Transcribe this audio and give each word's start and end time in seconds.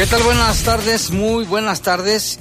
¿Qué 0.00 0.06
tal? 0.06 0.22
Buenas 0.22 0.62
tardes, 0.62 1.10
muy 1.10 1.44
buenas 1.44 1.82
tardes. 1.82 2.38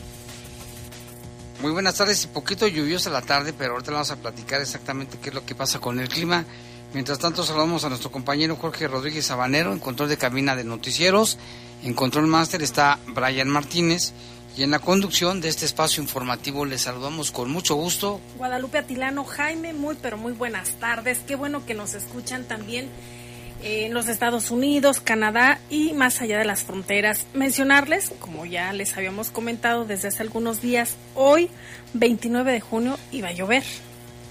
Muy 1.61 1.73
buenas 1.73 1.95
tardes 1.95 2.23
y 2.23 2.27
poquito 2.27 2.65
lluviosa 2.65 3.09
la 3.09 3.21
tarde, 3.21 3.51
pero 3.51 3.73
ahorita 3.73 3.91
vamos 3.91 4.11
a 4.11 4.15
platicar 4.15 4.61
exactamente 4.61 5.17
qué 5.21 5.27
es 5.27 5.35
lo 5.35 5.45
que 5.45 5.55
pasa 5.55 5.79
con 5.79 5.99
el 5.99 6.07
clima. 6.07 6.45
Mientras 6.93 7.19
tanto, 7.19 7.43
saludamos 7.43 7.83
a 7.83 7.89
nuestro 7.89 8.13
compañero 8.13 8.55
Jorge 8.55 8.87
Rodríguez 8.87 9.25
Sabanero 9.25 9.73
en 9.73 9.79
control 9.79 10.07
de 10.07 10.15
cabina 10.15 10.55
de 10.55 10.63
noticieros. 10.63 11.37
En 11.83 11.93
control 11.93 12.27
máster 12.27 12.63
está 12.63 12.97
Brian 13.07 13.49
Martínez. 13.49 14.13
Y 14.55 14.63
en 14.63 14.71
la 14.71 14.79
conducción 14.79 15.41
de 15.41 15.49
este 15.49 15.65
espacio 15.65 16.01
informativo 16.01 16.63
les 16.63 16.83
saludamos 16.83 17.31
con 17.31 17.51
mucho 17.51 17.75
gusto. 17.75 18.21
Guadalupe 18.37 18.77
Atilano, 18.77 19.25
Jaime, 19.25 19.73
muy 19.73 19.97
pero 20.01 20.17
muy 20.17 20.31
buenas 20.31 20.79
tardes. 20.79 21.19
Qué 21.27 21.35
bueno 21.35 21.65
que 21.65 21.73
nos 21.73 21.93
escuchan 21.93 22.45
también 22.45 22.89
en 23.63 23.93
los 23.93 24.07
Estados 24.07 24.51
Unidos, 24.51 24.99
Canadá 24.99 25.59
y 25.69 25.93
más 25.93 26.21
allá 26.21 26.37
de 26.37 26.45
las 26.45 26.63
fronteras. 26.63 27.25
Mencionarles, 27.33 28.13
como 28.19 28.45
ya 28.45 28.71
les 28.73 28.95
habíamos 28.97 29.29
comentado 29.29 29.85
desde 29.85 30.09
hace 30.09 30.23
algunos 30.23 30.61
días, 30.61 30.95
hoy, 31.15 31.49
29 31.93 32.51
de 32.51 32.61
junio, 32.61 32.97
iba 33.11 33.29
a 33.29 33.33
llover 33.33 33.63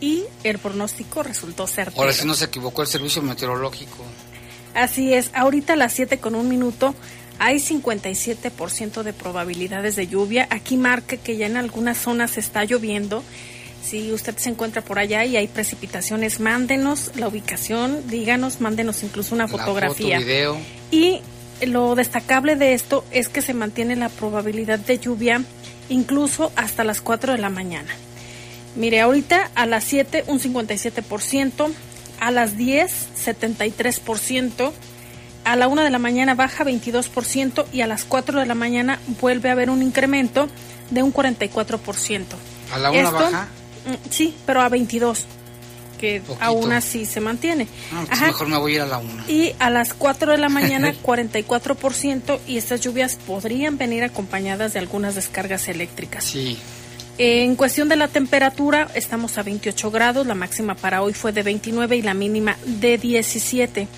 y 0.00 0.24
el 0.44 0.58
pronóstico 0.58 1.22
resultó 1.22 1.66
ser. 1.66 1.92
Ahora 1.96 2.12
sí 2.12 2.26
no 2.26 2.34
se 2.34 2.46
equivocó 2.46 2.82
el 2.82 2.88
servicio 2.88 3.22
meteorológico. 3.22 4.04
Así 4.74 5.12
es, 5.12 5.30
ahorita 5.34 5.72
a 5.72 5.76
las 5.76 5.92
7 5.92 6.18
con 6.18 6.34
un 6.34 6.48
minuto 6.48 6.94
hay 7.38 7.56
57% 7.56 9.02
de 9.02 9.12
probabilidades 9.12 9.96
de 9.96 10.06
lluvia. 10.06 10.46
Aquí 10.50 10.76
marca 10.76 11.16
que 11.16 11.36
ya 11.36 11.46
en 11.46 11.56
algunas 11.56 11.98
zonas 11.98 12.36
está 12.36 12.64
lloviendo 12.64 13.22
si 13.88 14.12
usted 14.12 14.36
se 14.36 14.50
encuentra 14.50 14.82
por 14.82 14.98
allá 14.98 15.24
y 15.24 15.36
hay 15.36 15.48
precipitaciones, 15.48 16.40
mándenos 16.40 17.12
la 17.16 17.28
ubicación, 17.28 18.06
díganos, 18.08 18.60
mándenos 18.60 19.02
incluso 19.02 19.34
una 19.34 19.48
fotografía. 19.48 20.18
video. 20.18 20.58
Y 20.90 21.20
lo 21.66 21.94
destacable 21.94 22.56
de 22.56 22.74
esto 22.74 23.04
es 23.10 23.28
que 23.28 23.40
se 23.40 23.54
mantiene 23.54 23.96
la 23.96 24.10
probabilidad 24.10 24.78
de 24.78 24.98
lluvia 24.98 25.42
incluso 25.88 26.52
hasta 26.54 26.84
las 26.84 27.00
4 27.00 27.32
de 27.32 27.38
la 27.38 27.48
mañana. 27.48 27.88
Mire, 28.76 29.00
ahorita 29.00 29.50
a 29.54 29.64
las 29.64 29.84
7 29.84 30.24
un 30.26 30.38
57%, 30.38 31.72
a 32.20 32.30
las 32.30 32.58
10 32.58 33.08
73%, 33.24 34.72
a 35.44 35.56
la 35.56 35.66
1 35.66 35.82
de 35.82 35.90
la 35.90 35.98
mañana 35.98 36.34
baja 36.34 36.64
22% 36.64 37.64
y 37.72 37.80
a 37.80 37.86
las 37.86 38.04
4 38.04 38.40
de 38.40 38.46
la 38.46 38.54
mañana 38.54 39.00
vuelve 39.20 39.48
a 39.48 39.52
haber 39.52 39.70
un 39.70 39.82
incremento 39.82 40.48
de 40.90 41.02
un 41.02 41.12
44%. 41.12 42.24
¿A 42.70 42.78
la 42.78 42.90
1 42.90 43.12
baja? 43.12 43.48
Mm, 43.88 44.10
sí, 44.10 44.34
pero 44.44 44.60
a 44.60 44.68
22, 44.68 45.24
que 45.98 46.22
aún 46.40 46.72
así 46.72 47.06
se 47.06 47.20
mantiene. 47.20 47.66
Ah, 47.92 48.04
pues 48.06 48.20
mejor 48.20 48.48
me 48.48 48.58
voy 48.58 48.72
a 48.72 48.74
ir 48.76 48.80
a 48.82 48.86
la 48.86 48.98
1. 48.98 49.24
Y 49.28 49.54
a 49.58 49.70
las 49.70 49.94
4 49.94 50.32
de 50.32 50.38
la 50.38 50.50
mañana 50.50 50.92
44% 51.02 52.38
y 52.46 52.58
estas 52.58 52.82
lluvias 52.82 53.16
podrían 53.16 53.78
venir 53.78 54.04
acompañadas 54.04 54.74
de 54.74 54.78
algunas 54.78 55.14
descargas 55.14 55.68
eléctricas. 55.68 56.24
Sí. 56.24 56.58
En 57.16 57.56
cuestión 57.56 57.88
de 57.88 57.96
la 57.96 58.08
temperatura, 58.08 58.88
estamos 58.94 59.38
a 59.38 59.42
28 59.42 59.90
grados, 59.90 60.26
la 60.26 60.36
máxima 60.36 60.76
para 60.76 61.02
hoy 61.02 61.14
fue 61.14 61.32
de 61.32 61.42
29 61.42 61.96
y 61.96 62.02
la 62.02 62.14
mínima 62.14 62.56
de 62.64 62.96
17. 62.96 63.88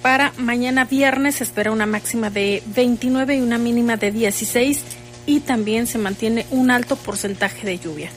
Para 0.00 0.32
mañana 0.38 0.84
viernes 0.84 1.36
se 1.36 1.44
espera 1.44 1.72
una 1.72 1.86
máxima 1.86 2.30
de 2.30 2.62
29 2.66 3.36
y 3.36 3.40
una 3.40 3.58
mínima 3.58 3.96
de 3.96 4.12
16 4.12 4.80
y 5.26 5.40
también 5.40 5.86
se 5.86 5.98
mantiene 5.98 6.46
un 6.50 6.70
alto 6.70 6.96
porcentaje 6.96 7.66
de 7.66 7.78
lluvia 7.78 8.10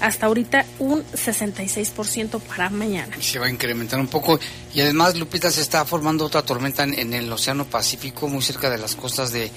hasta 0.00 0.26
ahorita 0.26 0.64
un 0.78 1.04
66% 1.04 2.40
para 2.40 2.70
mañana. 2.70 3.16
se 3.20 3.38
va 3.38 3.46
a 3.46 3.50
incrementar 3.50 4.00
un 4.00 4.08
poco. 4.08 4.38
Y 4.74 4.80
además, 4.80 5.16
Lupita, 5.16 5.50
se 5.50 5.60
está 5.60 5.84
formando 5.84 6.24
otra 6.24 6.42
tormenta 6.42 6.84
en, 6.84 7.12
el 7.12 7.32
Océano 7.32 7.66
Pacífico, 7.66 8.28
muy 8.28 8.42
cerca 8.42 8.70
de 8.70 8.78
las 8.78 8.96
costas 8.96 9.32
de 9.32 9.50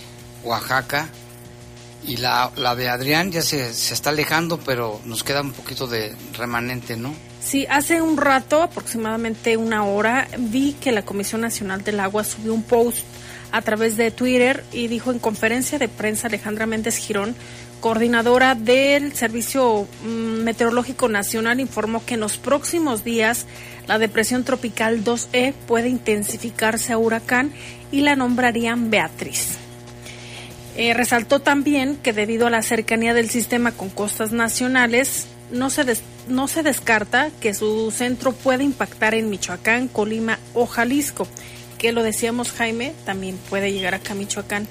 Oaxaca. 0.43 1.09
Y 2.05 2.17
la, 2.17 2.51
la 2.57 2.75
de 2.75 2.89
Adrián 2.89 3.31
ya 3.31 3.41
se, 3.41 3.73
se 3.73 3.93
está 3.93 4.09
alejando, 4.09 4.59
pero 4.59 4.99
nos 5.05 5.23
queda 5.23 5.41
un 5.41 5.53
poquito 5.53 5.87
de 5.87 6.13
remanente, 6.37 6.97
¿no? 6.97 7.15
Sí, 7.41 7.65
hace 7.69 8.01
un 8.01 8.17
rato, 8.17 8.61
aproximadamente 8.61 9.57
una 9.57 9.85
hora, 9.85 10.27
vi 10.37 10.73
que 10.73 10.91
la 10.91 11.03
Comisión 11.03 11.41
Nacional 11.41 11.83
del 11.83 11.99
Agua 11.99 12.23
subió 12.23 12.53
un 12.53 12.63
post 12.63 13.05
a 13.53 13.61
través 13.61 13.97
de 13.97 14.09
Twitter 14.09 14.63
y 14.71 14.87
dijo 14.87 15.11
en 15.11 15.19
conferencia 15.19 15.77
de 15.77 15.87
prensa 15.87 16.27
Alejandra 16.27 16.65
Méndez 16.65 16.97
Girón 16.97 17.35
coordinadora 17.83 18.55
del 18.55 19.11
Servicio 19.11 19.89
mm, 20.05 20.43
Meteorológico 20.45 21.09
Nacional, 21.09 21.59
informó 21.59 22.01
que 22.05 22.13
en 22.13 22.21
los 22.21 22.37
próximos 22.37 23.03
días 23.03 23.45
la 23.87 23.99
depresión 23.99 24.45
tropical 24.45 25.03
2E 25.03 25.53
puede 25.67 25.89
intensificarse 25.89 26.93
a 26.93 26.97
huracán 26.97 27.51
y 27.91 27.99
la 27.99 28.15
nombrarían 28.15 28.89
Beatriz. 28.89 29.57
Eh, 30.77 30.93
resaltó 30.93 31.41
también 31.41 31.97
que 31.97 32.13
debido 32.13 32.47
a 32.47 32.49
la 32.49 32.61
cercanía 32.61 33.13
del 33.13 33.29
sistema 33.29 33.73
con 33.73 33.89
costas 33.89 34.31
nacionales, 34.31 35.27
no 35.51 35.69
se, 35.69 35.83
no 36.29 36.47
se 36.47 36.63
descarta 36.63 37.31
que 37.41 37.53
su 37.53 37.91
centro 37.91 38.31
pueda 38.31 38.63
impactar 38.63 39.13
en 39.13 39.29
Michoacán, 39.29 39.89
Colima 39.89 40.39
o 40.53 40.67
Jalisco, 40.67 41.27
que 41.77 41.91
lo 41.91 42.01
decíamos 42.01 42.53
Jaime, 42.53 42.93
también 43.03 43.37
puede 43.49 43.73
llegar 43.73 43.93
acá 43.93 44.13
a 44.13 44.15
Michoacán. 44.15 44.69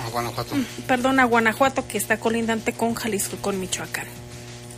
A 0.00 0.08
Guanajuato. 0.10 0.54
Mm, 0.54 0.64
perdón, 0.86 1.20
a 1.20 1.24
Guanajuato, 1.24 1.86
que 1.86 1.98
está 1.98 2.18
colindante 2.18 2.72
con 2.72 2.94
Jalisco 2.94 3.36
y 3.36 3.38
con 3.38 3.60
Michoacán. 3.60 4.06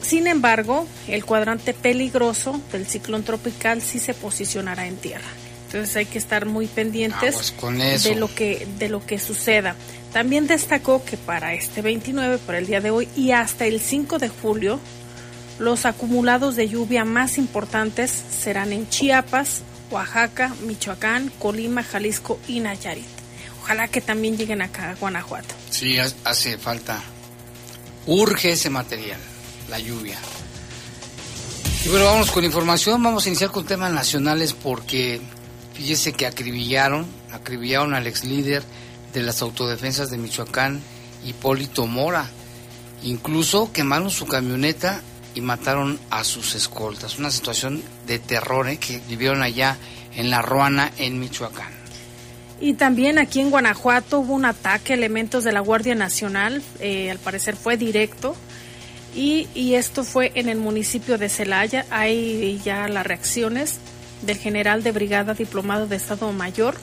Sin 0.03 0.27
embargo, 0.27 0.87
el 1.09 1.25
cuadrante 1.25 1.75
peligroso 1.75 2.60
del 2.71 2.87
ciclón 2.87 3.25
tropical 3.25 3.82
sí 3.82 3.99
se 3.99 4.15
posicionará 4.15 4.87
en 4.87 4.97
tierra. 4.97 5.27
Entonces 5.66 5.97
hay 5.97 6.06
que 6.06 6.19
estar 6.19 6.47
muy 6.47 6.69
pendientes 6.69 7.54
de 8.04 8.15
lo 8.15 8.32
que 8.32 8.69
de 8.78 8.88
lo 8.88 9.04
que 9.04 9.19
suceda. 9.19 9.75
También 10.12 10.47
destacó 10.47 11.04
que 11.04 11.16
para 11.16 11.54
este 11.54 11.83
29, 11.83 12.38
para 12.38 12.59
el 12.59 12.66
día 12.66 12.81
de 12.81 12.91
hoy 12.91 13.09
y 13.16 13.33
hasta 13.33 13.66
el 13.66 13.81
5 13.81 14.19
de 14.19 14.28
julio, 14.28 14.78
los 15.59 15.87
acumulados 15.87 16.54
de 16.54 16.69
lluvia 16.69 17.04
más 17.04 17.37
importantes 17.37 18.12
serán 18.12 18.72
en 18.72 18.88
Chiapas, 18.88 19.62
Oaxaca, 19.91 20.54
Michoacán, 20.65 21.33
Colima, 21.41 21.83
Jalisco 21.83 22.38
y 22.47 22.60
Nayarit 22.60 23.16
ojalá 23.66 23.88
que 23.88 24.00
también 24.00 24.37
lleguen 24.37 24.62
acá 24.62 24.91
a 24.91 24.94
Guanajuato. 24.94 25.53
Sí, 25.71 25.99
hace 25.99 26.56
falta. 26.56 27.03
Urge 28.06 28.53
ese 28.53 28.71
material, 28.71 29.19
la 29.69 29.81
lluvia. 29.81 30.16
Y 31.84 31.88
bueno, 31.88 32.04
vamos 32.04 32.31
con 32.31 32.44
información. 32.44 33.03
Vamos 33.03 33.27
a 33.27 33.28
iniciar 33.28 33.50
con 33.50 33.66
temas 33.66 33.93
nacionales 33.93 34.53
porque 34.53 35.21
fíjese 35.75 36.12
que 36.12 36.27
acribillaron, 36.27 37.06
acribillaron 37.32 37.94
al 37.94 38.06
ex 38.06 38.22
líder 38.22 38.62
de 39.12 39.22
las 39.25 39.43
autodefensas 39.43 40.10
de 40.10 40.19
Michoacán, 40.19 40.81
Hipólito 41.25 41.88
Mora. 41.88 42.31
Incluso 43.03 43.72
quemaron 43.72 44.10
su 44.10 44.27
camioneta 44.27 45.03
y 45.34 45.41
mataron 45.41 45.98
a 46.10 46.22
sus 46.22 46.54
escoltas. 46.54 47.19
Una 47.19 47.33
situación 47.33 47.83
de 48.06 48.21
terror 48.21 48.69
¿eh? 48.69 48.77
que 48.77 49.00
vivieron 49.09 49.43
allá 49.43 49.77
en 50.15 50.31
La 50.31 50.41
Ruana, 50.41 50.93
en 50.98 51.19
Michoacán. 51.19 51.76
Y 52.61 52.75
también 52.75 53.19
aquí 53.19 53.41
en 53.41 53.50
Guanajuato 53.50 54.21
hubo 54.21 54.34
un 54.34 54.47
ataque 54.47 54.94
elementos 54.94 55.44
de 55.44 55.53
la 55.53 55.61
Guardia 55.61 55.94
Nacional, 55.94 56.62
eh, 56.81 57.11
al 57.11 57.19
parecer 57.19 57.54
fue 57.54 57.77
directo, 57.77 58.34
y, 59.15 59.75
esto 59.75 60.04
fue 60.04 60.33
en 60.34 60.51
el 60.51 60.59
municipio 60.59 61.16
de 61.16 61.31
Celaya. 61.31 61.86
Hay 61.91 62.60
ya 62.65 62.86
las 62.86 63.07
reacciones 63.07 63.78
del 64.21 64.36
general 64.36 64.83
de 64.83 64.92
brigada 64.92 65.33
diplomado 65.33 65.86
de 65.86 65.97
Estado 65.97 66.31
Mayor 66.33 66.75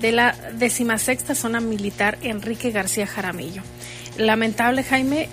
de 0.00 0.12
la 0.12 0.34
decimasexta 0.56 1.34
zona 1.34 1.60
militar 1.60 2.18
Enrique 2.22 2.70
García 2.70 3.06
Jaramillo. 3.06 3.62
Lamentable, 4.16 4.82
Jaime, 4.82 5.28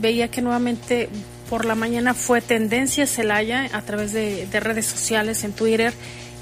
veía 0.00 0.28
que 0.28 0.42
nuevamente 0.42 1.08
por 1.48 1.64
la 1.64 1.76
mañana 1.76 2.14
fue 2.14 2.40
tendencia 2.40 3.06
Celaya 3.06 3.70
a 3.72 3.82
través 3.82 4.12
de 4.12 4.60
redes 4.60 4.86
sociales 4.86 5.44
en 5.44 5.52
Twitter 5.52 5.92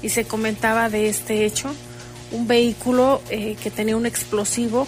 y 0.01 0.09
se 0.09 0.25
comentaba 0.25 0.89
de 0.89 1.07
este 1.07 1.45
hecho 1.45 1.71
un 2.31 2.47
vehículo 2.47 3.21
eh, 3.29 3.55
que 3.61 3.71
tenía 3.71 3.95
un 3.95 4.05
explosivo, 4.05 4.87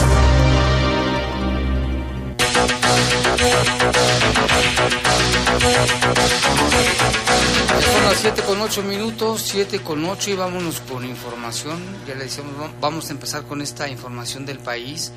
Son 7.92 8.04
las 8.04 8.18
7 8.20 8.42
con 8.42 8.60
8 8.60 8.82
minutos, 8.82 9.42
7 9.42 9.80
con 9.80 10.04
8 10.04 10.30
y 10.30 10.34
vámonos 10.34 10.80
con 10.80 11.04
información. 11.04 11.78
Ya 12.06 12.14
le 12.14 12.24
decíamos, 12.24 12.54
vamos 12.80 13.08
a 13.08 13.12
empezar 13.12 13.42
con 13.42 13.60
esta 13.60 13.88
información 13.88 14.46
del 14.46 14.58
país. 14.58 15.12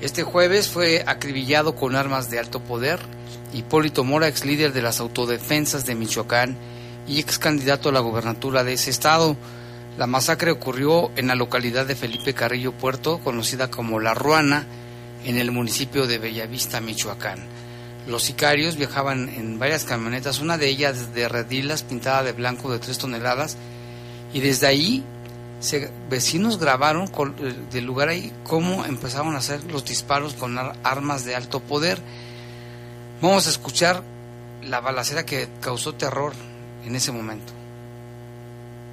Este 0.00 0.22
jueves 0.22 0.68
fue 0.68 1.02
acribillado 1.06 1.74
con 1.74 1.96
armas 1.96 2.30
de 2.30 2.38
alto 2.38 2.60
poder 2.60 3.00
Hipólito 3.52 4.04
Mora, 4.04 4.28
ex 4.28 4.44
líder 4.44 4.72
de 4.72 4.82
las 4.82 5.00
autodefensas 5.00 5.86
de 5.86 5.94
Michoacán 5.94 6.56
y 7.06 7.20
ex 7.20 7.38
candidato 7.38 7.88
a 7.88 7.92
la 7.92 8.00
gobernatura 8.00 8.64
de 8.64 8.74
ese 8.74 8.90
estado. 8.90 9.36
La 9.98 10.06
masacre 10.06 10.50
ocurrió 10.50 11.10
en 11.16 11.26
la 11.26 11.34
localidad 11.34 11.86
de 11.86 11.96
Felipe 11.96 12.34
Carrillo 12.34 12.72
Puerto, 12.72 13.18
conocida 13.18 13.70
como 13.70 13.98
La 13.98 14.12
Ruana, 14.12 14.66
en 15.24 15.38
el 15.38 15.50
municipio 15.50 16.06
de 16.06 16.18
Bellavista, 16.18 16.82
Michoacán. 16.82 17.38
Los 18.06 18.22
sicarios 18.22 18.76
viajaban 18.76 19.30
en 19.30 19.58
varias 19.58 19.84
camionetas, 19.84 20.40
una 20.40 20.58
de 20.58 20.68
ellas 20.68 21.14
de 21.14 21.28
redilas 21.28 21.82
pintada 21.82 22.22
de 22.22 22.32
blanco 22.32 22.70
de 22.70 22.78
tres 22.78 22.98
toneladas, 22.98 23.56
y 24.34 24.40
desde 24.40 24.66
ahí 24.66 25.02
vecinos 26.10 26.58
grabaron 26.58 27.10
eh, 27.38 27.54
del 27.72 27.84
lugar 27.84 28.10
ahí 28.10 28.30
cómo 28.44 28.84
empezaron 28.84 29.34
a 29.34 29.38
hacer 29.38 29.64
los 29.64 29.84
disparos 29.86 30.34
con 30.34 30.58
armas 30.58 31.24
de 31.24 31.34
alto 31.34 31.60
poder. 31.60 31.98
Vamos 33.22 33.46
a 33.46 33.50
escuchar 33.50 34.02
la 34.62 34.80
balacera 34.80 35.24
que 35.24 35.48
causó 35.60 35.94
terror 35.94 36.34
en 36.84 36.94
ese 36.94 37.12
momento. 37.12 37.55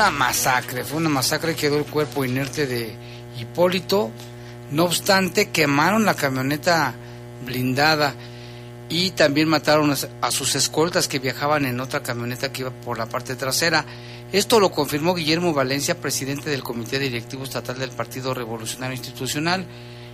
una 0.00 0.10
masacre, 0.10 0.82
fue 0.82 0.96
una 0.96 1.10
masacre, 1.10 1.54
quedó 1.54 1.76
el 1.76 1.84
cuerpo 1.84 2.24
inerte 2.24 2.66
de 2.66 2.94
Hipólito. 3.38 4.10
No 4.70 4.84
obstante, 4.84 5.50
quemaron 5.50 6.06
la 6.06 6.14
camioneta 6.14 6.94
blindada 7.44 8.14
y 8.88 9.10
también 9.10 9.50
mataron 9.50 9.94
a 10.22 10.30
sus 10.30 10.54
escoltas 10.54 11.06
que 11.06 11.18
viajaban 11.18 11.66
en 11.66 11.80
otra 11.80 12.02
camioneta 12.02 12.50
que 12.50 12.62
iba 12.62 12.70
por 12.70 12.96
la 12.96 13.10
parte 13.10 13.36
trasera. 13.36 13.84
Esto 14.32 14.58
lo 14.58 14.72
confirmó 14.72 15.14
Guillermo 15.14 15.52
Valencia, 15.52 16.00
presidente 16.00 16.48
del 16.48 16.62
Comité 16.62 16.98
Directivo 16.98 17.44
Estatal 17.44 17.78
del 17.78 17.90
Partido 17.90 18.32
Revolucionario 18.32 18.96
Institucional. 18.96 19.66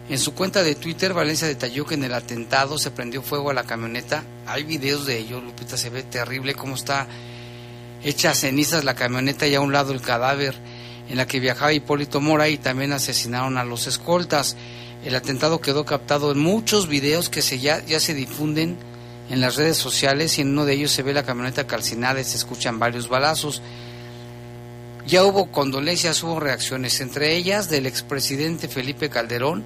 En 0.09 0.19
su 0.19 0.35
cuenta 0.35 0.65
de 0.65 0.75
Twitter, 0.75 1.15
Valencia 1.15 1.47
detalló 1.47 1.87
que 1.87 1.94
en 1.94 2.03
el 2.03 2.15
atentado 2.15 2.77
se 2.77 2.91
prendió 2.91 3.23
fuego 3.23 3.50
a 3.50 3.55
la 3.55 3.62
camioneta. 3.62 4.25
Hay 4.49 4.65
videos 4.65 5.06
de 5.06 5.17
ello, 5.17 5.41
Lupita, 5.41 5.77
se 5.77 5.91
ve 5.91 6.03
terrible 6.03 6.55
cómo 6.55 6.75
está 6.75 7.06
hecha 8.02 8.34
cenizas 8.34 8.84
la 8.84 8.94
camioneta 8.94 9.46
y 9.46 9.54
a 9.54 9.60
un 9.60 9.72
lado 9.72 9.93
el 9.93 10.00
cadáver 10.00 10.54
en 11.08 11.16
la 11.16 11.26
que 11.26 11.40
viajaba 11.40 11.72
Hipólito 11.72 12.20
Mora 12.20 12.48
y 12.48 12.58
también 12.58 12.93
asesinaron 12.93 13.58
a 13.58 13.64
los 13.64 13.87
escoltas. 13.87 14.56
El 15.04 15.14
atentado 15.14 15.60
quedó 15.60 15.84
captado 15.84 16.32
en 16.32 16.38
muchos 16.38 16.88
videos 16.88 17.28
que 17.28 17.43
se 17.43 17.58
ya, 17.58 17.84
ya 17.84 18.00
se 18.00 18.14
difunden 18.14 18.76
en 19.31 19.40
las 19.40 19.56
redes 19.56 19.76
sociales 19.76 20.38
y 20.38 20.43
en 20.43 20.50
uno 20.50 20.64
de 20.64 20.75
ellos 20.75 20.90
se 20.90 21.02
ve 21.02 21.12
la 21.12 21.24
camioneta 21.24 21.67
calcinada 21.67 22.20
y 22.20 22.24
se 22.24 22.36
escuchan 22.36 22.79
varios 22.79 23.08
balazos. 23.08 23.62
Ya 25.06 25.24
hubo 25.24 25.53
condolencias, 25.53 26.22
hubo 26.24 26.41
reacciones, 26.41 27.00
entre 27.00 27.36
ellas 27.36 27.70
del 27.70 27.86
expresidente 27.86 28.67
Felipe 28.67 29.08
Calderón, 29.08 29.65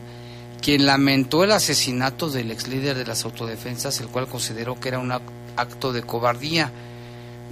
quien 0.61 0.85
lamentó 0.85 1.45
el 1.45 1.53
asesinato 1.53 2.29
del 2.29 2.51
ex 2.51 2.69
líder 2.69 2.97
de 2.97 3.07
las 3.07 3.25
autodefensas, 3.25 4.01
el 4.01 4.09
cual 4.09 4.29
consideró 4.29 4.79
que 4.79 4.89
era 4.89 4.99
un 4.99 5.13
acto 5.57 5.95
de 5.95 6.03
cobardía. 6.03 6.71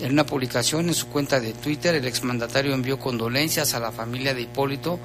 En 0.00 0.12
una 0.12 0.24
publicación 0.24 0.88
en 0.88 0.94
su 0.94 1.08
cuenta 1.08 1.40
de 1.40 1.52
Twitter, 1.52 1.94
el 1.94 2.06
exmandatario 2.06 2.72
envió 2.72 2.98
condolencias 3.00 3.74
a 3.74 3.80
la 3.80 3.90
familia 3.90 4.32
de 4.32 4.42
Hipólito 4.42 5.00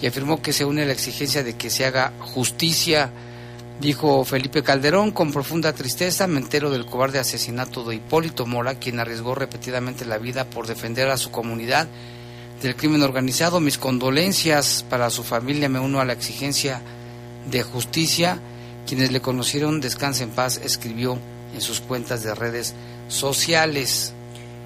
y 0.00 0.06
afirmó 0.06 0.40
que 0.40 0.54
se 0.54 0.64
une 0.64 0.82
a 0.82 0.86
la 0.86 0.92
exigencia 0.92 1.42
de 1.42 1.56
que 1.56 1.68
se 1.68 1.84
haga 1.84 2.12
justicia. 2.20 3.10
Dijo 3.80 4.24
Felipe 4.24 4.62
Calderón, 4.62 5.10
con 5.10 5.32
profunda 5.32 5.72
tristeza 5.74 6.26
me 6.26 6.38
entero 6.38 6.70
del 6.70 6.86
cobarde 6.86 7.18
asesinato 7.18 7.84
de 7.84 7.96
Hipólito 7.96 8.46
Mora, 8.46 8.78
quien 8.78 8.98
arriesgó 8.98 9.34
repetidamente 9.34 10.06
la 10.06 10.18
vida 10.18 10.44
por 10.44 10.66
defender 10.66 11.10
a 11.10 11.18
su 11.18 11.30
comunidad 11.30 11.86
del 12.62 12.76
crimen 12.76 13.02
organizado. 13.02 13.60
Mis 13.60 13.78
condolencias 13.78 14.86
para 14.88 15.10
su 15.10 15.22
familia, 15.22 15.68
me 15.68 15.80
uno 15.80 16.00
a 16.00 16.04
la 16.06 16.14
exigencia 16.14 16.80
de 17.50 17.62
justicia. 17.62 18.40
Quienes 18.86 19.12
le 19.12 19.20
conocieron, 19.20 19.82
descanse 19.82 20.24
en 20.24 20.30
paz, 20.30 20.60
escribió 20.64 21.18
en 21.54 21.60
sus 21.60 21.80
cuentas 21.80 22.22
de 22.22 22.34
redes 22.34 22.74
sociales. 23.08 24.14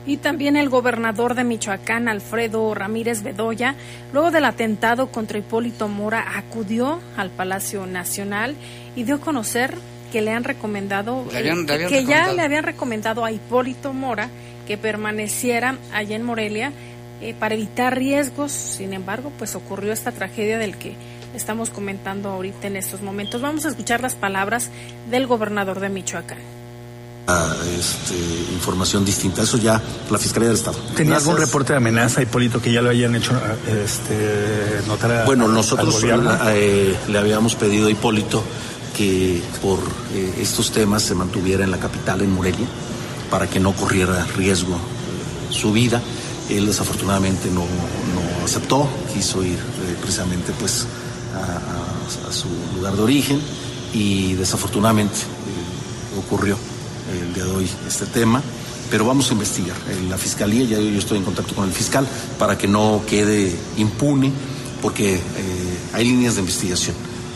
Y 0.07 0.19
también 0.19 0.57
el 0.57 0.69
gobernador 0.69 1.35
de 1.35 1.45
Michoacán, 1.45 2.09
Alfredo 2.09 2.75
Ramírez 2.75 3.23
Bedoya, 3.23 3.75
luego 4.13 4.31
del 4.31 4.45
atentado 4.45 5.11
contra 5.11 5.39
Hipólito 5.39 5.89
Mora, 5.89 6.37
acudió 6.37 7.01
al 7.17 7.31
Palacio 7.31 7.87
Nacional 7.87 8.55
y 8.97 9.05
dio 9.05 9.17
a 9.17 9.21
conocer 9.21 9.75
que 10.13 10.21
le 10.21 10.33
han 10.33 10.45
recomendado, 10.45 11.27
que, 11.29 12.05
ya 12.05 12.33
le 12.33 12.43
habían 12.43 12.65
recomendado 12.65 13.25
a 13.25 13.33
Hipólito 13.33 13.93
Mora 13.93 14.29
que 14.67 14.77
permaneciera 14.77 15.77
allá 15.93 16.17
en 16.17 16.23
Morelia 16.23 16.73
eh, 17.21 17.35
para 17.39 17.55
evitar 17.55 17.97
riesgos. 17.97 18.53
Sin 18.53 18.93
embargo, 18.93 19.33
pues 19.39 19.55
ocurrió 19.55 19.93
esta 19.93 20.13
tragedia 20.13 20.59
del 20.59 20.77
que 20.77 20.95
estamos 21.35 21.71
comentando 21.71 22.29
ahorita 22.29 22.67
en 22.67 22.77
estos 22.77 23.03
momentos. 23.03 23.41
Vamos 23.41 23.65
a 23.65 23.69
escuchar 23.69 24.03
las 24.03 24.15
palabras 24.15 24.71
del 25.11 25.27
gobernador 25.27 25.81
de 25.81 25.89
Michoacán 25.89 26.64
este, 27.79 28.15
información 28.53 29.05
distinta. 29.05 29.43
Eso 29.43 29.57
ya 29.57 29.81
la 30.11 30.19
Fiscalía 30.19 30.49
del 30.49 30.59
Estado. 30.59 30.79
¿Tenía 30.97 31.17
algún 31.17 31.37
reporte 31.37 31.73
de 31.73 31.79
amenaza, 31.79 32.23
Hipólito, 32.23 32.61
que 32.61 32.73
ya 32.73 32.83
lo 32.83 32.91
hayan 32.91 33.15
hecho 33.15 33.33
este, 33.85 34.83
notar 34.87 35.25
Bueno, 35.25 35.49
nosotros 35.49 36.03
eh, 36.49 36.97
le 37.09 37.19
habíamos 37.19 37.55
pedido 37.55 37.87
a 37.87 37.91
Hipólito 37.91 38.43
que 38.97 39.43
por 39.61 39.79
eh, 40.15 40.35
estos 40.41 40.71
temas 40.71 41.03
se 41.03 41.15
mantuviera 41.15 41.65
en 41.65 41.71
la 41.71 41.79
capital, 41.79 42.21
en 42.21 42.33
Morelia, 42.33 42.67
para 43.31 43.49
que 43.49 43.61
no 43.61 43.73
corriera 43.73 44.25
riesgo 44.37 44.75
eh, 44.75 45.53
su 45.53 45.73
vida. 45.73 46.01
Él 46.49 46.67
desafortunadamente 46.67 47.51
no, 47.51 47.63
no 47.63 48.45
aceptó, 48.45 48.89
quiso 49.13 49.43
ir 49.43 49.55
eh, 49.55 49.97
precisamente 50.01 50.53
pues 50.61 50.87
a, 51.35 52.29
a, 52.29 52.33
su 52.33 52.49
lugar 52.77 52.95
de 52.95 53.03
origen 53.03 53.41
y 53.93 54.35
desafortunadamente 54.35 55.17
ocurrió 56.19 56.57
el 57.21 57.35
día 57.35 57.45
de 57.45 57.51
hoy 57.51 57.71
este 57.87 58.07
tema 58.07 58.43
pero 58.91 59.07
vamos 59.07 59.31
a 59.31 59.33
investigar. 59.33 59.77
La 60.09 60.19
fiscalía, 60.19 60.65
ya 60.65 60.79
yo 60.79 60.99
estoy 60.99 61.19
en 61.19 61.25
contacto 61.25 61.55
con 61.55 61.65
el 61.65 61.73
fiscal 61.73 62.07
para 62.39 62.57
que 62.57 62.69
no 62.69 63.03
quede 63.09 63.53
impune, 63.77 64.31
porque 64.83 65.19
hay 65.93 66.05
líneas 66.05 66.35
de 66.35 66.43
investigación 66.43 66.95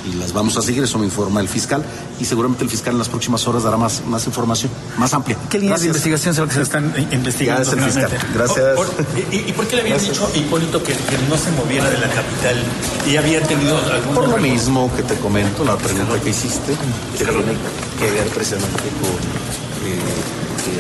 y 0.09 0.17
las 0.17 0.33
vamos 0.33 0.57
a 0.57 0.63
seguir, 0.63 0.83
eso 0.83 0.99
me 0.99 1.05
informa 1.05 1.41
el 1.41 1.49
fiscal 1.49 1.83
y 2.21 2.25
seguramente 2.25 2.65
el 2.65 2.71
fiscal 2.71 2.93
en 2.93 2.99
las 2.99 3.09
próximas 3.09 3.47
horas 3.47 3.65
dará 3.65 3.77
más, 3.77 4.05
más 4.07 4.27
información, 4.27 4.71
más 4.97 5.13
amplia. 5.13 5.37
¿Qué 5.51 5.59
líneas 5.59 5.81
de 5.81 5.89
investigación 5.89 6.35
son 6.35 6.47
las 6.47 6.55
que 6.55 6.61
se 6.61 6.63
están 6.63 6.95
investigando? 7.11 7.71
Gracias, 7.71 7.95
fiscal. 7.95 8.11
Gracias. 8.35 8.67
¿y, 9.33 9.53
por 9.53 9.67
qué 9.67 9.77
le 9.77 9.83
habían 9.83 10.01
dicho 10.01 10.27
a 10.33 10.37
Hipólito 10.37 10.83
que, 10.83 10.95
no 11.29 11.37
se 11.37 11.51
moviera 11.53 11.91
de 11.91 11.99
la 11.99 12.09
capital 12.09 12.57
y 13.07 13.17
había 13.17 13.43
tenido 13.43 13.77
algún... 13.77 14.15
Por 14.15 14.29
lo 14.29 14.39
mismo 14.39 14.91
que 14.95 15.03
te 15.03 15.15
comento, 15.17 15.65
la 15.65 15.77
pregunta 15.77 16.21
que 16.21 16.31
hiciste, 16.31 16.73
que 17.19 17.25
tiene 17.25 17.43
que 17.99 18.11
ver 18.11 18.29
precisamente 18.29 18.85
con 19.01 19.68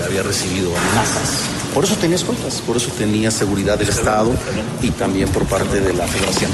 había 0.05 0.23
recibido 0.23 0.77
amenazas. 0.77 1.49
Por 1.75 1.85
eso 1.85 1.97
tenía 1.97 2.17
escoltas, 2.17 2.61
por 2.63 2.77
eso 2.77 2.91
tenía 2.97 3.31
seguridad 3.31 3.79
del 3.79 3.89
Estado 3.89 4.33
y 4.83 4.91
también 4.91 5.29
por 5.29 5.45
parte 5.47 5.81
de 5.81 5.93
la 5.93 6.07
Federación. 6.09 6.51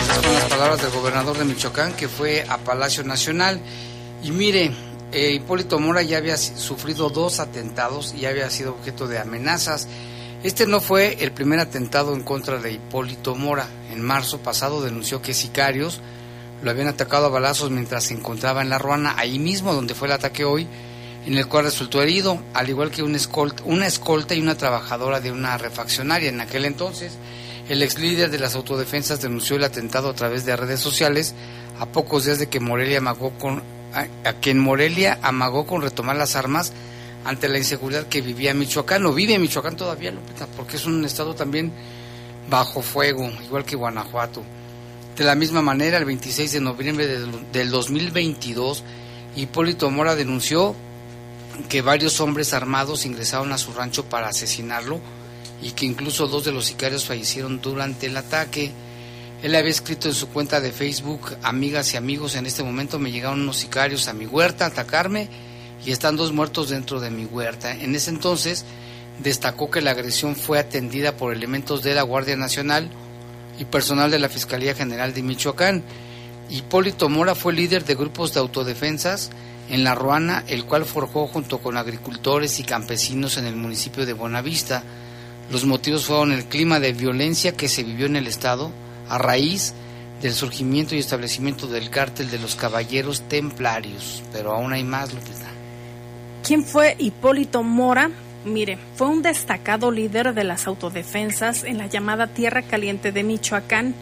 Esas 0.00 0.24
son 0.24 0.34
las 0.34 0.44
palabras 0.44 0.82
del 0.82 0.90
gobernador 0.90 1.36
de 1.36 1.44
Michoacán 1.44 1.92
que 1.94 2.08
fue 2.08 2.44
a 2.48 2.58
Palacio 2.58 3.04
Nacional. 3.04 3.60
Y 4.22 4.30
mire, 4.30 4.72
eh, 5.12 5.32
Hipólito 5.32 5.78
Mora 5.78 6.02
ya 6.02 6.18
había 6.18 6.36
sufrido 6.36 7.10
dos 7.10 7.40
atentados 7.40 8.14
y 8.14 8.26
había 8.26 8.48
sido 8.50 8.72
objeto 8.72 9.06
de 9.08 9.18
amenazas. 9.18 9.88
Este 10.42 10.66
no 10.66 10.80
fue 10.80 11.16
el 11.20 11.32
primer 11.32 11.58
atentado 11.58 12.14
en 12.14 12.22
contra 12.22 12.58
de 12.58 12.72
Hipólito 12.72 13.34
Mora. 13.34 13.66
En 13.90 14.02
marzo 14.02 14.38
pasado 14.38 14.82
denunció 14.82 15.20
que 15.20 15.34
sicarios 15.34 16.00
lo 16.62 16.70
habían 16.70 16.88
atacado 16.88 17.26
a 17.26 17.30
balazos 17.30 17.70
mientras 17.70 18.04
se 18.04 18.14
encontraba 18.14 18.62
en 18.62 18.68
la 18.68 18.78
Ruana, 18.78 19.14
ahí 19.16 19.38
mismo 19.38 19.74
donde 19.74 19.94
fue 19.94 20.08
el 20.08 20.12
ataque 20.12 20.44
hoy, 20.44 20.66
en 21.26 21.36
el 21.36 21.46
cual 21.46 21.64
resultó 21.64 22.02
herido, 22.02 22.40
al 22.54 22.68
igual 22.68 22.90
que 22.90 23.02
un 23.02 23.14
escolta, 23.14 23.62
una 23.64 23.86
escolta 23.86 24.34
y 24.34 24.40
una 24.40 24.56
trabajadora 24.56 25.20
de 25.20 25.30
una 25.30 25.58
refaccionaria. 25.58 26.30
En 26.30 26.40
aquel 26.40 26.64
entonces, 26.64 27.12
el 27.68 27.82
ex 27.82 27.98
líder 27.98 28.30
de 28.30 28.38
las 28.38 28.54
autodefensas 28.54 29.20
denunció 29.20 29.56
el 29.56 29.64
atentado 29.64 30.08
a 30.08 30.14
través 30.14 30.44
de 30.44 30.56
redes 30.56 30.80
sociales 30.80 31.34
a 31.78 31.86
pocos 31.86 32.24
días 32.24 32.38
de 32.38 32.48
que 32.48 32.60
Morelia 32.60 32.98
amagó 32.98 33.30
con 33.38 33.62
a, 33.92 34.32
quien 34.34 34.58
Morelia 34.58 35.18
amagó 35.22 35.66
con 35.66 35.82
retomar 35.82 36.16
las 36.16 36.36
armas 36.36 36.72
ante 37.24 37.48
la 37.48 37.58
inseguridad 37.58 38.06
que 38.06 38.20
vivía 38.20 38.54
Michoacán 38.54 39.04
o 39.06 39.12
vive 39.12 39.38
Michoacán 39.38 39.76
todavía, 39.76 40.12
porque 40.56 40.76
es 40.76 40.86
un 40.86 41.04
estado 41.04 41.34
también 41.34 41.72
bajo 42.48 42.80
fuego, 42.80 43.30
igual 43.44 43.64
que 43.64 43.76
Guanajuato. 43.76 44.42
De 45.18 45.24
la 45.24 45.34
misma 45.34 45.62
manera, 45.62 45.98
el 45.98 46.04
26 46.04 46.52
de 46.52 46.60
noviembre 46.60 47.08
del 47.52 47.70
2022, 47.70 48.84
Hipólito 49.34 49.90
Mora 49.90 50.14
denunció 50.14 50.76
que 51.68 51.82
varios 51.82 52.20
hombres 52.20 52.54
armados 52.54 53.04
ingresaron 53.04 53.52
a 53.52 53.58
su 53.58 53.72
rancho 53.72 54.04
para 54.04 54.28
asesinarlo 54.28 55.00
y 55.60 55.72
que 55.72 55.86
incluso 55.86 56.28
dos 56.28 56.44
de 56.44 56.52
los 56.52 56.66
sicarios 56.66 57.04
fallecieron 57.04 57.60
durante 57.60 58.06
el 58.06 58.16
ataque. 58.16 58.70
Él 59.42 59.56
había 59.56 59.72
escrito 59.72 60.06
en 60.06 60.14
su 60.14 60.28
cuenta 60.28 60.60
de 60.60 60.70
Facebook, 60.70 61.36
amigas 61.42 61.94
y 61.94 61.96
amigos, 61.96 62.36
en 62.36 62.46
este 62.46 62.62
momento 62.62 63.00
me 63.00 63.10
llegaron 63.10 63.40
unos 63.40 63.56
sicarios 63.56 64.06
a 64.06 64.12
mi 64.12 64.26
huerta 64.26 64.66
a 64.66 64.68
atacarme 64.68 65.28
y 65.84 65.90
están 65.90 66.16
dos 66.16 66.32
muertos 66.32 66.68
dentro 66.68 67.00
de 67.00 67.10
mi 67.10 67.24
huerta. 67.24 67.74
En 67.74 67.96
ese 67.96 68.10
entonces 68.10 68.64
destacó 69.18 69.68
que 69.68 69.80
la 69.80 69.90
agresión 69.90 70.36
fue 70.36 70.60
atendida 70.60 71.16
por 71.16 71.32
elementos 71.34 71.82
de 71.82 71.96
la 71.96 72.02
Guardia 72.02 72.36
Nacional 72.36 72.88
y 73.58 73.64
personal 73.64 74.10
de 74.10 74.18
la 74.18 74.28
Fiscalía 74.28 74.74
General 74.74 75.12
de 75.12 75.22
Michoacán. 75.22 75.82
Hipólito 76.50 77.08
Mora 77.08 77.34
fue 77.34 77.52
líder 77.52 77.84
de 77.84 77.94
grupos 77.94 78.32
de 78.34 78.40
autodefensas 78.40 79.30
en 79.68 79.84
La 79.84 79.94
Ruana, 79.94 80.44
el 80.46 80.64
cual 80.64 80.84
forjó 80.84 81.26
junto 81.26 81.58
con 81.58 81.76
agricultores 81.76 82.58
y 82.58 82.64
campesinos 82.64 83.36
en 83.36 83.46
el 83.46 83.56
municipio 83.56 84.06
de 84.06 84.14
Bonavista 84.14 84.82
los 85.50 85.64
motivos 85.64 86.04
fueron 86.04 86.32
el 86.32 86.44
clima 86.44 86.78
de 86.78 86.92
violencia 86.92 87.52
que 87.52 87.68
se 87.68 87.82
vivió 87.82 88.06
en 88.06 88.16
el 88.16 88.26
Estado 88.26 88.70
a 89.08 89.16
raíz 89.16 89.72
del 90.20 90.34
surgimiento 90.34 90.94
y 90.94 90.98
establecimiento 90.98 91.66
del 91.66 91.88
cártel 91.88 92.30
de 92.30 92.38
los 92.38 92.54
caballeros 92.54 93.22
templarios. 93.22 94.22
Pero 94.32 94.52
aún 94.52 94.74
hay 94.74 94.84
más, 94.84 95.14
Lupita. 95.14 95.46
¿Quién 96.42 96.64
fue 96.64 96.96
Hipólito 96.98 97.62
Mora? 97.62 98.10
Mire, 98.48 98.78
fue 98.94 99.08
un 99.08 99.22
destacado 99.22 99.90
líder 99.90 100.34
de 100.34 100.44
las 100.44 100.66
autodefensas 100.66 101.64
en 101.64 101.78
la 101.78 101.86
llamada 101.86 102.26
Tierra 102.26 102.62
Caliente 102.62 103.12
de 103.12 103.22
Michoacán, 103.22 103.94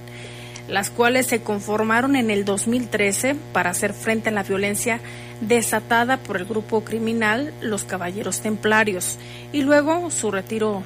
las 0.69 0.91
cuales 0.91 1.26
se 1.26 1.43
conformaron 1.43 2.17
en 2.17 2.31
el 2.31 2.45
2013 2.45 3.37
para 3.53 3.71
hacer 3.71 3.93
frente 3.93 4.31
a 4.31 4.33
la 4.33 4.43
violencia 4.43 5.00
desatada 5.41 6.17
por 6.17 6.37
el 6.37 6.45
grupo 6.45 6.83
criminal 6.83 7.53
Los 7.61 7.85
Caballeros 7.85 8.41
Templarios 8.41 9.19
y 9.53 9.62
luego 9.62 10.11
su 10.11 10.31
retiro 10.31 10.83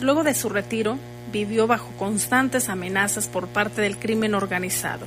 Luego 0.00 0.24
de 0.24 0.34
su 0.34 0.48
retiro, 0.48 0.98
vivió 1.32 1.66
bajo 1.66 1.90
constantes 1.98 2.68
amenazas 2.68 3.28
por 3.28 3.48
parte 3.48 3.80
del 3.80 3.96
crimen 3.96 4.34
organizado. 4.34 5.06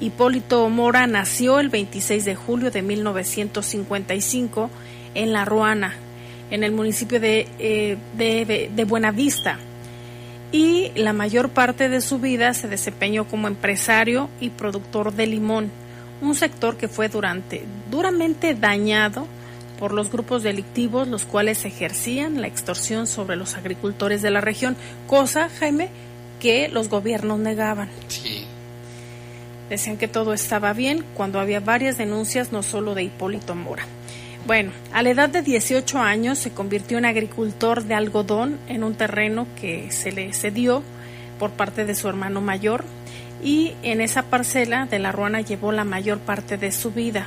Hipólito 0.00 0.68
Mora 0.68 1.06
nació 1.06 1.60
el 1.60 1.68
26 1.68 2.24
de 2.24 2.34
julio 2.34 2.70
de 2.70 2.82
1955 2.82 4.70
en 5.14 5.32
La 5.32 5.44
Ruana, 5.44 5.94
en 6.52 6.62
el 6.62 6.70
municipio 6.70 7.18
de, 7.18 7.48
eh, 7.58 7.96
de, 8.16 8.70
de 8.72 8.84
Buenavista, 8.84 9.58
y 10.52 10.92
la 10.94 11.14
mayor 11.14 11.48
parte 11.48 11.88
de 11.88 12.02
su 12.02 12.18
vida 12.18 12.52
se 12.52 12.68
desempeñó 12.68 13.26
como 13.26 13.48
empresario 13.48 14.28
y 14.38 14.50
productor 14.50 15.14
de 15.14 15.26
limón, 15.26 15.70
un 16.20 16.34
sector 16.34 16.76
que 16.76 16.88
fue 16.88 17.08
durante, 17.08 17.64
duramente 17.90 18.54
dañado 18.54 19.26
por 19.78 19.92
los 19.92 20.12
grupos 20.12 20.42
delictivos 20.42 21.08
los 21.08 21.24
cuales 21.24 21.64
ejercían 21.64 22.40
la 22.42 22.46
extorsión 22.48 23.06
sobre 23.06 23.34
los 23.34 23.56
agricultores 23.56 24.20
de 24.20 24.30
la 24.30 24.42
región, 24.42 24.76
cosa, 25.06 25.48
Jaime, 25.58 25.88
que 26.38 26.68
los 26.68 26.90
gobiernos 26.90 27.38
negaban. 27.40 27.88
Sí. 28.08 28.44
Decían 29.70 29.96
que 29.96 30.06
todo 30.06 30.34
estaba 30.34 30.74
bien 30.74 31.02
cuando 31.14 31.40
había 31.40 31.60
varias 31.60 31.96
denuncias, 31.96 32.52
no 32.52 32.62
solo 32.62 32.94
de 32.94 33.04
Hipólito 33.04 33.54
Mora. 33.54 33.86
Bueno, 34.46 34.72
a 34.92 35.02
la 35.02 35.10
edad 35.10 35.28
de 35.28 35.42
18 35.42 35.98
años 35.98 36.38
se 36.38 36.50
convirtió 36.50 36.98
en 36.98 37.04
agricultor 37.04 37.84
de 37.84 37.94
algodón 37.94 38.58
en 38.68 38.82
un 38.82 38.94
terreno 38.94 39.46
que 39.60 39.90
se 39.92 40.10
le 40.10 40.32
cedió 40.32 40.82
por 41.38 41.52
parte 41.52 41.84
de 41.84 41.94
su 41.94 42.08
hermano 42.08 42.40
mayor 42.40 42.84
y 43.42 43.74
en 43.82 44.00
esa 44.00 44.24
parcela 44.24 44.86
de 44.86 44.98
la 44.98 45.12
Ruana 45.12 45.40
llevó 45.40 45.70
la 45.70 45.84
mayor 45.84 46.18
parte 46.18 46.56
de 46.56 46.72
su 46.72 46.90
vida 46.90 47.26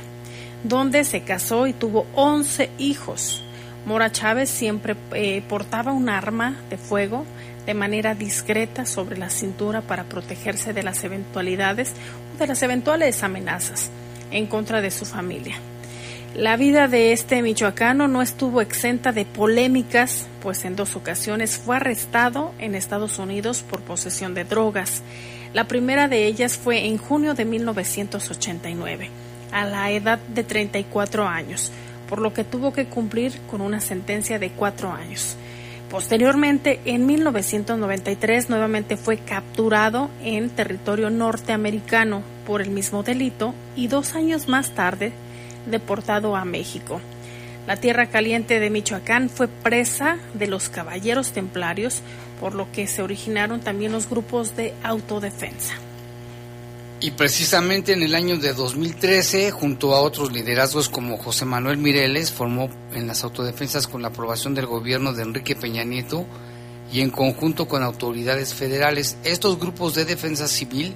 donde 0.64 1.04
se 1.04 1.22
casó 1.22 1.66
y 1.66 1.72
tuvo 1.72 2.06
11 2.14 2.70
hijos. 2.78 3.42
Mora 3.86 4.10
Chávez 4.10 4.50
siempre 4.50 4.96
eh, 5.12 5.42
portaba 5.48 5.92
un 5.92 6.08
arma 6.08 6.56
de 6.70 6.76
fuego 6.76 7.24
de 7.66 7.74
manera 7.74 8.14
discreta 8.14 8.84
sobre 8.84 9.16
la 9.16 9.30
cintura 9.30 9.80
para 9.80 10.04
protegerse 10.04 10.72
de 10.72 10.82
las 10.82 11.04
eventualidades 11.04 11.92
o 12.34 12.38
de 12.38 12.46
las 12.46 12.62
eventuales 12.62 13.22
amenazas 13.22 13.90
en 14.30 14.46
contra 14.46 14.80
de 14.80 14.90
su 14.90 15.04
familia. 15.04 15.56
La 16.36 16.58
vida 16.58 16.86
de 16.86 17.12
este 17.12 17.40
michoacano 17.40 18.08
no 18.08 18.20
estuvo 18.20 18.60
exenta 18.60 19.10
de 19.10 19.24
polémicas, 19.24 20.26
pues 20.42 20.66
en 20.66 20.76
dos 20.76 20.94
ocasiones 20.94 21.56
fue 21.56 21.76
arrestado 21.76 22.52
en 22.58 22.74
Estados 22.74 23.18
Unidos 23.18 23.62
por 23.62 23.80
posesión 23.80 24.34
de 24.34 24.44
drogas. 24.44 25.02
La 25.54 25.64
primera 25.64 26.08
de 26.08 26.26
ellas 26.26 26.58
fue 26.58 26.88
en 26.88 26.98
junio 26.98 27.32
de 27.32 27.46
1989 27.46 29.08
a 29.50 29.64
la 29.64 29.90
edad 29.90 30.18
de 30.18 30.44
34 30.44 31.26
años, 31.26 31.72
por 32.06 32.20
lo 32.20 32.34
que 32.34 32.44
tuvo 32.44 32.70
que 32.70 32.84
cumplir 32.84 33.32
con 33.50 33.62
una 33.62 33.80
sentencia 33.80 34.38
de 34.38 34.50
cuatro 34.50 34.92
años. 34.92 35.38
Posteriormente, 35.88 36.80
en 36.84 37.06
1993, 37.06 38.50
nuevamente 38.50 38.98
fue 38.98 39.16
capturado 39.16 40.10
en 40.22 40.50
territorio 40.50 41.08
norteamericano 41.08 42.20
por 42.46 42.60
el 42.60 42.68
mismo 42.68 43.02
delito 43.02 43.54
y 43.74 43.86
dos 43.86 44.14
años 44.14 44.48
más 44.48 44.72
tarde 44.72 45.14
deportado 45.66 46.36
a 46.36 46.44
México. 46.44 47.00
La 47.66 47.76
Tierra 47.76 48.06
Caliente 48.06 48.60
de 48.60 48.70
Michoacán 48.70 49.28
fue 49.28 49.48
presa 49.48 50.18
de 50.34 50.46
los 50.46 50.68
caballeros 50.68 51.32
templarios, 51.32 52.00
por 52.40 52.54
lo 52.54 52.70
que 52.70 52.86
se 52.86 53.02
originaron 53.02 53.60
también 53.60 53.92
los 53.92 54.08
grupos 54.08 54.56
de 54.56 54.72
autodefensa. 54.84 55.74
Y 56.98 57.10
precisamente 57.10 57.92
en 57.92 58.02
el 58.02 58.14
año 58.14 58.38
de 58.38 58.54
2013, 58.54 59.50
junto 59.50 59.94
a 59.94 60.00
otros 60.00 60.32
liderazgos 60.32 60.88
como 60.88 61.18
José 61.18 61.44
Manuel 61.44 61.76
Mireles, 61.76 62.32
formó 62.32 62.70
en 62.94 63.06
las 63.06 63.22
autodefensas 63.22 63.86
con 63.86 64.00
la 64.00 64.08
aprobación 64.08 64.54
del 64.54 64.66
gobierno 64.66 65.12
de 65.12 65.24
Enrique 65.24 65.56
Peña 65.56 65.84
Nieto 65.84 66.24
y 66.90 67.00
en 67.00 67.10
conjunto 67.10 67.68
con 67.68 67.82
autoridades 67.82 68.54
federales. 68.54 69.18
Estos 69.24 69.58
grupos 69.58 69.94
de 69.94 70.06
defensa 70.06 70.48
civil 70.48 70.94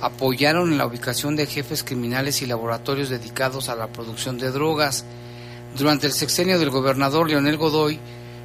apoyaron 0.00 0.72
en 0.72 0.78
la 0.78 0.86
ubicación 0.86 1.36
de 1.36 1.46
jefes 1.46 1.82
criminales 1.82 2.42
y 2.42 2.46
laboratorios 2.46 3.08
dedicados 3.08 3.68
a 3.68 3.76
la 3.76 3.88
producción 3.88 4.38
de 4.38 4.50
drogas. 4.50 5.04
Durante 5.76 6.06
el 6.06 6.12
sexenio 6.12 6.58
del 6.58 6.70
gobernador 6.70 7.28
Leonel 7.28 7.56
Godoy, 7.56 7.98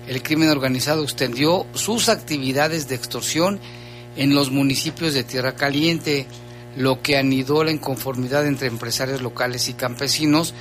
el 0.08 0.22
crimen 0.22 0.50
organizado 0.50 1.04
extendió 1.04 1.66
sus 1.74 2.10
actividades 2.10 2.88
de 2.88 2.96
extorsión 2.96 3.60
en 4.16 4.36
los 4.36 4.52
municipios 4.52 5.14
de 5.14 5.24
Tierra 5.24 5.56
Caliente, 5.56 6.28
lo 6.76 7.02
que 7.02 7.18
anidó 7.18 7.64
la 7.64 7.72
inconformidad 7.72 8.46
entre 8.48 8.68
empresarios 8.68 9.22
locales 9.22 9.70
y 9.70 9.74
campesinos, 9.74 10.54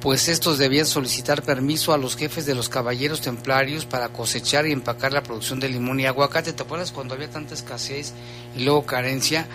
pues 0.00 0.28
estos 0.28 0.58
debían 0.58 0.86
solicitar 0.86 1.42
permiso 1.42 1.92
a 1.92 1.98
los 1.98 2.16
jefes 2.16 2.46
de 2.46 2.54
los 2.54 2.68
caballeros 2.68 3.20
templarios 3.20 3.86
para 3.86 4.10
cosechar 4.10 4.66
y 4.66 4.72
empacar 4.72 5.12
la 5.12 5.22
producción 5.22 5.58
de 5.58 5.68
limón 5.68 5.98
y 5.98 6.06
aguacate. 6.06 6.52
¿Te 6.52 6.62
acuerdas 6.62 6.92
cuando 6.92 7.14
había 7.14 7.30
tanta 7.30 7.54
escasez 7.54 8.12
y 8.56 8.64
luego 8.64 8.86
carencia? 8.86 9.46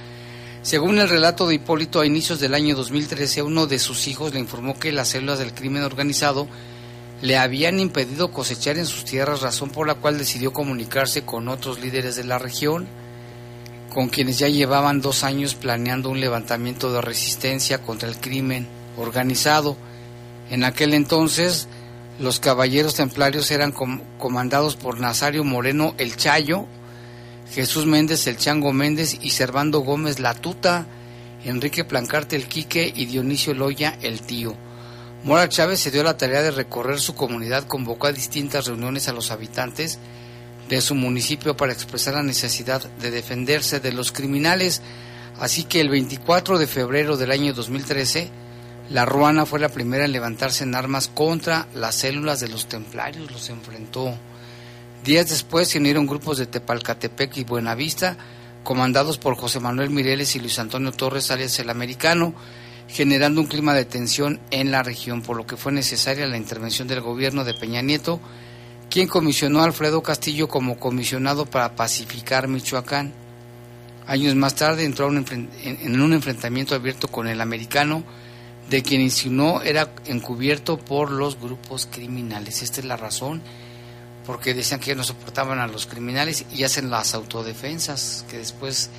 Según 0.64 1.00
el 1.00 1.10
relato 1.10 1.48
de 1.48 1.56
Hipólito, 1.56 2.00
a 2.00 2.06
inicios 2.06 2.40
del 2.40 2.54
año 2.54 2.76
2013, 2.76 3.42
uno 3.42 3.66
de 3.66 3.80
sus 3.80 4.08
hijos 4.08 4.32
le 4.34 4.40
informó 4.40 4.78
que 4.78 4.92
las 4.92 5.08
células 5.08 5.40
del 5.40 5.56
crimen 5.56 5.82
organizado 5.82 6.48
le 7.24 7.38
habían 7.38 7.80
impedido 7.80 8.32
cosechar 8.32 8.78
en 8.78 8.86
sus 8.86 9.04
tierras, 9.04 9.42
razón 9.42 9.72
por 9.72 9.88
la 9.88 9.96
cual 9.96 10.20
decidió 10.20 10.54
comunicarse 10.54 11.24
con 11.24 11.48
otros 11.48 11.80
líderes 11.80 12.16
de 12.16 12.26
la 12.26 12.38
región, 12.38 12.88
con 13.92 14.10
quienes 14.10 14.38
ya 14.38 14.50
llevaban 14.50 15.02
dos 15.02 15.24
años 15.24 15.56
planeando 15.56 16.12
un 16.12 16.20
levantamiento 16.20 16.94
de 16.94 17.02
resistencia 17.02 17.80
contra 17.80 18.08
el 18.08 18.18
crimen 18.18 18.68
organizado. 18.98 19.78
En 20.52 20.64
aquel 20.64 20.94
entonces, 20.94 21.68
los 22.20 22.40
caballeros 22.40 22.94
templarios 22.94 23.50
eran 23.50 23.74
comandados 24.20 24.76
por 24.76 25.00
Nazario 25.00 25.44
Moreno 25.44 25.96
el 25.98 26.18
Chayo, 26.18 26.68
Jesús 27.52 27.86
Méndez 27.86 28.28
el 28.28 28.38
Chango 28.38 28.72
Méndez 28.72 29.18
y 29.22 29.32
Servando 29.32 29.80
Gómez 29.80 30.20
la 30.20 30.34
Tuta, 30.34 30.86
Enrique 31.44 31.84
Plancarte 31.84 32.38
el 32.38 32.48
Quique 32.48 32.94
y 32.96 33.08
Dionisio 33.08 33.54
Loya 33.54 33.98
el 34.02 34.22
Tío. 34.22 34.56
Mora 35.26 35.50
Chávez 35.50 35.82
se 35.82 35.92
dio 35.92 36.02
la 36.02 36.16
tarea 36.16 36.42
de 36.42 36.52
recorrer 36.52 37.02
su 37.02 37.14
comunidad, 37.14 37.68
convocó 37.68 38.08
a 38.08 38.14
distintas 38.14 38.68
reuniones 38.68 39.10
a 39.10 39.14
los 39.14 39.32
habitantes 39.32 40.00
de 40.70 40.80
su 40.80 40.96
municipio 40.96 41.58
para 41.58 41.74
expresar 41.74 42.14
la 42.14 42.24
necesidad 42.24 42.82
de 42.82 43.12
defenderse 43.12 43.82
de 43.82 43.92
los 43.92 44.14
criminales. 44.14 44.82
Así 45.38 45.66
que 45.66 45.82
el 45.82 45.90
24 45.90 46.58
de 46.58 46.68
febrero 46.68 47.18
del 47.18 47.32
año 47.32 47.54
2013, 47.54 48.30
la 48.92 49.04
Ruana 49.04 49.46
fue 49.46 49.60
la 49.60 49.70
primera 49.70 50.06
en 50.06 50.14
levantarse 50.14 50.64
en 50.64 50.74
armas 50.74 51.10
contra 51.10 51.68
las 51.76 51.96
células 51.96 52.40
de 52.40 52.48
los 52.48 52.68
templarios, 52.70 53.30
los 53.30 53.50
enfrentó. 53.50 54.18
Días 55.04 55.30
después 55.30 55.68
se 55.68 55.80
unieron 55.80 56.06
grupos 56.06 56.38
de 56.38 56.46
Tepalcatepec 56.46 57.36
y 57.38 57.44
Buenavista, 57.44 58.18
comandados 58.64 59.18
por 59.18 59.36
José 59.36 59.60
Manuel 59.60 59.90
Mireles 59.90 60.36
y 60.36 60.40
Luis 60.40 60.60
Antonio 60.60 60.92
Torres, 60.92 61.32
alias 61.32 61.58
el 61.58 61.72
Americano, 61.72 62.36
generando 62.88 63.42
un 63.42 63.48
clima 63.48 63.74
de 63.74 63.86
tensión 63.86 64.40
en 64.52 64.70
la 64.70 64.84
región, 64.84 65.24
por 65.24 65.38
lo 65.38 65.48
que 65.48 65.58
fue 65.58 65.72
necesaria 65.72 66.28
la 66.28 66.38
intervención 66.38 66.88
del 66.88 67.02
gobierno 67.02 67.44
de 67.44 67.56
Peña 67.56 67.82
Nieto, 67.82 68.20
quien 68.92 69.08
comisionó 69.08 69.62
a 69.62 69.64
Alfredo 69.64 70.04
Castillo 70.04 70.48
como 70.48 70.78
comisionado 70.78 71.48
para 71.48 71.76
pacificar 71.76 72.48
Michoacán. 72.48 73.12
Años 74.06 74.36
más 74.36 74.54
tarde 74.54 74.86
entró 74.86 75.10
en 75.10 76.02
un 76.02 76.14
enfrentamiento 76.14 76.76
abierto 76.76 77.08
con 77.08 77.28
el 77.28 77.42
americano, 77.42 78.04
de 78.70 78.84
quien 78.84 79.02
insinuó 79.02 79.64
era 79.64 79.96
encubierto 80.06 80.78
por 80.78 81.10
los 81.10 81.40
grupos 81.40 81.88
criminales. 81.92 82.62
Esta 82.62 82.82
es 82.82 82.86
la 82.86 82.98
razón 82.98 83.42
porque 84.26 84.54
decían 84.54 84.80
que 84.80 84.96
no 84.96 85.04
soportaban 85.04 85.60
a 85.60 85.68
los 85.68 85.86
criminales 85.86 86.46
y 86.54 86.64
hacen 86.64 86.90
las 86.90 87.14
autodefensas, 87.14 88.26
que 88.30 88.38
después 88.38 88.90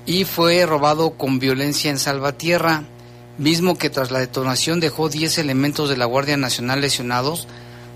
y 0.07 0.23
fue 0.23 0.65
robado 0.65 1.11
con 1.11 1.37
violencia 1.37 1.91
en 1.91 1.99
Salvatierra 1.99 2.85
mismo 3.37 3.77
que 3.77 3.89
tras 3.89 4.11
la 4.11 4.19
detonación 4.19 4.79
dejó 4.79 5.09
10 5.09 5.37
elementos 5.37 5.89
de 5.89 5.97
la 5.97 6.05
Guardia 6.05 6.37
Nacional 6.37 6.81
lesionados, 6.81 7.47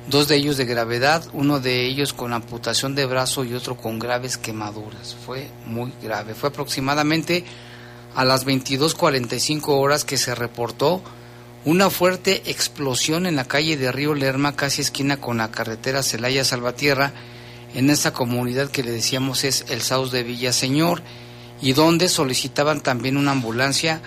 dos 0.07 0.27
de 0.27 0.35
ellos 0.35 0.57
de 0.57 0.65
gravedad, 0.65 1.23
uno 1.33 1.59
de 1.59 1.85
ellos 1.85 2.13
con 2.13 2.33
amputación 2.33 2.95
de 2.95 3.05
brazo 3.05 3.43
y 3.43 3.53
otro 3.53 3.77
con 3.77 3.99
graves 3.99 4.37
quemaduras. 4.37 5.15
Fue 5.25 5.49
muy 5.65 5.93
grave. 6.01 6.35
Fue 6.35 6.49
aproximadamente 6.49 7.43
a 8.15 8.25
las 8.25 8.45
22.45 8.45 9.67
horas 9.69 10.03
que 10.03 10.17
se 10.17 10.35
reportó 10.35 11.01
una 11.63 11.89
fuerte 11.89 12.41
explosión 12.49 13.25
en 13.25 13.35
la 13.35 13.45
calle 13.45 13.77
de 13.77 13.91
Río 13.91 14.15
Lerma, 14.15 14.55
casi 14.55 14.81
esquina 14.81 15.17
con 15.17 15.37
la 15.37 15.51
carretera 15.51 16.03
Celaya 16.03 16.43
Salvatierra, 16.43 17.13
en 17.75 17.89
esa 17.89 18.13
comunidad 18.13 18.69
que 18.69 18.83
le 18.83 18.91
decíamos 18.91 19.43
es 19.43 19.65
el 19.69 19.81
Saus 19.81 20.11
de 20.11 20.23
Villaseñor, 20.23 21.03
y 21.61 21.73
donde 21.73 22.09
solicitaban 22.09 22.81
también 22.81 23.15
una 23.15 23.31
ambulancia 23.31 24.01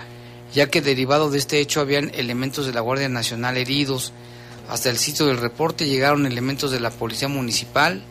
ya 0.55 0.69
que 0.69 0.81
derivado 0.81 1.29
de 1.29 1.37
este 1.37 1.59
hecho 1.59 1.81
habían 1.81 2.11
elementos 2.15 2.65
de 2.65 2.73
la 2.73 2.79
Guardia 2.79 3.09
Nacional 3.09 3.57
heridos. 3.57 4.13
Hasta 4.69 4.89
el 4.89 4.97
sitio 4.97 5.25
del 5.25 5.37
reporte 5.37 5.85
llegaron 5.85 6.25
elementos 6.25 6.71
de 6.71 6.79
la 6.79 6.91
Policía 6.91 7.27
Municipal, 7.27 8.01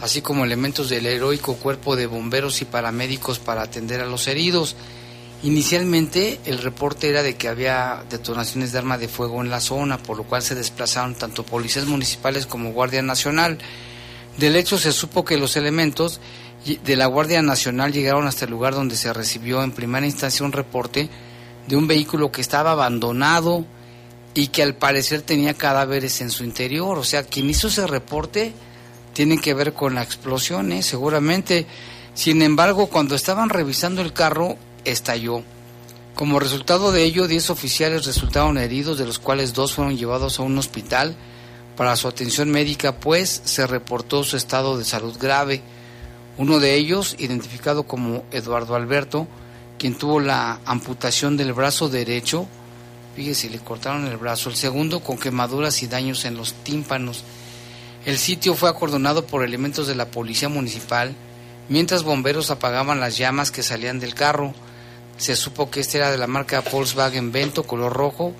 así 0.00 0.22
como 0.22 0.46
elementos 0.46 0.88
del 0.88 1.04
heroico 1.04 1.56
cuerpo 1.56 1.94
de 1.94 2.06
bomberos 2.06 2.62
y 2.62 2.64
paramédicos 2.64 3.38
para 3.38 3.60
atender 3.60 4.00
a 4.00 4.06
los 4.06 4.26
heridos. 4.28 4.76
Inicialmente 5.42 6.40
el 6.46 6.58
reporte 6.58 7.10
era 7.10 7.22
de 7.22 7.36
que 7.36 7.48
había 7.48 8.02
detonaciones 8.08 8.72
de 8.72 8.78
arma 8.78 8.96
de 8.96 9.06
fuego 9.06 9.42
en 9.42 9.50
la 9.50 9.60
zona, 9.60 9.98
por 9.98 10.16
lo 10.16 10.24
cual 10.24 10.40
se 10.40 10.54
desplazaron 10.54 11.16
tanto 11.16 11.44
policías 11.44 11.84
municipales 11.84 12.46
como 12.46 12.72
Guardia 12.72 13.02
Nacional. 13.02 13.58
Del 14.38 14.56
hecho 14.56 14.78
se 14.78 14.90
supo 14.90 15.22
que 15.22 15.36
los 15.36 15.54
elementos 15.56 16.18
de 16.64 16.96
la 16.96 17.06
Guardia 17.06 17.42
Nacional 17.42 17.92
llegaron 17.92 18.26
hasta 18.26 18.46
el 18.46 18.52
lugar 18.52 18.74
donde 18.74 18.96
se 18.96 19.12
recibió 19.12 19.62
en 19.62 19.72
primera 19.72 20.06
instancia 20.06 20.46
un 20.46 20.52
reporte 20.52 21.10
de 21.68 21.76
un 21.76 21.86
vehículo 21.86 22.32
que 22.32 22.40
estaba 22.40 22.72
abandonado 22.72 23.64
y 24.34 24.48
que 24.48 24.62
al 24.62 24.74
parecer 24.74 25.22
tenía 25.22 25.54
cadáveres 25.54 26.20
en 26.20 26.30
su 26.30 26.44
interior. 26.44 26.98
O 26.98 27.04
sea, 27.04 27.22
quien 27.24 27.50
hizo 27.50 27.68
ese 27.68 27.86
reporte 27.86 28.52
tiene 29.12 29.38
que 29.38 29.54
ver 29.54 29.74
con 29.74 29.94
la 29.94 30.02
explosión, 30.02 30.72
¿eh? 30.72 30.82
seguramente. 30.82 31.66
Sin 32.14 32.40
embargo, 32.42 32.86
cuando 32.86 33.14
estaban 33.14 33.50
revisando 33.50 34.00
el 34.00 34.12
carro, 34.12 34.56
estalló. 34.84 35.42
Como 36.14 36.40
resultado 36.40 36.90
de 36.90 37.04
ello, 37.04 37.28
10 37.28 37.50
oficiales 37.50 38.06
resultaron 38.06 38.58
heridos, 38.58 38.98
de 38.98 39.06
los 39.06 39.18
cuales 39.18 39.52
dos 39.52 39.74
fueron 39.74 39.96
llevados 39.96 40.38
a 40.38 40.42
un 40.42 40.58
hospital 40.58 41.14
para 41.76 41.94
su 41.94 42.08
atención 42.08 42.50
médica, 42.50 42.98
pues 42.98 43.42
se 43.44 43.66
reportó 43.66 44.24
su 44.24 44.36
estado 44.36 44.78
de 44.78 44.84
salud 44.84 45.16
grave. 45.16 45.62
Uno 46.36 46.58
de 46.58 46.74
ellos, 46.74 47.14
identificado 47.18 47.84
como 47.84 48.24
Eduardo 48.32 48.74
Alberto, 48.74 49.28
quien 49.78 49.94
tuvo 49.94 50.20
la 50.20 50.60
amputación 50.64 51.36
del 51.36 51.52
brazo 51.52 51.88
derecho, 51.88 52.46
fíjese, 53.16 53.48
le 53.48 53.58
cortaron 53.58 54.06
el 54.06 54.16
brazo, 54.16 54.50
el 54.50 54.56
segundo 54.56 55.00
con 55.00 55.18
quemaduras 55.18 55.82
y 55.82 55.86
daños 55.86 56.24
en 56.24 56.36
los 56.36 56.52
tímpanos. 56.64 57.24
El 58.04 58.18
sitio 58.18 58.54
fue 58.54 58.68
acordonado 58.68 59.26
por 59.26 59.44
elementos 59.44 59.86
de 59.86 59.94
la 59.94 60.10
policía 60.10 60.48
municipal, 60.48 61.14
mientras 61.68 62.02
bomberos 62.02 62.50
apagaban 62.50 63.00
las 63.00 63.16
llamas 63.16 63.50
que 63.50 63.62
salían 63.62 64.00
del 64.00 64.14
carro. 64.14 64.54
Se 65.16 65.36
supo 65.36 65.70
que 65.70 65.80
este 65.80 65.98
era 65.98 66.10
de 66.10 66.18
la 66.18 66.26
marca 66.26 66.60
Volkswagen 66.60 67.32
Vento, 67.32 67.64
color 67.64 67.92
rojo, 67.92 68.34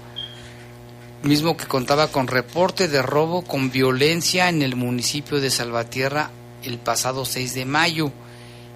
mismo 1.23 1.57
que 1.57 1.67
contaba 1.67 2.09
con 2.09 2.27
reporte 2.29 2.89
de 2.89 3.03
robo 3.03 3.43
con 3.43 3.71
violencia 3.71 4.49
en 4.49 4.63
el 4.63 4.77
municipio 4.77 5.41
de 5.41 5.51
Salvatierra 5.51 6.31
el 6.63 6.79
pasado 6.79 7.25
6 7.25 7.55
de 7.55 7.65
mayo 7.65 8.13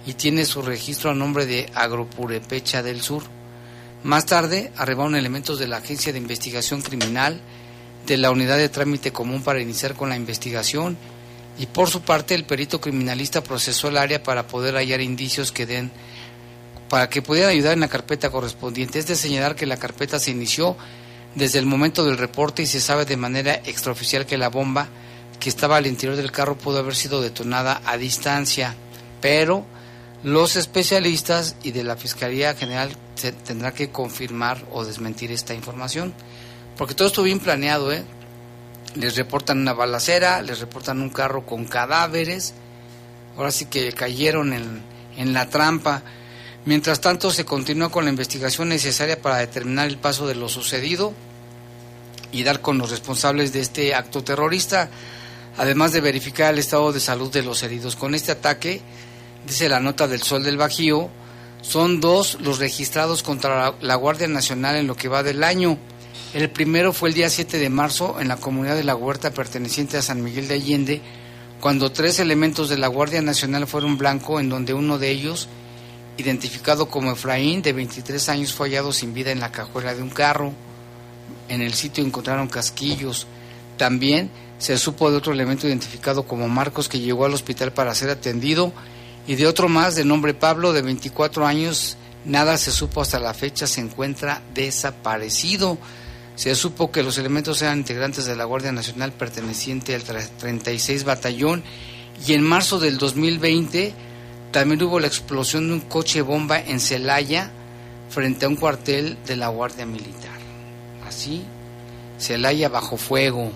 y 0.05 0.13
tiene 0.13 0.45
su 0.45 0.61
registro 0.61 1.11
a 1.11 1.15
nombre 1.15 1.45
de 1.45 1.69
Agropurepecha 1.73 2.83
del 2.83 3.01
Sur. 3.01 3.23
Más 4.03 4.25
tarde 4.25 4.71
arribaron 4.75 5.15
elementos 5.15 5.59
de 5.59 5.67
la 5.67 5.77
Agencia 5.77 6.11
de 6.11 6.19
Investigación 6.19 6.81
Criminal, 6.81 7.39
de 8.05 8.17
la 8.17 8.31
Unidad 8.31 8.57
de 8.57 8.69
Trámite 8.69 9.11
Común 9.11 9.43
para 9.43 9.61
iniciar 9.61 9.95
con 9.95 10.09
la 10.09 10.17
investigación 10.17 10.97
y 11.57 11.67
por 11.67 11.89
su 11.89 12.01
parte 12.01 12.35
el 12.35 12.45
perito 12.45 12.81
criminalista 12.81 13.43
procesó 13.43 13.87
el 13.87 13.97
área 13.97 14.23
para 14.23 14.47
poder 14.47 14.75
hallar 14.75 15.01
indicios 15.01 15.51
que 15.51 15.65
den 15.65 15.91
para 16.89 17.09
que 17.09 17.21
pudieran 17.21 17.51
ayudar 17.51 17.73
en 17.73 17.79
la 17.79 17.87
carpeta 17.87 18.29
correspondiente. 18.29 18.99
Es 18.99 19.07
de 19.07 19.15
señalar 19.15 19.55
que 19.55 19.65
la 19.65 19.77
carpeta 19.77 20.19
se 20.19 20.31
inició 20.31 20.75
desde 21.33 21.57
el 21.57 21.65
momento 21.65 22.03
del 22.05 22.17
reporte 22.17 22.61
y 22.61 22.67
se 22.67 22.79
sabe 22.79 23.05
de 23.05 23.17
manera 23.17 23.55
extraoficial 23.65 24.25
que 24.25 24.37
la 24.37 24.49
bomba 24.49 24.87
que 25.39 25.49
estaba 25.49 25.77
al 25.77 25.87
interior 25.87 26.15
del 26.15 26.31
carro 26.31 26.57
pudo 26.57 26.79
haber 26.79 26.95
sido 26.95 27.21
detonada 27.21 27.81
a 27.85 27.97
distancia, 27.97 28.75
pero 29.21 29.65
los 30.23 30.55
especialistas 30.55 31.55
y 31.63 31.71
de 31.71 31.83
la 31.83 31.97
Fiscalía 31.97 32.55
General 32.55 32.89
se 33.15 33.33
tendrá 33.33 33.73
que 33.73 33.89
confirmar 33.89 34.65
o 34.71 34.85
desmentir 34.85 35.31
esta 35.31 35.53
información, 35.53 36.13
porque 36.77 36.95
todo 36.95 37.09
estuvo 37.09 37.25
bien 37.25 37.39
planeado, 37.39 37.91
¿eh? 37.91 38.03
Les 38.95 39.15
reportan 39.15 39.59
una 39.59 39.73
balacera, 39.73 40.41
les 40.41 40.59
reportan 40.59 41.01
un 41.01 41.09
carro 41.09 41.45
con 41.45 41.65
cadáveres, 41.65 42.53
ahora 43.35 43.51
sí 43.51 43.65
que 43.65 43.91
cayeron 43.91 44.53
en, 44.53 44.81
en 45.17 45.33
la 45.33 45.49
trampa. 45.49 46.03
Mientras 46.65 47.01
tanto, 47.01 47.31
se 47.31 47.43
continúa 47.43 47.91
con 47.91 48.05
la 48.05 48.11
investigación 48.11 48.69
necesaria 48.69 49.21
para 49.21 49.37
determinar 49.37 49.87
el 49.87 49.97
paso 49.97 50.27
de 50.27 50.35
lo 50.35 50.47
sucedido 50.47 51.13
y 52.31 52.43
dar 52.43 52.61
con 52.61 52.77
los 52.77 52.91
responsables 52.91 53.51
de 53.51 53.59
este 53.59 53.93
acto 53.93 54.23
terrorista, 54.23 54.89
además 55.57 55.91
de 55.91 56.01
verificar 56.01 56.53
el 56.53 56.59
estado 56.59 56.93
de 56.93 56.99
salud 56.99 57.31
de 57.31 57.43
los 57.43 57.61
heridos. 57.63 57.95
Con 57.95 58.15
este 58.15 58.31
ataque, 58.31 58.81
dice 59.47 59.69
la 59.69 59.79
nota 59.79 60.07
del 60.07 60.21
Sol 60.21 60.43
del 60.43 60.57
Bajío, 60.57 61.09
son 61.61 62.01
dos 62.01 62.37
los 62.41 62.59
registrados 62.59 63.23
contra 63.23 63.73
la 63.81 63.95
Guardia 63.95 64.27
Nacional 64.27 64.75
en 64.75 64.87
lo 64.87 64.95
que 64.95 65.07
va 65.07 65.23
del 65.23 65.43
año. 65.43 65.77
El 66.33 66.49
primero 66.49 66.93
fue 66.93 67.09
el 67.09 67.15
día 67.15 67.29
7 67.29 67.57
de 67.57 67.69
marzo 67.69 68.19
en 68.19 68.27
la 68.27 68.37
comunidad 68.37 68.75
de 68.75 68.83
La 68.83 68.95
Huerta 68.95 69.31
perteneciente 69.31 69.97
a 69.97 70.01
San 70.01 70.23
Miguel 70.23 70.47
de 70.47 70.55
Allende, 70.55 71.01
cuando 71.61 71.91
tres 71.91 72.19
elementos 72.19 72.67
de 72.67 72.77
la 72.77 72.87
Guardia 72.87 73.21
Nacional 73.21 73.67
fueron 73.67 73.97
blanco, 73.97 74.39
en 74.39 74.49
donde 74.49 74.73
uno 74.73 74.99
de 74.99 75.11
ellos 75.11 75.47
identificado 76.17 76.89
como 76.89 77.11
Efraín, 77.11 77.61
de 77.61 77.73
23 77.73 78.29
años, 78.29 78.53
fue 78.53 78.67
hallado 78.67 78.91
sin 78.91 79.13
vida 79.13 79.31
en 79.31 79.39
la 79.39 79.51
cajuela 79.51 79.95
de 79.95 80.01
un 80.01 80.09
carro. 80.09 80.51
En 81.47 81.61
el 81.61 81.73
sitio 81.73 82.03
encontraron 82.03 82.49
casquillos. 82.49 83.27
También 83.77 84.29
se 84.57 84.77
supo 84.77 85.09
de 85.09 85.17
otro 85.17 85.33
elemento 85.33 85.67
identificado 85.67 86.23
como 86.23 86.49
Marcos 86.49 86.89
que 86.89 86.99
llegó 86.99 87.25
al 87.25 87.33
hospital 87.33 87.71
para 87.73 87.95
ser 87.95 88.09
atendido 88.09 88.73
y 89.27 89.35
de 89.35 89.47
otro 89.47 89.69
más 89.69 89.95
de 89.95 90.05
nombre 90.05 90.33
Pablo 90.33 90.73
de 90.73 90.81
24 90.81 91.45
años. 91.45 91.97
Nada 92.25 92.57
se 92.57 92.71
supo 92.71 93.01
hasta 93.01 93.19
la 93.19 93.33
fecha, 93.33 93.67
se 93.67 93.81
encuentra 93.81 94.41
desaparecido. 94.53 95.77
Se 96.35 96.55
supo 96.55 96.91
que 96.91 97.03
los 97.03 97.17
elementos 97.17 97.61
eran 97.61 97.79
integrantes 97.79 98.25
de 98.25 98.35
la 98.35 98.45
Guardia 98.45 98.71
Nacional 98.71 99.11
perteneciente 99.11 99.93
al 99.93 100.03
36 100.03 101.03
Batallón 101.03 101.63
y 102.25 102.33
en 102.33 102.43
marzo 102.43 102.79
del 102.79 102.97
2020 102.97 103.93
también 104.51 104.81
hubo 104.83 104.99
la 104.99 105.07
explosión 105.07 105.67
de 105.67 105.73
un 105.73 105.79
coche 105.81 106.21
bomba 106.21 106.59
en 106.59 106.79
Celaya 106.79 107.51
frente 108.09 108.45
a 108.45 108.49
un 108.49 108.55
cuartel 108.55 109.17
de 109.25 109.35
la 109.35 109.47
Guardia 109.47 109.85
Militar. 109.85 110.37
Así, 111.07 111.43
Celaya 112.19 112.69
bajo 112.69 112.97
fuego. 112.97 113.51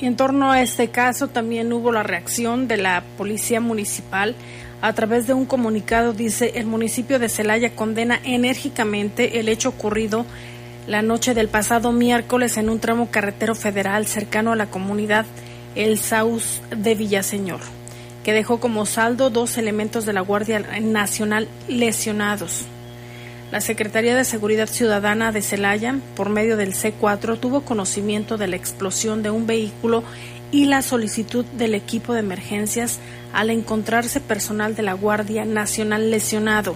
Y 0.00 0.06
en 0.06 0.16
torno 0.16 0.50
a 0.50 0.62
este 0.62 0.90
caso 0.90 1.28
también 1.28 1.72
hubo 1.72 1.92
la 1.92 2.02
reacción 2.02 2.68
de 2.68 2.76
la 2.76 3.02
Policía 3.16 3.60
Municipal. 3.60 4.34
A 4.80 4.92
través 4.92 5.26
de 5.26 5.34
un 5.34 5.44
comunicado 5.44 6.12
dice, 6.12 6.52
el 6.56 6.66
municipio 6.66 7.18
de 7.18 7.28
Celaya 7.28 7.74
condena 7.74 8.20
enérgicamente 8.22 9.40
el 9.40 9.48
hecho 9.48 9.70
ocurrido 9.70 10.24
la 10.86 11.02
noche 11.02 11.34
del 11.34 11.48
pasado 11.48 11.92
miércoles 11.92 12.56
en 12.56 12.70
un 12.70 12.78
tramo 12.78 13.10
carretero 13.10 13.54
federal 13.54 14.06
cercano 14.06 14.52
a 14.52 14.56
la 14.56 14.66
comunidad 14.66 15.26
El 15.74 15.98
Saus 15.98 16.62
de 16.70 16.94
Villaseñor 16.94 17.60
que 18.28 18.34
dejó 18.34 18.60
como 18.60 18.84
saldo 18.84 19.30
dos 19.30 19.56
elementos 19.56 20.04
de 20.04 20.12
la 20.12 20.20
Guardia 20.20 20.60
Nacional 20.82 21.48
lesionados. 21.66 22.66
La 23.50 23.62
Secretaría 23.62 24.14
de 24.14 24.26
Seguridad 24.26 24.68
Ciudadana 24.68 25.32
de 25.32 25.40
Celaya, 25.40 25.96
por 26.16 26.28
medio 26.28 26.58
del 26.58 26.74
C4, 26.74 27.40
tuvo 27.40 27.62
conocimiento 27.62 28.36
de 28.36 28.46
la 28.46 28.56
explosión 28.56 29.22
de 29.22 29.30
un 29.30 29.46
vehículo 29.46 30.04
y 30.52 30.66
la 30.66 30.82
solicitud 30.82 31.46
del 31.56 31.74
equipo 31.74 32.12
de 32.12 32.20
emergencias 32.20 32.98
al 33.32 33.48
encontrarse 33.48 34.20
personal 34.20 34.74
de 34.74 34.82
la 34.82 34.92
Guardia 34.92 35.46
Nacional 35.46 36.10
lesionado. 36.10 36.74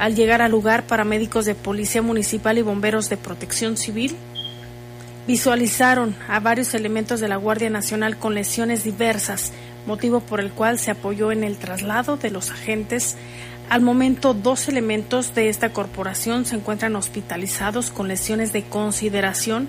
Al 0.00 0.16
llegar 0.16 0.42
al 0.42 0.50
lugar, 0.50 0.88
paramédicos 0.88 1.44
de 1.44 1.54
Policía 1.54 2.02
Municipal 2.02 2.58
y 2.58 2.62
bomberos 2.62 3.08
de 3.08 3.16
Protección 3.16 3.76
Civil 3.76 4.16
visualizaron 5.28 6.16
a 6.28 6.40
varios 6.40 6.74
elementos 6.74 7.20
de 7.20 7.28
la 7.28 7.36
Guardia 7.36 7.70
Nacional 7.70 8.16
con 8.16 8.34
lesiones 8.34 8.82
diversas, 8.82 9.52
motivo 9.86 10.18
por 10.18 10.40
el 10.40 10.50
cual 10.50 10.80
se 10.80 10.90
apoyó 10.90 11.30
en 11.30 11.44
el 11.44 11.58
traslado 11.58 12.16
de 12.16 12.30
los 12.30 12.50
agentes. 12.50 13.16
Al 13.72 13.80
momento, 13.80 14.34
dos 14.34 14.68
elementos 14.68 15.34
de 15.34 15.48
esta 15.48 15.72
corporación 15.72 16.44
se 16.44 16.56
encuentran 16.56 16.94
hospitalizados 16.94 17.90
con 17.90 18.06
lesiones 18.06 18.52
de 18.52 18.64
consideración 18.64 19.66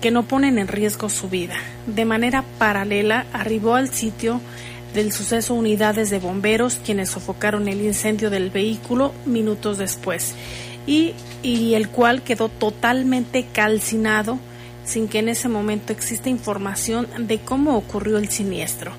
que 0.00 0.10
no 0.10 0.24
ponen 0.24 0.58
en 0.58 0.66
riesgo 0.66 1.08
su 1.08 1.28
vida. 1.28 1.54
De 1.86 2.04
manera 2.04 2.44
paralela, 2.58 3.26
arribó 3.32 3.76
al 3.76 3.90
sitio 3.90 4.40
del 4.92 5.12
suceso 5.12 5.54
unidades 5.54 6.10
de 6.10 6.18
bomberos 6.18 6.80
quienes 6.84 7.10
sofocaron 7.10 7.68
el 7.68 7.80
incendio 7.80 8.28
del 8.28 8.50
vehículo 8.50 9.12
minutos 9.24 9.78
después 9.78 10.34
y, 10.84 11.14
el 11.44 11.90
cual 11.90 12.22
quedó 12.22 12.48
totalmente 12.48 13.46
calcinado 13.52 14.40
sin 14.84 15.06
que 15.06 15.20
en 15.20 15.28
ese 15.28 15.48
momento 15.48 15.92
exista 15.92 16.28
información 16.28 17.06
de 17.18 17.38
cómo 17.38 17.76
ocurrió 17.76 18.18
el 18.18 18.30
siniestro. 18.30 18.90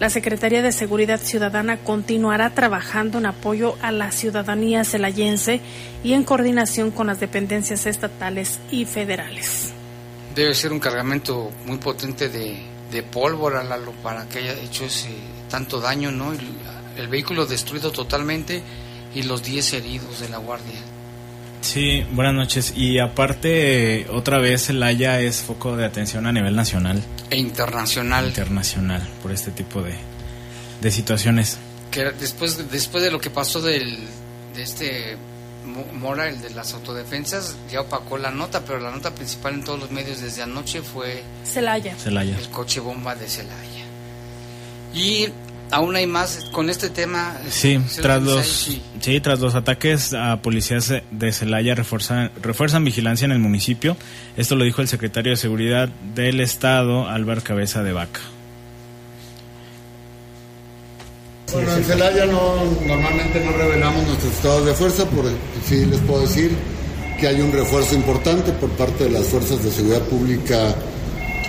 La 0.00 0.08
Secretaría 0.08 0.62
de 0.62 0.72
Seguridad 0.72 1.20
Ciudadana 1.20 1.76
continuará 1.76 2.54
trabajando 2.54 3.18
en 3.18 3.26
apoyo 3.26 3.76
a 3.82 3.92
la 3.92 4.12
ciudadanía 4.12 4.82
celayense 4.82 5.60
y 6.02 6.14
en 6.14 6.24
coordinación 6.24 6.90
con 6.90 7.08
las 7.08 7.20
dependencias 7.20 7.84
estatales 7.84 8.60
y 8.70 8.86
federales. 8.86 9.74
Debe 10.34 10.54
ser 10.54 10.72
un 10.72 10.80
cargamento 10.80 11.50
muy 11.66 11.76
potente 11.76 12.30
de, 12.30 12.56
de 12.90 13.02
pólvora, 13.02 13.62
para 14.02 14.26
que 14.26 14.38
haya 14.38 14.54
hecho 14.54 14.86
ese 14.86 15.10
tanto 15.50 15.80
daño, 15.80 16.10
¿no? 16.10 16.32
El, 16.32 16.48
el 16.96 17.08
vehículo 17.08 17.44
destruido 17.44 17.92
totalmente 17.92 18.62
y 19.14 19.24
los 19.24 19.42
10 19.42 19.74
heridos 19.74 20.20
de 20.20 20.30
la 20.30 20.38
Guardia. 20.38 20.80
Sí, 21.60 22.04
buenas 22.12 22.34
noches. 22.34 22.72
Y 22.76 22.98
aparte, 22.98 24.06
otra 24.10 24.38
vez 24.38 24.70
el 24.70 24.82
Haya 24.82 25.20
es 25.20 25.42
foco 25.42 25.76
de 25.76 25.84
atención 25.84 26.26
a 26.26 26.32
nivel 26.32 26.56
nacional. 26.56 27.02
E 27.30 27.36
internacional. 27.36 28.26
Internacional, 28.26 29.06
por 29.22 29.32
este 29.32 29.50
tipo 29.50 29.82
de, 29.82 29.94
de 30.80 30.90
situaciones. 30.90 31.58
Que 31.90 32.04
después, 32.12 32.70
después 32.70 33.02
de 33.02 33.10
lo 33.10 33.20
que 33.20 33.30
pasó 33.30 33.60
del, 33.60 33.98
de 34.54 34.62
este 34.62 35.16
Mora, 35.64 36.28
el 36.28 36.40
de 36.40 36.50
las 36.50 36.72
autodefensas, 36.72 37.56
ya 37.70 37.82
opacó 37.82 38.16
la 38.16 38.30
nota, 38.30 38.64
pero 38.64 38.80
la 38.80 38.90
nota 38.90 39.14
principal 39.14 39.54
en 39.54 39.64
todos 39.64 39.78
los 39.78 39.90
medios 39.90 40.20
desde 40.20 40.42
anoche 40.42 40.80
fue... 40.80 41.22
Celaya. 41.44 41.94
Celaya. 41.96 42.38
El 42.38 42.48
coche 42.48 42.80
bomba 42.80 43.14
de 43.14 43.28
Celaya. 43.28 43.84
Y 44.94 45.28
aún 45.70 45.96
hay 45.96 46.06
más 46.06 46.46
con 46.52 46.70
este 46.70 46.90
tema. 46.90 47.36
Sí, 47.48 47.80
tras 48.00 48.22
los, 48.22 48.46
sí. 48.46 48.82
sí. 49.00 49.20
tras 49.20 49.40
los 49.40 49.54
ataques 49.54 50.12
a 50.12 50.40
policías 50.42 50.92
de 51.10 51.32
Celaya 51.32 51.74
refuerzan, 51.74 52.30
refuerzan 52.42 52.84
vigilancia 52.84 53.24
en 53.24 53.32
el 53.32 53.38
municipio. 53.38 53.96
Esto 54.36 54.56
lo 54.56 54.64
dijo 54.64 54.82
el 54.82 54.88
secretario 54.88 55.30
de 55.30 55.36
Seguridad 55.36 55.88
del 56.14 56.40
Estado, 56.40 57.08
Álvaro 57.08 57.42
Cabeza 57.42 57.82
de 57.82 57.92
Vaca. 57.92 58.20
Bueno, 61.52 61.72
en 61.74 61.84
Celaya 61.84 62.26
no, 62.26 62.64
normalmente 62.86 63.44
no 63.44 63.52
revelamos 63.52 64.06
nuestros 64.06 64.32
estados 64.32 64.66
de 64.66 64.74
fuerza, 64.74 65.04
pero 65.10 65.30
sí 65.66 65.84
les 65.84 65.98
puedo 66.00 66.22
decir 66.22 66.52
que 67.18 67.26
hay 67.26 67.40
un 67.40 67.52
refuerzo 67.52 67.96
importante 67.96 68.52
por 68.52 68.70
parte 68.70 69.04
de 69.04 69.10
las 69.10 69.26
fuerzas 69.26 69.62
de 69.64 69.70
seguridad 69.70 70.02
pública 70.02 70.74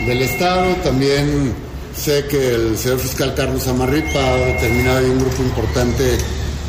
del 0.07 0.23
Estado. 0.23 0.75
También 0.84 1.53
Sé 1.95 2.25
que 2.25 2.56
el 2.56 2.77
señor 2.77 2.99
fiscal 2.99 3.34
Carlos 3.36 3.67
Amarripa 3.67 4.19
ha 4.19 4.36
determinado 4.38 5.12
un 5.12 5.19
grupo 5.19 5.43
importante, 5.43 6.17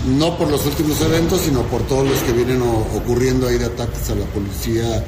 no 0.06 0.36
por 0.36 0.50
los 0.50 0.66
últimos 0.66 1.00
eventos, 1.00 1.42
sino 1.42 1.62
por 1.62 1.82
todos 1.86 2.08
los 2.08 2.18
que 2.20 2.32
vienen 2.32 2.60
ocurriendo 2.62 3.46
ahí 3.46 3.56
de 3.56 3.66
ataques 3.66 4.10
a 4.10 4.14
la 4.14 4.26
policía 4.26 5.04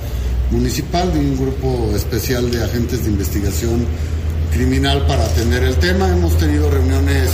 municipal, 0.51 1.13
de 1.13 1.19
un 1.19 1.37
grupo 1.37 1.93
especial 1.95 2.51
de 2.51 2.63
agentes 2.63 3.05
de 3.05 3.11
investigación 3.11 3.87
criminal 4.53 5.05
para 5.07 5.25
atender 5.25 5.65
el 5.65 5.77
tema. 5.77 6.09
Hemos 6.09 6.39
tenido 6.39 6.71
reuniones 6.71 7.31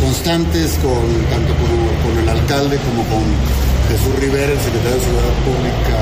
constantes 0.00 0.72
con 0.82 1.04
tanto 1.30 1.52
con, 1.54 2.18
el 2.22 2.28
alcalde 2.28 2.78
como 2.78 3.02
con 3.10 3.24
Jesús 3.90 4.20
Rivera, 4.20 4.52
el 4.52 4.60
secretario 4.60 4.94
de 4.94 5.00
Seguridad 5.00 5.36
Pública 5.44 5.98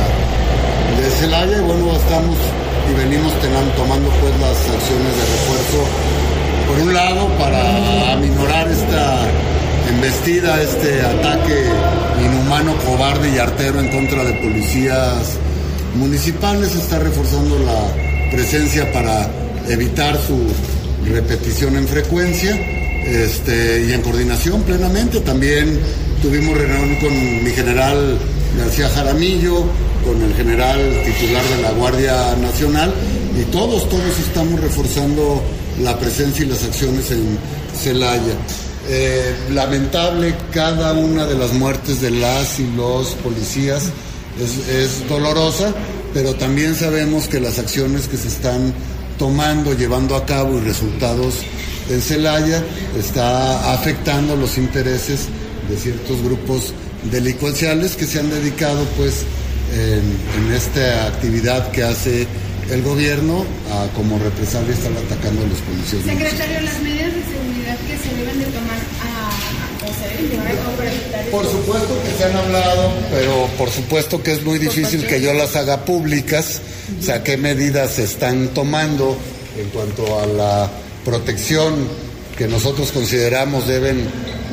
de 1.01 1.11
Celaya. 1.11 1.59
Y 1.59 1.61
bueno, 1.62 1.96
estamos 1.96 2.37
y 2.92 2.94
venimos 2.94 3.33
tomando 3.76 4.09
pues 4.20 4.38
las 4.40 4.57
acciones 4.59 5.16
de 5.16 5.24
refuerzo, 5.33 5.85
por 6.66 6.78
un 6.78 6.94
lado, 6.94 7.28
para 7.38 8.12
aminorar 8.12 8.68
esta 8.68 9.28
embestida, 9.88 10.61
este 10.62 11.00
ataque 11.00 11.64
inhumano, 12.24 12.74
cobarde 12.85 13.31
y 13.35 13.38
artero 13.38 13.81
en 13.81 13.88
contra 13.88 14.24
de 14.24 14.35
policías 14.35 15.38
municipales, 15.94 16.74
está 16.74 16.98
reforzando 16.98 17.59
la 17.59 18.31
presencia 18.31 18.90
para 18.92 19.28
evitar 19.68 20.18
su 20.18 20.38
repetición 21.11 21.76
en 21.76 21.87
frecuencia 21.87 22.59
este, 23.07 23.85
y 23.88 23.92
en 23.92 24.02
coordinación 24.02 24.62
plenamente. 24.62 25.20
También 25.20 25.78
tuvimos 26.20 26.57
reunión 26.57 26.96
con 26.96 27.44
mi 27.44 27.50
general 27.50 28.18
García 28.59 28.88
Jaramillo, 28.88 29.64
con 30.05 30.21
el 30.23 30.35
general 30.35 30.79
titular 31.05 31.45
de 31.45 31.62
la 31.62 31.71
Guardia 31.73 32.37
Nacional 32.37 32.93
y 33.41 33.45
todos, 33.51 33.88
todos 33.88 34.19
estamos 34.19 34.61
reforzando 34.61 35.43
la 35.81 35.99
presencia 35.99 36.45
y 36.45 36.49
las 36.49 36.62
acciones 36.65 37.11
en 37.11 37.38
Celaya. 37.77 38.35
Eh, 38.88 39.35
lamentable 39.51 40.35
cada 40.53 40.93
una 40.93 41.25
de 41.27 41.37
las 41.37 41.53
muertes 41.53 42.01
de 42.01 42.11
las 42.11 42.59
y 42.59 42.67
los 42.77 43.11
policías 43.17 43.85
es, 44.41 44.69
es 44.69 45.09
dolorosa, 45.09 45.73
pero 46.12 46.35
también 46.35 46.75
sabemos 46.75 47.29
que 47.29 47.41
las 47.41 47.59
acciones 47.59 48.09
que 48.09 48.17
se 48.17 48.29
están 48.29 48.75
tomando, 49.19 49.73
llevando 49.75 50.17
a 50.17 50.27
cabo 50.27 50.59
y 50.59 50.61
resultados 50.61 51.37
en 51.88 52.01
Celaya 52.01 52.62
está 52.99 53.73
afectando 53.73 54.37
los 54.37 54.59
intereses 54.59 55.29
de 55.69 55.77
ciertos 55.77 56.21
grupos 56.23 56.73
delincuenciales 57.11 57.97
que 57.97 58.07
se 58.07 58.21
han 58.21 58.31
dedicado 58.31 58.85
pues 58.97 59.25
en, 59.72 60.52
esta 60.52 61.06
actividad 61.06 61.70
que 61.70 61.82
hace 61.82 62.26
el 62.70 62.82
gobierno 62.82 63.44
a, 63.70 63.87
como 63.94 64.18
represalia 64.18 64.72
están 64.72 64.96
atacando 64.96 65.42
a 65.42 65.46
los 65.46 65.58
policías. 65.61 66.04
Secretario, 66.04 66.61
las 66.61 66.80
medidas 66.80 67.12
de 67.14 67.22
seguridad 67.22 67.78
que 67.87 67.96
se 67.98 68.14
deben 68.16 68.38
de 68.38 68.44
tomar 68.46 68.78
a, 69.02 69.85
o 69.85 69.94
se 69.94 70.08
deben 70.08 70.30
llevar 70.30 70.52
a 70.52 70.76
para 70.76 70.92
evitar 70.92 71.24
Por 71.30 71.44
supuesto 71.46 72.02
que 72.04 72.18
se 72.18 72.24
han 72.24 72.37
hablado, 72.37 72.92
pero 73.11 73.46
por 73.58 73.70
supuesto 73.70 74.22
que 74.22 74.32
es 74.32 74.42
muy 74.42 74.58
difícil 74.58 75.06
que 75.06 75.20
yo 75.20 75.32
las 75.32 75.56
haga 75.56 75.85
públicas, 75.85 76.61
o 76.98 77.02
sea, 77.02 77.22
qué 77.22 77.37
medidas 77.37 77.94
se 77.94 78.04
están 78.04 78.48
tomando 78.48 79.16
en 79.58 79.68
cuanto 79.70 80.20
a 80.20 80.26
la 80.26 80.70
protección 81.04 81.88
que 82.37 82.46
nosotros 82.46 82.92
consideramos 82.92 83.66
deben 83.66 84.06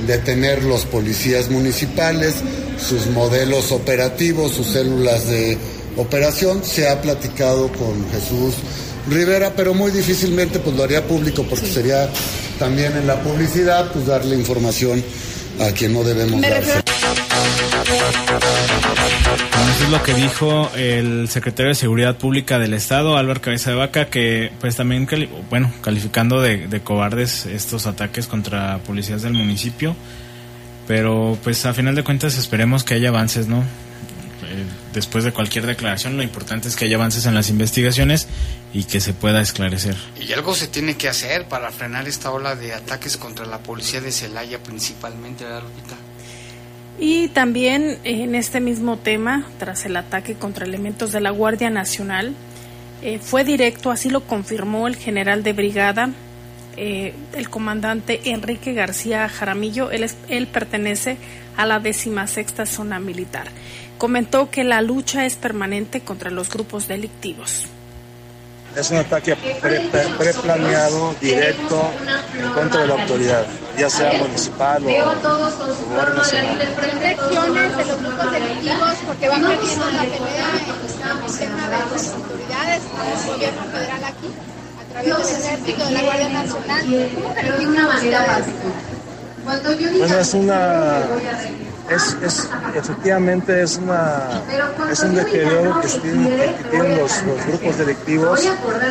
de 0.07 0.17
tener 0.17 0.63
los 0.63 0.85
policías 0.85 1.49
municipales, 1.49 2.35
sus 2.79 3.07
modelos 3.07 3.71
operativos, 3.71 4.53
sus 4.53 4.67
células 4.67 5.27
de 5.27 5.57
operación. 5.97 6.63
Se 6.63 6.89
ha 6.89 7.01
platicado 7.01 7.71
con 7.73 8.09
Jesús 8.11 8.55
Rivera, 9.09 9.53
pero 9.55 9.73
muy 9.73 9.91
difícilmente 9.91 10.59
pues 10.59 10.75
lo 10.75 10.83
haría 10.83 11.05
público 11.05 11.43
porque 11.43 11.65
sería 11.65 12.09
también 12.57 12.95
en 12.97 13.07
la 13.07 13.21
publicidad 13.21 13.91
pues 13.91 14.05
darle 14.05 14.35
información 14.35 15.03
a 15.59 15.71
quien 15.71 15.93
no 15.93 16.03
debemos 16.03 16.41
darse. 16.41 16.81
Eso 19.75 19.83
es 19.85 19.89
lo 19.89 20.03
que 20.03 20.13
dijo 20.13 20.69
el 20.75 21.29
secretario 21.29 21.69
de 21.69 21.75
Seguridad 21.75 22.17
Pública 22.17 22.59
del 22.59 22.73
Estado, 22.73 23.17
Álvaro 23.17 23.41
Cabeza 23.41 23.71
de 23.71 23.77
Vaca, 23.77 24.05
que 24.05 24.51
pues 24.59 24.75
también, 24.75 25.07
bueno, 25.49 25.71
calificando 25.81 26.41
de, 26.41 26.67
de 26.67 26.81
cobardes 26.81 27.45
estos 27.45 27.87
ataques 27.87 28.27
contra 28.27 28.79
policías 28.79 29.21
del 29.21 29.33
municipio, 29.33 29.95
pero 30.89 31.37
pues 31.43 31.67
a 31.67 31.73
final 31.75 31.93
de 31.93 32.03
cuentas 32.03 32.35
esperemos 32.35 32.83
que 32.83 32.95
haya 32.95 33.09
avances, 33.09 33.45
¿no? 33.45 33.59
Eh, 33.59 34.65
después 34.91 35.23
de 35.23 35.31
cualquier 35.31 35.67
declaración, 35.67 36.17
lo 36.17 36.23
importante 36.23 36.67
es 36.67 36.75
que 36.75 36.85
haya 36.85 36.95
avances 36.95 37.27
en 37.27 37.35
las 37.35 37.51
investigaciones 37.51 38.27
y 38.73 38.85
que 38.85 38.99
se 38.99 39.13
pueda 39.13 39.39
esclarecer. 39.39 39.95
Y 40.19 40.33
algo 40.33 40.55
se 40.55 40.67
tiene 40.67 40.97
que 40.97 41.07
hacer 41.07 41.47
para 41.47 41.69
frenar 41.69 42.07
esta 42.07 42.31
ola 42.31 42.55
de 42.55 42.73
ataques 42.73 43.17
contra 43.17 43.45
la 43.45 43.59
policía 43.59 44.01
de 44.01 44.11
Celaya 44.11 44.63
principalmente, 44.63 45.43
¿verdad, 45.43 45.61
Lupita? 45.61 45.95
Y 46.97 47.27
también 47.27 47.99
en 48.03 48.33
este 48.33 48.59
mismo 48.59 48.97
tema, 48.97 49.45
tras 49.59 49.85
el 49.85 49.95
ataque 49.95 50.33
contra 50.33 50.65
elementos 50.65 51.11
de 51.11 51.21
la 51.21 51.29
Guardia 51.29 51.69
Nacional, 51.69 52.33
eh, 53.03 53.19
fue 53.19 53.43
directo, 53.43 53.91
así 53.91 54.09
lo 54.09 54.21
confirmó 54.21 54.87
el 54.87 54.95
general 54.95 55.43
de 55.43 55.53
brigada, 55.53 56.09
eh, 56.81 57.13
el 57.33 57.49
comandante 57.49 58.31
Enrique 58.31 58.71
García 58.71 59.27
Jaramillo, 59.27 59.91
él, 59.91 60.09
él 60.29 60.47
pertenece 60.47 61.17
a 61.57 61.65
la 61.65 61.81
decimasexta 61.81 62.65
zona 62.65 63.01
militar. 63.01 63.47
Comentó 63.97 64.49
que 64.49 64.63
la 64.63 64.81
lucha 64.81 65.25
es 65.25 65.35
permanente 65.35 65.99
contra 65.99 66.31
los 66.31 66.49
grupos 66.49 66.87
delictivos. 66.87 67.65
Es 68.77 68.91
un 68.91 68.97
ataque 68.97 69.35
preplaneado, 70.17 71.15
directo, 71.19 71.91
en 72.39 72.49
contra 72.51 72.81
de 72.81 72.87
la 72.87 72.93
autoridad, 72.93 73.45
ya 73.77 73.89
sea 73.89 74.13
municipal 74.13 74.81
o 74.81 74.85
gobierno 74.85 76.13
nacional. 76.15 76.59
Reflexiones 76.77 77.77
de 77.77 77.85
los 77.85 77.99
grupos 77.99 78.31
delictivos 78.31 78.93
porque 79.05 79.27
van 79.27 79.41
perdiendo 79.41 79.85
la 79.91 80.03
pelea 80.03 80.49
en 80.55 81.23
el 81.25 81.37
tema 81.37 81.67
de 81.67 81.77
las 81.77 82.13
autoridades, 82.13 82.81
el 83.25 83.33
gobierno 83.33 83.63
federal 83.65 84.03
aquí, 84.05 84.27
Bueno, 89.97 90.19
es 90.19 90.33
una 90.33 91.03
es, 91.89 92.17
es, 92.21 92.49
efectivamente 92.75 93.63
es, 93.63 93.77
una, 93.77 94.43
es 94.91 94.99
un 95.01 95.15
deterioro 95.15 95.81
que 95.81 95.87
tienen, 95.87 96.97
los, 96.97 97.23
grupos 97.47 97.77
delictivos, 97.77 98.47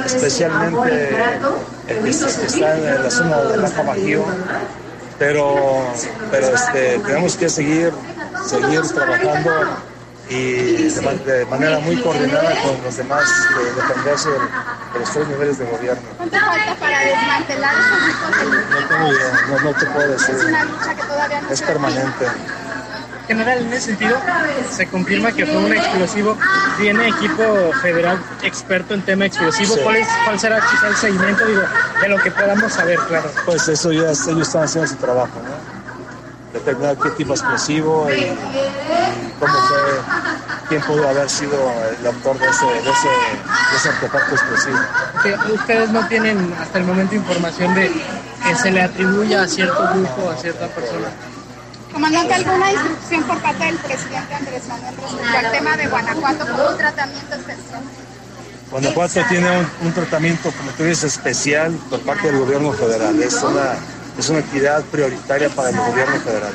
especialmente 0.07 1.11
el 1.87 2.03
que, 2.03 2.11
está 2.11 2.77
en 2.77 3.03
la 3.05 3.11
zona 3.11 3.43
de 3.43 3.57
la 3.57 3.83
Bajío, 3.83 4.25
pero, 5.19 5.85
pero 6.31 6.55
este, 6.55 6.99
tenemos 7.07 7.37
que 7.37 7.49
seguir, 7.49 7.93
seguir 8.47 8.83
trabajando 8.83 9.51
y 10.29 10.89
de, 10.89 11.47
manera 11.47 11.79
muy 11.81 11.97
coordinada 11.97 12.51
con 12.63 12.83
los 12.83 12.97
demás, 12.97 13.25
de, 13.57 13.83
dependerse 13.83 14.29
de, 14.31 14.99
los 14.99 15.11
tres 15.11 15.29
niveles 15.29 15.59
de 15.59 15.65
gobierno. 15.67 16.03
¿Cuánto 16.17 16.37
falta 16.39 16.75
para 16.77 17.01
desmantelar 17.01 17.75
esos? 17.75 18.71
No 18.71 18.89
tengo 18.89 19.13
idea, 19.13 19.47
no, 19.49 19.61
no 19.61 19.75
te 19.75 19.87
puedo 19.87 20.09
decir. 20.09 20.35
Es 20.35 20.45
una 20.45 20.65
lucha 20.65 20.95
que 20.95 21.03
todavía 21.03 21.41
no 21.41 21.51
Es 21.51 21.63
permanente 21.63 22.27
general, 23.29 23.59
en 23.59 23.73
ese 23.75 23.87
sentido, 23.89 24.17
se 24.71 24.87
confirma 24.87 25.31
que 25.33 25.45
fue 25.45 25.59
un 25.59 25.73
explosivo. 25.73 26.37
¿Tiene 26.79 27.09
equipo 27.09 27.73
federal 27.83 28.19
experto 28.43 28.95
en 28.95 29.03
tema 29.03 29.27
explosivo? 29.27 29.77
¿Cuál, 29.85 29.99
¿Cuál 30.25 30.41
será 30.41 30.61
quizá 30.61 30.89
el 30.89 30.97
seguimiento 30.97 31.45
digo, 31.45 31.63
de 32.01 32.09
lo 32.09 32.19
que 32.19 32.31
podamos 32.31 32.73
saber, 32.73 32.99
claro? 33.07 33.31
Pues 33.45 33.69
eso 33.69 33.93
ya 33.93 34.11
ellos 34.11 34.49
están 34.49 34.65
haciendo 34.65 34.89
su 34.89 34.97
trabajo, 34.97 35.41
¿no? 35.45 35.58
Determinar 36.53 36.97
qué 36.97 37.11
tipo 37.11 37.35
explosivo 37.35 38.09
y, 38.11 38.27
cómo 39.39 39.53
fue, 39.69 39.79
quién 40.69 40.83
pudo 40.83 41.09
haber 41.09 41.29
sido 41.29 41.59
el 42.01 42.07
autor 42.07 42.39
de 42.39 42.49
ese, 42.49 42.67
de 42.67 42.79
ese, 42.79 43.09
de 43.09 43.77
ese 43.77 43.89
artefacto 43.91 44.35
explosivo. 44.35 44.79
¿Ustedes 45.55 45.91
no 45.91 46.07
tienen 46.09 46.55
hasta 46.61 46.79
el 46.79 46.85
momento 46.85 47.15
información 47.15 47.75
de 47.75 47.91
que 47.91 48.57
se 48.57 48.71
le 48.71 48.83
atribuya 48.83 49.43
a 49.43 49.49
cierto 49.49 49.89
grupo, 49.95 50.31
a 50.31 50.37
cierta 50.37 50.67
persona? 50.69 51.09
Comandante, 51.93 52.35
¿alguna 52.35 52.73
instrucción 52.73 53.23
por 53.25 53.39
parte 53.41 53.65
del 53.65 53.77
presidente 53.77 54.35
Andrés 54.35 54.69
Manuel 54.69 54.95
respecto 54.97 55.37
al 55.37 55.51
tema 55.51 55.77
de 55.77 55.87
Guanajuato 55.87 56.47
con 56.47 56.61
un 56.61 56.79
tratamiento 56.79 57.35
especial? 57.35 57.83
Guanajuato 58.71 59.21
tiene 59.29 59.49
un, 59.83 59.93
tratamiento, 59.93 60.53
como 60.53 60.71
tú 60.73 60.85
dices, 60.85 61.05
especial 61.17 61.73
por 61.89 62.01
parte 62.01 62.31
del 62.31 62.41
gobierno 62.41 62.73
federal. 62.73 63.21
Es 63.23 63.43
una, 63.43 63.77
es 64.19 64.29
una 64.29 64.41
actividad 64.41 64.85
prioritaria 64.85 65.49
para 65.51 65.71
el 65.71 65.77
gobierno 65.77 66.21
federal. 66.21 66.53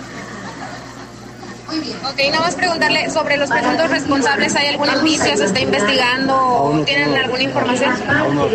Muy 1.67 1.79
bien. 1.79 1.97
Ok, 2.05 2.19
nada 2.29 2.41
más 2.41 2.55
preguntarle 2.55 3.09
sobre 3.09 3.37
los 3.37 3.49
presuntos 3.49 3.89
responsables. 3.89 4.55
¿Hay 4.55 4.67
algún 4.67 4.89
indicio? 4.89 5.37
¿Se 5.37 5.45
está 5.45 5.59
investigando? 5.59 6.35
¿O 6.35 6.83
tienen 6.83 7.15
alguna 7.15 7.43
información? 7.43 7.93
Aún 8.09 8.35
no 8.35 8.47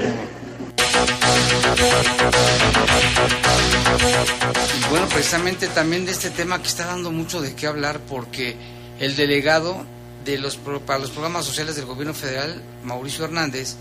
y 4.77 4.90
bueno, 4.90 5.07
precisamente 5.09 5.68
también 5.68 6.05
de 6.05 6.12
este 6.12 6.31
tema 6.31 6.61
que 6.61 6.68
está 6.68 6.87
dando 6.87 7.11
mucho 7.11 7.40
de 7.40 7.55
qué 7.55 7.66
hablar 7.66 8.01
porque 8.09 8.57
el 8.99 9.16
delegado 9.16 9.85
de 10.25 10.38
los 10.38 10.57
para 10.57 10.99
los 10.99 11.11
programas 11.11 11.44
sociales 11.44 11.77
del 11.77 11.87
gobierno 11.87 12.14
federal, 12.14 12.62
Mauricio 12.85 13.25
Hernández, 13.25 13.77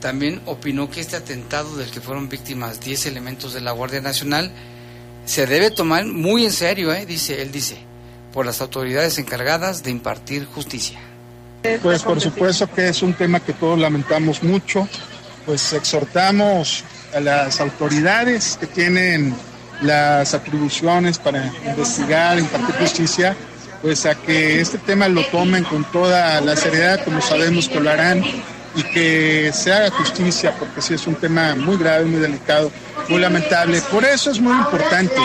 también 0.00 0.40
opinó 0.46 0.90
que 0.90 1.00
este 1.00 1.16
atentado 1.16 1.76
del 1.76 1.90
que 1.90 2.00
fueron 2.00 2.28
víctimas 2.28 2.80
10 2.80 3.06
elementos 3.06 3.52
de 3.52 3.60
la 3.60 3.72
Guardia 3.72 4.00
Nacional 4.00 4.50
se 5.24 5.46
debe 5.46 5.70
tomar 5.70 6.04
muy 6.06 6.44
en 6.44 6.52
serio, 6.52 6.92
¿eh? 6.92 7.06
dice, 7.06 7.40
él 7.42 7.52
dice, 7.52 7.78
por 8.32 8.46
las 8.46 8.60
autoridades 8.60 9.18
encargadas 9.18 9.82
de 9.82 9.90
impartir 9.90 10.46
justicia. 10.46 10.98
Pues 11.82 12.02
por 12.02 12.20
supuesto 12.20 12.68
que 12.72 12.88
es 12.88 13.02
un 13.02 13.12
tema 13.12 13.38
que 13.40 13.52
todos 13.52 13.78
lamentamos 13.78 14.42
mucho, 14.42 14.88
pues 15.44 15.72
exhortamos 15.74 16.84
a 17.14 17.20
las 17.20 17.60
autoridades 17.60 18.56
que 18.58 18.66
tienen 18.66 19.34
las 19.82 20.32
atribuciones 20.34 21.18
para 21.18 21.52
investigar, 21.66 22.38
impartir 22.38 22.74
justicia, 22.76 23.36
pues 23.82 24.06
a 24.06 24.14
que 24.14 24.60
este 24.60 24.78
tema 24.78 25.08
lo 25.08 25.24
tomen 25.26 25.64
con 25.64 25.84
toda 25.84 26.40
la 26.40 26.56
seriedad, 26.56 27.04
como 27.04 27.20
sabemos 27.20 27.68
que 27.68 27.80
lo 27.80 27.90
harán, 27.90 28.22
y 28.74 28.82
que 28.82 29.50
se 29.52 29.72
haga 29.72 29.90
justicia, 29.90 30.54
porque 30.58 30.80
sí 30.80 30.94
es 30.94 31.06
un 31.06 31.14
tema 31.16 31.54
muy 31.56 31.76
grave, 31.76 32.04
muy 32.04 32.20
delicado, 32.20 32.70
muy 33.08 33.20
lamentable. 33.20 33.80
Por 33.90 34.04
eso 34.04 34.30
es 34.30 34.40
muy 34.40 34.56
importante 34.56 35.16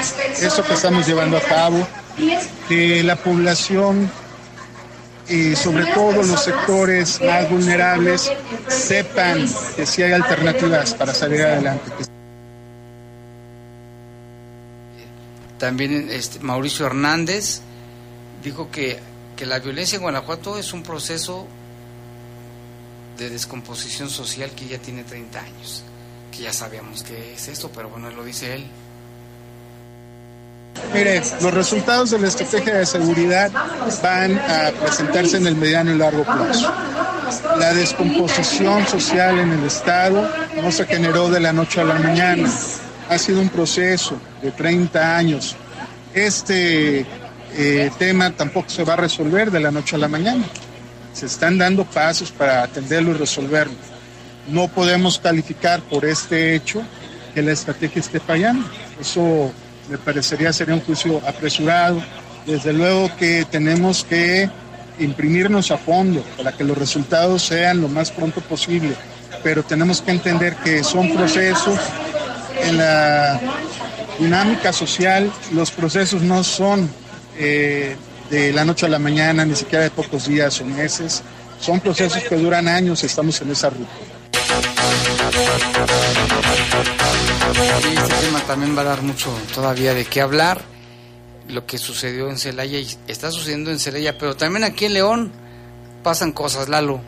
eso 0.41 0.63
que 0.63 0.73
estamos 0.73 1.05
llevando 1.05 1.38
a 1.38 1.41
cabo, 1.41 1.88
que 2.67 3.03
la 3.03 3.15
población 3.15 4.10
y 5.27 5.55
sobre 5.55 5.86
todo 5.88 6.21
los 6.21 6.43
sectores 6.43 7.19
más 7.21 7.49
vulnerables 7.49 8.31
sepan 8.67 9.47
que 9.75 9.86
sí 9.86 10.03
hay 10.03 10.12
alternativas 10.12 10.93
para 10.93 11.13
salir 11.13 11.41
adelante. 11.41 11.91
También 15.58 16.10
este, 16.12 16.39
Mauricio 16.39 16.86
Hernández 16.86 17.62
dijo 18.43 18.69
que, 18.69 18.99
que 19.36 19.45
la 19.45 19.60
violencia 19.60 19.95
en 19.95 20.03
Guanajuato 20.03 20.60
es 20.60 20.73
un 20.73 20.84
proceso 20.84 21.47
de 23.17 23.30
descomposición 23.30 24.10
social 24.10 24.51
que 24.51 24.67
ya 24.67 24.78
tiene 24.78 25.04
30 25.04 25.39
años, 25.39 25.84
que 26.32 26.43
ya 26.43 26.54
sabíamos 26.54 27.04
que 27.04 27.34
es 27.34 27.47
esto, 27.47 27.71
pero 27.73 27.89
bueno, 27.89 28.10
lo 28.12 28.23
dice 28.23 28.56
él. 28.56 28.65
Mire, 30.93 31.21
los 31.41 31.54
resultados 31.54 32.12
de 32.12 32.19
la 32.19 32.28
estrategia 32.28 32.75
de 32.75 32.86
seguridad 32.86 33.51
van 34.04 34.38
a 34.38 34.71
presentarse 34.71 35.38
en 35.38 35.47
el 35.47 35.56
mediano 35.56 35.93
y 35.93 35.97
largo 35.97 36.23
plazo. 36.23 36.71
La 37.58 37.73
descomposición 37.73 38.86
social 38.88 39.39
en 39.39 39.54
el 39.54 39.63
Estado 39.63 40.30
no 40.62 40.71
se 40.71 40.86
generó 40.86 41.30
de 41.30 41.39
la 41.39 41.54
noche 41.54 41.82
a 41.82 41.86
la 41.86 41.95
mañana. 41.95 42.49
Ha 43.10 43.17
sido 43.17 43.41
un 43.41 43.49
proceso 43.49 44.17
de 44.41 44.51
30 44.51 45.17
años. 45.17 45.56
Este 46.13 47.06
eh, 47.58 47.91
tema 47.97 48.32
tampoco 48.32 48.69
se 48.69 48.84
va 48.84 48.93
a 48.93 48.97
resolver 48.97 49.51
de 49.51 49.60
la 49.60 49.71
noche 49.71 49.95
a 49.95 49.99
la 49.99 50.08
mañana. 50.08 50.45
Se 51.15 51.28
están 51.28 51.58
dando 51.58 51.86
pasos 51.86 52.30
para 52.30 52.62
atenderlo 52.62 53.12
y 53.12 53.13
resolverlo. 53.13 53.73
No 54.49 54.67
podemos 54.67 55.17
calificar 55.17 55.82
por 55.82 56.04
este 56.04 56.54
hecho 56.54 56.84
que 57.34 57.41
la 57.41 57.54
estrategia 57.54 58.01
esté 58.01 58.19
fallando. 58.19 58.67
Eso 58.99 59.51
me 59.89 59.97
parecería 59.97 60.51
sería 60.51 60.75
un 60.75 60.82
juicio 60.82 61.21
apresurado. 61.25 62.04
Desde 62.45 62.73
luego 62.73 63.10
que 63.15 63.45
tenemos 63.49 64.04
que 64.04 64.49
imprimirnos 64.99 65.71
a 65.71 65.78
fondo 65.78 66.21
para 66.38 66.51
que 66.51 66.65
los 66.65 66.78
resultados 66.78 67.43
sean 67.43 67.80
lo 67.80 67.88
más 67.88 68.12
pronto 68.12 68.41
posible, 68.41 68.93
pero 69.41 69.63
tenemos 69.63 70.01
que 70.01 70.12
entender 70.12 70.56
que 70.58 70.84
son 70.84 71.13
procesos 71.13 71.80
en 72.62 72.78
la 72.78 73.39
dinámica 74.19 74.73
social, 74.73 75.32
los 75.54 75.71
procesos 75.71 76.21
no 76.21 76.43
son 76.43 76.89
eh, 77.38 77.95
de 78.29 78.53
la 78.53 78.65
noche 78.65 78.85
a 78.85 78.89
la 78.89 78.99
mañana, 78.99 79.45
ni 79.45 79.55
siquiera 79.55 79.83
de 79.83 79.91
pocos 79.91 80.27
días 80.27 80.59
o 80.61 80.65
meses. 80.65 81.23
Son 81.59 81.79
procesos 81.79 82.23
que 82.23 82.35
duran 82.35 82.67
años 82.67 83.03
y 83.03 83.05
estamos 83.05 83.41
en 83.41 83.51
esa 83.51 83.69
ruta. 83.69 83.91
este 87.88 88.25
tema 88.25 88.39
también 88.41 88.77
va 88.77 88.81
a 88.81 88.85
dar 88.85 89.01
mucho 89.01 89.35
todavía 89.53 89.93
de 89.93 90.05
qué 90.05 90.21
hablar. 90.21 90.61
Lo 91.47 91.65
que 91.65 91.77
sucedió 91.77 92.29
en 92.29 92.38
Celaya 92.38 92.79
y 92.79 92.88
está 93.07 93.29
sucediendo 93.31 93.71
en 93.71 93.79
Celaya, 93.79 94.17
pero 94.17 94.35
también 94.35 94.63
aquí 94.63 94.85
en 94.85 94.93
León 94.93 95.31
pasan 96.03 96.31
cosas, 96.31 96.69
Lalo. 96.69 97.01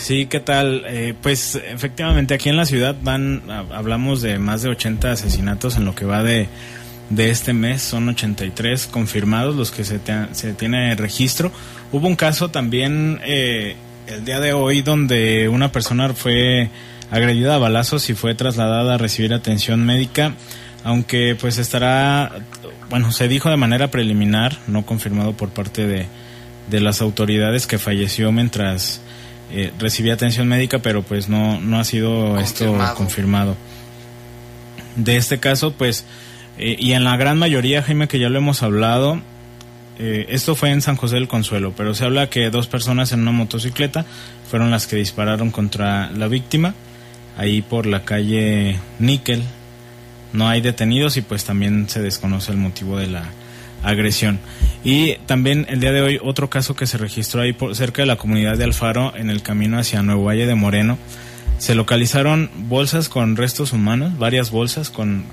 Sí, 0.00 0.26
¿qué 0.26 0.40
tal? 0.40 0.84
Eh, 0.86 1.14
pues 1.20 1.56
efectivamente 1.56 2.32
aquí 2.32 2.48
en 2.48 2.56
la 2.56 2.64
ciudad 2.64 2.96
van, 3.02 3.42
hablamos 3.50 4.22
de 4.22 4.38
más 4.38 4.62
de 4.62 4.70
80 4.70 5.12
asesinatos 5.12 5.76
en 5.76 5.84
lo 5.84 5.94
que 5.94 6.06
va 6.06 6.22
de 6.22 6.48
de 7.10 7.30
este 7.30 7.52
mes 7.52 7.82
son 7.82 8.08
83 8.08 8.86
confirmados 8.86 9.54
los 9.56 9.70
que 9.70 9.84
se, 9.84 10.00
se 10.32 10.52
tiene 10.54 10.94
registro. 10.94 11.52
Hubo 11.92 12.06
un 12.06 12.16
caso 12.16 12.50
también 12.50 13.20
eh, 13.24 13.76
el 14.06 14.24
día 14.24 14.40
de 14.40 14.52
hoy 14.52 14.82
donde 14.82 15.48
una 15.48 15.72
persona 15.72 16.12
fue 16.14 16.70
agredida 17.10 17.56
a 17.56 17.58
balazos 17.58 18.08
y 18.10 18.14
fue 18.14 18.34
trasladada 18.34 18.94
a 18.94 18.98
recibir 18.98 19.34
atención 19.34 19.84
médica, 19.84 20.34
aunque 20.84 21.36
pues 21.38 21.58
estará, 21.58 22.30
bueno, 22.88 23.10
se 23.10 23.26
dijo 23.26 23.50
de 23.50 23.56
manera 23.56 23.90
preliminar, 23.90 24.56
no 24.68 24.86
confirmado 24.86 25.32
por 25.32 25.50
parte 25.50 25.86
de, 25.86 26.06
de 26.70 26.80
las 26.80 27.02
autoridades 27.02 27.66
que 27.66 27.78
falleció 27.78 28.30
mientras 28.30 29.00
eh, 29.52 29.72
recibía 29.80 30.14
atención 30.14 30.46
médica, 30.46 30.78
pero 30.78 31.02
pues 31.02 31.28
no, 31.28 31.60
no 31.60 31.80
ha 31.80 31.84
sido 31.84 32.38
esto 32.38 32.78
confirmado. 32.96 33.56
De 34.94 35.16
este 35.16 35.38
caso, 35.38 35.72
pues 35.72 36.04
y 36.60 36.92
en 36.92 37.04
la 37.04 37.16
gran 37.16 37.38
mayoría, 37.38 37.82
Jaime, 37.82 38.08
que 38.08 38.18
ya 38.18 38.28
lo 38.28 38.38
hemos 38.38 38.62
hablado, 38.62 39.20
eh, 40.02 40.32
esto 40.34 40.56
fue 40.56 40.70
en 40.70 40.80
San 40.80 40.96
José 40.96 41.16
del 41.16 41.28
Consuelo, 41.28 41.74
pero 41.76 41.94
se 41.94 42.06
habla 42.06 42.30
que 42.30 42.48
dos 42.48 42.66
personas 42.68 43.12
en 43.12 43.20
una 43.20 43.32
motocicleta 43.32 44.06
fueron 44.50 44.70
las 44.70 44.86
que 44.86 44.96
dispararon 44.96 45.50
contra 45.50 46.10
la 46.12 46.26
víctima, 46.26 46.72
ahí 47.36 47.60
por 47.60 47.84
la 47.84 48.02
calle 48.02 48.78
Níquel. 48.98 49.42
No 50.32 50.48
hay 50.48 50.62
detenidos 50.62 51.18
y 51.18 51.20
pues 51.20 51.44
también 51.44 51.86
se 51.90 52.00
desconoce 52.00 52.50
el 52.50 52.56
motivo 52.56 52.96
de 52.96 53.08
la 53.08 53.24
agresión. 53.82 54.38
Y 54.84 55.16
también 55.26 55.66
el 55.68 55.80
día 55.80 55.92
de 55.92 56.00
hoy 56.00 56.18
otro 56.22 56.48
caso 56.48 56.74
que 56.74 56.86
se 56.86 56.96
registró 56.96 57.42
ahí 57.42 57.52
por, 57.52 57.76
cerca 57.76 58.00
de 58.00 58.06
la 58.06 58.16
comunidad 58.16 58.56
de 58.56 58.64
Alfaro 58.64 59.14
en 59.16 59.28
el 59.28 59.42
camino 59.42 59.78
hacia 59.78 60.02
Nuevo 60.02 60.24
Valle 60.24 60.46
de 60.46 60.54
Moreno 60.54 60.96
se 61.58 61.74
localizaron 61.74 62.50
bolsas 62.70 63.10
con 63.10 63.36
restos 63.36 63.74
humanos, 63.74 64.16
varias 64.16 64.50
bolsas 64.50 64.88
con 64.88 65.26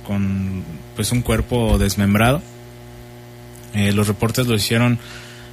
pues 0.97 1.13
un 1.13 1.21
cuerpo 1.21 1.77
desmembrado. 1.77 2.41
Eh, 3.73 3.93
los 3.93 4.07
reportes 4.07 4.47
lo 4.47 4.55
hicieron 4.55 4.97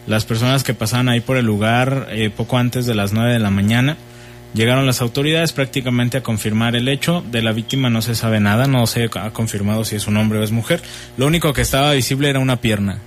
las 0.07 0.24
personas 0.24 0.64
que 0.64 0.74
pasaban 0.74 1.09
ahí 1.09 1.20
por 1.20 1.37
el 1.37 1.44
lugar 1.44 2.09
eh, 2.11 2.30
poco 2.30 2.59
antes 2.59 2.87
de 2.87 2.94
las 2.94 3.12
9 3.12 3.35
de 3.35 3.38
la 3.38 3.50
mañana. 3.50 3.96
Llegaron 4.54 4.87
las 4.87 5.02
autoridades 5.02 5.52
prácticamente 5.52 6.16
a 6.16 6.22
confirmar 6.22 6.76
el 6.76 6.88
hecho. 6.88 7.22
De 7.30 7.42
la 7.42 7.52
víctima 7.52 7.90
no 7.90 8.00
se 8.02 8.14
sabe 8.14 8.40
nada, 8.40 8.66
no 8.66 8.87
se 8.87 9.11
ha 9.14 9.30
confirmado 9.30 9.85
si 9.85 9.96
es 9.96 10.07
un 10.07 10.16
hombre 10.16 10.38
o 10.38 10.42
es 10.42 10.50
mujer. 10.50 10.80
Lo 11.16 11.26
único 11.26 11.52
que 11.52 11.61
estaba 11.61 11.92
visible 11.92 12.30
era 12.30 12.38
una 12.38 12.61
pierna. 12.61 12.98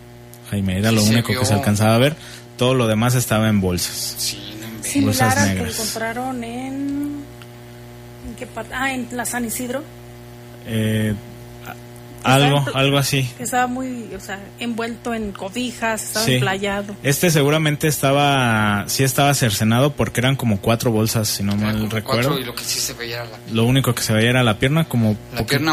Jaime, 0.51 0.77
era 0.77 0.91
lo 0.91 1.03
único 1.03 1.33
que 1.37 1.45
se 1.45 1.53
alcanzaba 1.53 1.95
a 1.95 1.99
ver. 1.99 2.15
Todo 2.57 2.75
lo 2.75 2.87
demás 2.87 3.15
estaba 3.15 3.49
en 3.49 3.61
bolsas. 3.61 4.15
Sí, 4.17 4.39
Similar 4.81 5.39
a 5.39 5.53
que 5.53 5.69
encontraron 5.69 6.43
en 6.43 7.23
qué 8.37 8.47
Ah, 8.71 8.93
en 8.93 9.07
la 9.11 9.25
San 9.25 9.45
Isidro. 9.45 9.83
Eh, 10.67 11.13
algo, 12.23 12.65
algo 12.73 12.97
así. 12.97 13.29
Estaba 13.39 13.67
muy, 13.67 14.09
o 14.15 14.19
sea, 14.19 14.39
envuelto 14.59 15.13
en 15.13 15.31
cobijas, 15.31 16.03
estaba 16.03 16.25
emplayado. 16.25 16.95
Este 17.03 17.29
seguramente 17.31 17.87
estaba, 17.87 18.85
sí 18.87 19.03
estaba 19.03 19.33
cercenado 19.33 19.91
porque 19.91 20.19
eran 20.19 20.35
como 20.35 20.59
cuatro 20.59 20.91
bolsas, 20.91 21.27
si 21.27 21.43
no 21.43 21.55
mal 21.55 21.89
recuerdo. 21.89 22.37
lo, 22.39 22.55
que 22.55 22.63
sí 22.63 22.79
se 22.79 22.93
veía 22.93 23.17
era 23.17 23.25
la 23.25 23.37
lo 23.51 23.65
único 23.65 23.93
que 23.95 24.01
se 24.01 24.13
veía 24.13 24.29
era 24.29 24.43
la 24.43 24.59
pierna, 24.59 24.85
como 24.85 25.15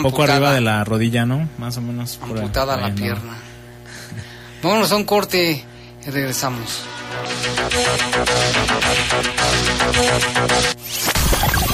poco, 0.03 0.23
arriba 0.23 0.53
de 0.53 0.61
la 0.61 0.85
rodilla, 0.85 1.27
¿no? 1.27 1.49
Más 1.59 1.77
o 1.77 1.81
menos. 1.81 2.19
Amputada 2.23 2.77
la 2.77 2.95
pierna. 2.95 3.37
Vámonos 4.63 4.91
a 4.93 4.97
un 4.97 5.05
corte 5.05 5.65
y 6.07 6.11
regresamos. 6.11 6.85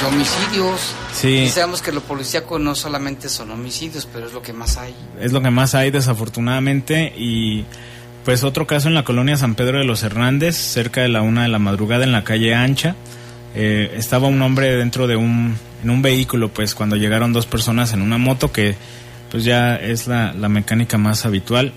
de 0.00 0.06
homicidios 0.06 0.94
Sí. 1.12 1.48
sabemos 1.48 1.80
que 1.82 1.92
lo 1.92 2.00
policíaco 2.02 2.58
no 2.58 2.74
solamente 2.74 3.28
son 3.28 3.50
homicidios, 3.50 4.06
pero 4.12 4.26
es 4.26 4.32
lo 4.32 4.42
que 4.42 4.52
más 4.52 4.76
hay. 4.76 4.94
Es 5.20 5.32
lo 5.32 5.40
que 5.40 5.50
más 5.50 5.74
hay, 5.74 5.90
desafortunadamente. 5.90 7.12
Y 7.16 7.64
pues 8.24 8.44
otro 8.44 8.66
caso 8.66 8.88
en 8.88 8.94
la 8.94 9.04
colonia 9.04 9.36
San 9.36 9.54
Pedro 9.54 9.78
de 9.78 9.84
los 9.84 10.02
Hernández, 10.02 10.56
cerca 10.56 11.00
de 11.02 11.08
la 11.08 11.22
una 11.22 11.42
de 11.44 11.48
la 11.48 11.58
madrugada 11.58 12.04
en 12.04 12.12
la 12.12 12.24
calle 12.24 12.54
Ancha. 12.54 12.94
Eh, 13.54 13.94
estaba 13.96 14.28
un 14.28 14.42
hombre 14.42 14.76
dentro 14.76 15.06
de 15.06 15.16
un, 15.16 15.56
en 15.82 15.90
un 15.90 16.02
vehículo, 16.02 16.50
pues 16.50 16.74
cuando 16.74 16.96
llegaron 16.96 17.32
dos 17.32 17.46
personas 17.46 17.94
en 17.94 18.02
una 18.02 18.18
moto, 18.18 18.52
que 18.52 18.74
pues 19.30 19.44
ya 19.44 19.76
es 19.76 20.06
la, 20.06 20.34
la 20.34 20.48
mecánica 20.50 20.98
más 20.98 21.24
habitual. 21.24 21.72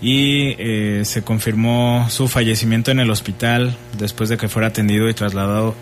Y 0.00 0.54
eh, 0.58 1.02
se 1.04 1.22
confirmó 1.22 2.06
su 2.08 2.28
fallecimiento 2.28 2.90
en 2.90 3.00
el 3.00 3.10
hospital 3.10 3.76
después 3.98 4.28
de 4.30 4.36
que 4.38 4.48
fuera 4.48 4.68
atendido 4.68 5.08
y 5.10 5.14
trasladado 5.14 5.74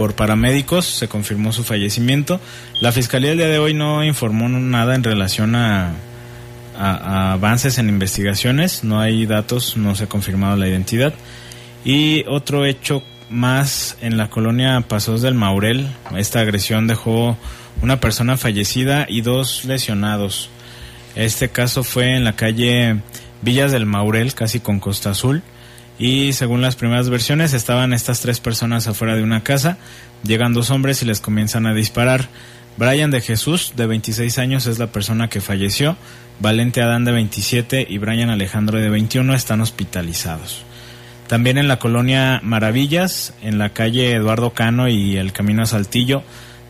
por 0.00 0.14
paramédicos, 0.14 0.86
se 0.86 1.08
confirmó 1.08 1.52
su 1.52 1.62
fallecimiento. 1.62 2.40
La 2.80 2.90
fiscalía 2.90 3.32
el 3.32 3.36
día 3.36 3.48
de 3.48 3.58
hoy 3.58 3.74
no 3.74 4.02
informó 4.02 4.48
nada 4.48 4.94
en 4.94 5.04
relación 5.04 5.54
a, 5.54 5.92
a- 6.78 7.32
avances 7.34 7.76
en 7.76 7.90
investigaciones, 7.90 8.82
no 8.82 8.98
hay 8.98 9.26
datos, 9.26 9.76
no 9.76 9.94
se 9.94 10.04
ha 10.04 10.06
confirmado 10.06 10.56
la 10.56 10.66
identidad. 10.68 11.12
Y 11.84 12.24
otro 12.28 12.64
hecho 12.64 13.02
más 13.28 13.98
en 14.00 14.16
la 14.16 14.30
colonia 14.30 14.80
Pasos 14.88 15.20
del 15.20 15.34
Maurel, 15.34 15.86
esta 16.16 16.40
agresión 16.40 16.86
dejó 16.86 17.36
una 17.82 18.00
persona 18.00 18.38
fallecida 18.38 19.04
y 19.06 19.20
dos 19.20 19.66
lesionados. 19.66 20.48
Este 21.14 21.50
caso 21.50 21.84
fue 21.84 22.16
en 22.16 22.24
la 22.24 22.36
calle 22.36 23.02
Villas 23.42 23.70
del 23.70 23.84
Maurel, 23.84 24.32
casi 24.32 24.60
con 24.60 24.80
Costa 24.80 25.10
Azul. 25.10 25.42
Y 26.00 26.32
según 26.32 26.62
las 26.62 26.76
primeras 26.76 27.10
versiones, 27.10 27.52
estaban 27.52 27.92
estas 27.92 28.20
tres 28.20 28.40
personas 28.40 28.88
afuera 28.88 29.14
de 29.14 29.22
una 29.22 29.42
casa. 29.42 29.76
Llegan 30.24 30.54
dos 30.54 30.70
hombres 30.70 31.02
y 31.02 31.04
les 31.04 31.20
comienzan 31.20 31.66
a 31.66 31.74
disparar. 31.74 32.28
Brian 32.78 33.10
de 33.10 33.20
Jesús, 33.20 33.74
de 33.76 33.86
26 33.86 34.38
años, 34.38 34.66
es 34.66 34.78
la 34.78 34.86
persona 34.86 35.28
que 35.28 35.42
falleció. 35.42 35.98
Valente 36.40 36.80
Adán, 36.80 37.04
de 37.04 37.12
27, 37.12 37.86
y 37.86 37.98
Brian 37.98 38.30
Alejandro, 38.30 38.78
de 38.78 38.88
21, 38.88 39.34
están 39.34 39.60
hospitalizados. 39.60 40.62
También 41.26 41.58
en 41.58 41.68
la 41.68 41.78
colonia 41.78 42.40
Maravillas, 42.42 43.34
en 43.42 43.58
la 43.58 43.74
calle 43.74 44.14
Eduardo 44.14 44.54
Cano 44.54 44.88
y 44.88 45.18
el 45.18 45.34
camino 45.34 45.62
a 45.62 45.66
Saltillo, 45.66 46.22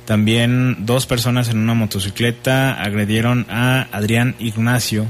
también 0.07 0.87
dos 0.87 1.07
personas 1.07 1.51
en 1.51 1.59
una 1.59 1.75
motocicleta 1.75 2.83
agredieron 2.83 3.47
a 3.49 3.87
Adrián 3.93 4.35
Ignacio. 4.41 5.07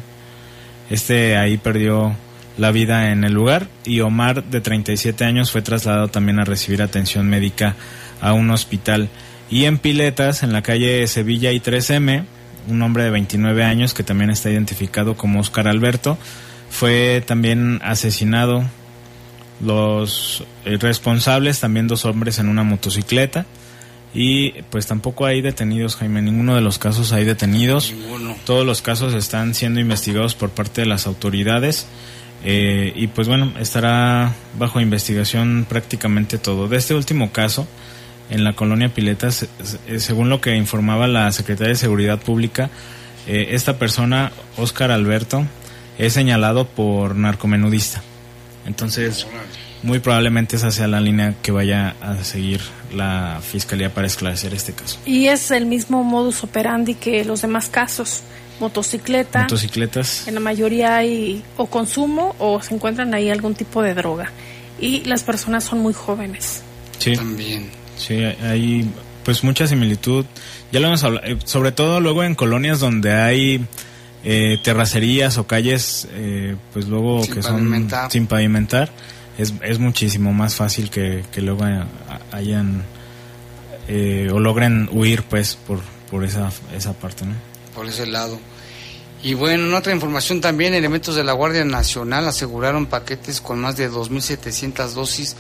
Este 0.91 1.39
ahí 1.39 1.57
perdió 1.57 2.15
la 2.61 2.73
vida 2.73 3.11
en 3.11 3.25
el 3.25 3.33
lugar 3.33 3.69
y 3.87 4.01
Omar 4.01 4.45
de 4.45 4.61
37 4.61 5.25
años 5.25 5.51
fue 5.51 5.63
trasladado 5.63 6.09
también 6.09 6.39
a 6.39 6.45
recibir 6.45 6.83
atención 6.83 7.27
médica 7.27 7.75
a 8.21 8.35
un 8.35 8.51
hospital. 8.51 9.09
Y 9.49 9.65
en 9.65 9.79
Piletas, 9.79 10.43
en 10.43 10.53
la 10.53 10.61
calle 10.61 11.07
Sevilla 11.07 11.53
y 11.53 11.61
3M, 11.61 12.25
un 12.69 12.83
hombre 12.83 13.05
de 13.05 13.11
29 13.11 13.65
años 13.65 13.95
que 13.95 14.03
también 14.03 14.29
está 14.29 14.51
identificado 14.51 15.17
como 15.17 15.41
Oscar 15.41 15.69
Alberto, 15.69 16.19
fue 16.69 17.25
también 17.27 17.81
asesinado. 17.83 18.63
Los 19.65 20.45
eh, 20.67 20.77
responsables, 20.79 21.61
también 21.61 21.89
dos 21.89 22.05
hombres 22.05 22.39
en 22.39 22.49
una 22.51 22.63
motocicleta. 22.63 23.47
Y 24.13 24.53
pues 24.71 24.87
tampoco 24.87 25.25
hay 25.25 25.41
detenidos, 25.41 25.97
Jaime. 25.97 26.21
Ninguno 26.21 26.55
de 26.55 26.61
los 26.61 26.79
casos 26.79 27.13
hay 27.13 27.25
detenidos. 27.25 27.91
Ninguno. 27.93 28.37
Todos 28.45 28.67
los 28.67 28.83
casos 28.83 29.15
están 29.15 29.55
siendo 29.55 29.81
investigados 29.81 30.35
por 30.35 30.51
parte 30.51 30.83
de 30.83 30.87
las 30.87 31.07
autoridades. 31.07 31.87
Eh, 32.45 32.93
y 32.95 33.09
pues 33.09 33.29
bueno, 33.29 33.53
estará 33.59 34.33
bajo 34.59 34.81
investigación 34.81 35.67
prácticamente 35.69 36.39
todo. 36.39 36.69
De 36.69 36.79
este 36.79 36.95
último 36.95 37.33
caso, 37.33 37.67
en 38.31 38.45
la 38.45 38.55
colonia 38.55 38.89
Piletas, 38.89 39.47
según 39.99 40.31
lo 40.31 40.41
que 40.41 40.57
informaba 40.57 41.07
la 41.07 41.31
Secretaría 41.33 41.71
de 41.71 41.77
Seguridad 41.77 42.19
Pública, 42.19 42.71
eh, 43.27 43.49
esta 43.51 43.79
persona, 43.79 44.33
Oscar 44.57 44.91
Alberto, 44.91 45.45
es 45.99 46.15
señalado 46.15 46.67
por 46.67 47.15
narcomenudista. 47.15 48.03
Entonces, 48.67 49.27
muy 49.83 49.99
probablemente 49.99 50.57
esa 50.57 50.71
sea 50.71 50.87
la 50.87 51.01
línea 51.01 51.35
que 51.43 51.53
vaya 51.53 51.97
a 52.01 52.23
seguir 52.25 52.61
la 52.95 53.41
Fiscalía 53.43 53.93
para 53.93 54.07
esclarecer 54.07 54.55
este 54.55 54.73
caso. 54.73 54.99
Y 55.05 55.27
es 55.27 55.51
el 55.51 55.67
mismo 55.67 56.05
modus 56.05 56.43
operandi 56.43 56.95
que 56.95 57.25
los 57.25 57.43
demás 57.43 57.69
casos. 57.69 58.23
Motocicleta. 58.61 59.43
Motocicletas. 59.43 60.29
En 60.29 60.35
la 60.35 60.41
mayoría 60.41 60.97
hay 60.99 61.43
o 61.57 61.67
consumo 61.67 62.37
o 62.39 62.61
se 62.63 62.75
encuentran 62.75 63.13
ahí 63.15 63.31
algún 63.31 63.55
tipo 63.55 63.83
de 63.83 63.95
droga. 63.95 64.31
Y 64.79 65.03
las 65.05 65.23
personas 65.25 65.65
son 65.65 65.81
muy 65.81 65.93
jóvenes. 65.95 66.63
Sí. 66.99 67.15
También. 67.17 67.71
Sí, 67.97 68.15
hay 68.23 68.89
pues 69.25 69.43
mucha 69.45 69.67
similitud. 69.67 70.25
Ya 70.73 70.81
lo 70.81 70.87
hemos 70.89 71.03
hablado, 71.05 71.27
eh, 71.27 71.37
sobre 71.45 71.73
todo 71.73 72.01
luego 72.01 72.23
en 72.25 72.35
colonias 72.35 72.81
donde 72.81 73.13
hay 73.13 73.65
eh, 74.25 74.59
terracerías 74.63 75.37
o 75.39 75.47
calles, 75.47 76.07
eh, 76.13 76.57
pues 76.73 76.87
luego 76.89 77.23
Sin 77.25 77.35
que 77.35 77.43
son 77.43 77.89
sin 78.11 78.27
pavimentar, 78.27 78.91
es, 79.39 79.55
es 79.63 79.79
muchísimo 79.79 80.33
más 80.33 80.55
fácil 80.55 80.91
que, 80.91 81.25
que 81.33 81.41
luego 81.43 81.65
haya- 81.65 81.87
hayan 82.33 82.83
eh, 83.89 84.29
o 84.33 84.39
logren 84.39 84.89
huir 84.93 85.23
pues 85.25 85.57
por, 85.67 85.81
por 86.11 86.25
esa, 86.25 86.51
esa 86.77 86.93
parte, 86.93 87.25
¿no? 87.25 87.33
Por 87.75 87.87
ese 87.87 88.07
lado. 88.07 88.39
Y 89.23 89.35
bueno, 89.35 89.67
en 89.67 89.75
otra 89.75 89.93
información 89.93 90.41
también, 90.41 90.73
elementos 90.73 91.15
de 91.15 91.25
la 91.25 91.35
Guardia 91.35 91.65
Nacional 91.65 92.27
aseguraron 92.27 92.87
paquetes 92.87 93.41
con 93.41 93.61
más 93.61 93.77
de 93.77 93.91
2.700 93.91 94.93
dosis 94.93 95.37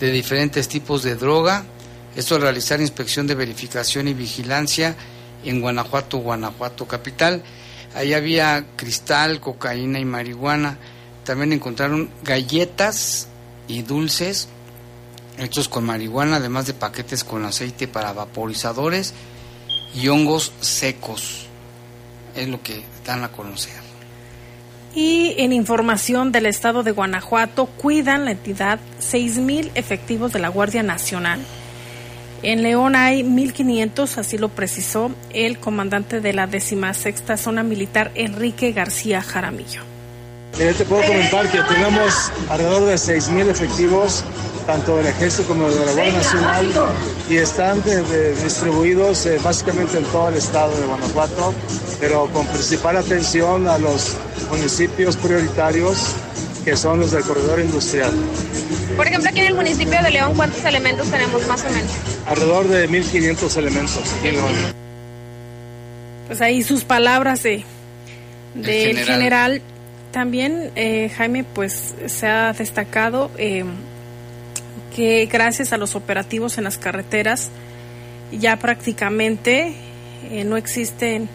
de 0.00 0.10
diferentes 0.10 0.68
tipos 0.68 1.02
de 1.02 1.16
droga. 1.16 1.64
Esto 2.16 2.36
al 2.36 2.42
realizar 2.42 2.80
inspección 2.80 3.26
de 3.26 3.34
verificación 3.34 4.08
y 4.08 4.14
vigilancia 4.14 4.96
en 5.44 5.60
Guanajuato, 5.60 6.18
Guanajuato 6.18 6.86
capital. 6.86 7.42
Ahí 7.94 8.14
había 8.14 8.64
cristal, 8.76 9.40
cocaína 9.40 9.98
y 9.98 10.06
marihuana. 10.06 10.78
También 11.24 11.52
encontraron 11.52 12.08
galletas 12.24 13.28
y 13.68 13.82
dulces 13.82 14.48
hechos 15.38 15.68
con 15.68 15.84
marihuana, 15.84 16.36
además 16.36 16.66
de 16.66 16.74
paquetes 16.74 17.22
con 17.22 17.44
aceite 17.44 17.86
para 17.86 18.12
vaporizadores 18.12 19.12
y 19.94 20.08
hongos 20.08 20.52
secos. 20.60 21.49
Es 22.34 22.48
lo 22.48 22.62
que 22.62 22.82
dan 23.04 23.24
a 23.24 23.28
conocer. 23.28 23.80
Y 24.94 25.34
en 25.38 25.52
información 25.52 26.32
del 26.32 26.46
estado 26.46 26.82
de 26.82 26.90
Guanajuato, 26.90 27.66
cuidan 27.66 28.24
la 28.24 28.32
entidad 28.32 28.80
6.000 29.00 29.70
efectivos 29.74 30.32
de 30.32 30.40
la 30.40 30.48
Guardia 30.48 30.82
Nacional. 30.82 31.40
En 32.42 32.62
León 32.62 32.96
hay 32.96 33.22
1.500, 33.22 34.18
así 34.18 34.38
lo 34.38 34.48
precisó 34.48 35.12
el 35.32 35.58
comandante 35.58 36.20
de 36.20 36.32
la 36.32 36.46
16 36.46 37.22
Zona 37.36 37.62
Militar, 37.62 38.10
Enrique 38.14 38.72
García 38.72 39.20
Jaramillo. 39.20 39.89
Eh, 40.58 40.74
te 40.76 40.84
puedo 40.84 41.02
comentar 41.06 41.48
que 41.50 41.58
tenemos 41.62 42.30
alrededor 42.50 42.84
de 42.86 42.94
6.000 42.96 43.48
efectivos, 43.48 44.24
tanto 44.66 44.96
del 44.98 45.06
Ejército 45.06 45.48
como 45.48 45.68
de 45.70 45.86
la 45.86 45.92
Guardia 45.92 46.12
Nacional, 46.12 46.68
y 47.30 47.36
están 47.36 47.82
de- 47.82 48.02
de- 48.02 48.34
distribuidos 48.44 49.24
eh, 49.26 49.38
básicamente 49.42 49.96
en 49.98 50.04
todo 50.04 50.28
el 50.28 50.34
estado 50.36 50.76
de 50.78 50.86
Guanajuato, 50.86 51.54
pero 51.98 52.26
con 52.32 52.46
principal 52.48 52.96
atención 52.98 53.68
a 53.68 53.78
los 53.78 54.16
municipios 54.50 55.16
prioritarios 55.16 56.14
que 56.64 56.76
son 56.76 57.00
los 57.00 57.12
del 57.12 57.22
corredor 57.22 57.60
industrial. 57.60 58.10
Por 58.96 59.06
ejemplo, 59.06 59.30
aquí 59.30 59.40
en 59.40 59.46
el 59.46 59.54
municipio 59.54 60.02
de 60.02 60.10
León, 60.10 60.34
¿cuántos 60.36 60.62
elementos 60.64 61.08
tenemos 61.10 61.46
más 61.46 61.62
o 61.62 61.70
menos? 61.70 61.90
Alrededor 62.26 62.68
de 62.68 62.86
1.500 62.86 63.56
elementos 63.56 63.96
aquí 64.18 64.28
en 64.28 64.34
León. 64.36 64.52
Pues 66.26 66.40
ahí 66.42 66.62
sus 66.62 66.84
palabras 66.84 67.42
de 67.42 67.64
del 68.54 68.88
general. 68.88 69.06
general. 69.06 69.62
También, 70.12 70.72
eh, 70.74 71.08
Jaime, 71.16 71.44
pues 71.44 71.94
se 72.06 72.26
ha 72.26 72.52
destacado 72.52 73.30
eh, 73.38 73.64
que 74.94 75.26
gracias 75.26 75.72
a 75.72 75.76
los 75.76 75.94
operativos 75.94 76.58
en 76.58 76.64
las 76.64 76.78
carreteras 76.78 77.50
ya 78.32 78.56
prácticamente 78.56 79.74
eh, 80.30 80.44
no 80.44 80.56
existen, 80.56 81.28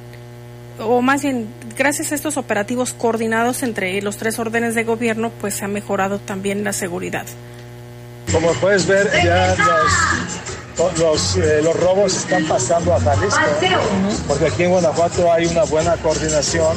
o 0.80 1.02
más 1.02 1.24
bien, 1.24 1.48
gracias 1.78 2.12
a 2.12 2.16
estos 2.16 2.38
operativos 2.38 2.94
coordinados 2.94 3.64
entre 3.64 4.02
los 4.02 4.18
tres 4.18 4.40
órdenes 4.40 4.76
de 4.76 4.84
gobierno, 4.84 5.32
pues 5.42 5.56
se 5.56 5.66
ha 5.66 5.68
mejorado 5.68 6.20
también 6.20 6.64
la 6.64 6.74
seguridad. 6.74 7.26
Como 8.32 8.54
puedes 8.54 8.88
ver, 8.88 9.10
ya 9.24 9.56
los, 9.56 9.94
los, 10.98 11.38
eh, 11.38 11.62
los 11.64 11.76
robos 11.80 12.16
están 12.16 12.46
pasando 12.46 12.94
a 12.94 13.00
Jalisco, 13.00 13.40
porque 14.28 14.48
aquí 14.48 14.64
en 14.64 14.72
Guanajuato 14.72 15.32
hay 15.32 15.46
una 15.46 15.64
buena 15.64 15.96
coordinación, 15.98 16.76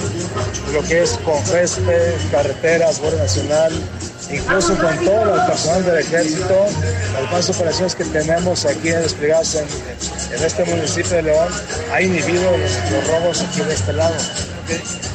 lo 0.73 0.83
que 0.83 1.03
es 1.03 1.19
con 1.25 1.43
FESPE, 1.45 2.17
carreteras, 2.31 3.01
Guardia 3.01 3.23
Nacional, 3.23 3.73
incluso 4.31 4.77
con 4.77 5.05
todo 5.05 5.35
el 5.35 5.47
personal 5.47 5.85
del 5.85 5.99
ejército, 5.99 6.67
las 7.33 7.51
operaciones 7.51 7.95
que 7.95 8.05
tenemos 8.05 8.65
aquí 8.65 8.91
desplegadas 8.91 9.55
en, 9.57 9.67
en 10.37 10.45
este 10.45 10.65
municipio 10.65 11.17
de 11.17 11.23
León, 11.23 11.49
ha 11.93 12.03
inhibido 12.03 12.57
los, 12.57 12.91
los 12.91 13.07
robos 13.09 13.43
aquí 13.43 13.61
de 13.61 13.75
este 13.75 13.93
lado. 13.93 14.15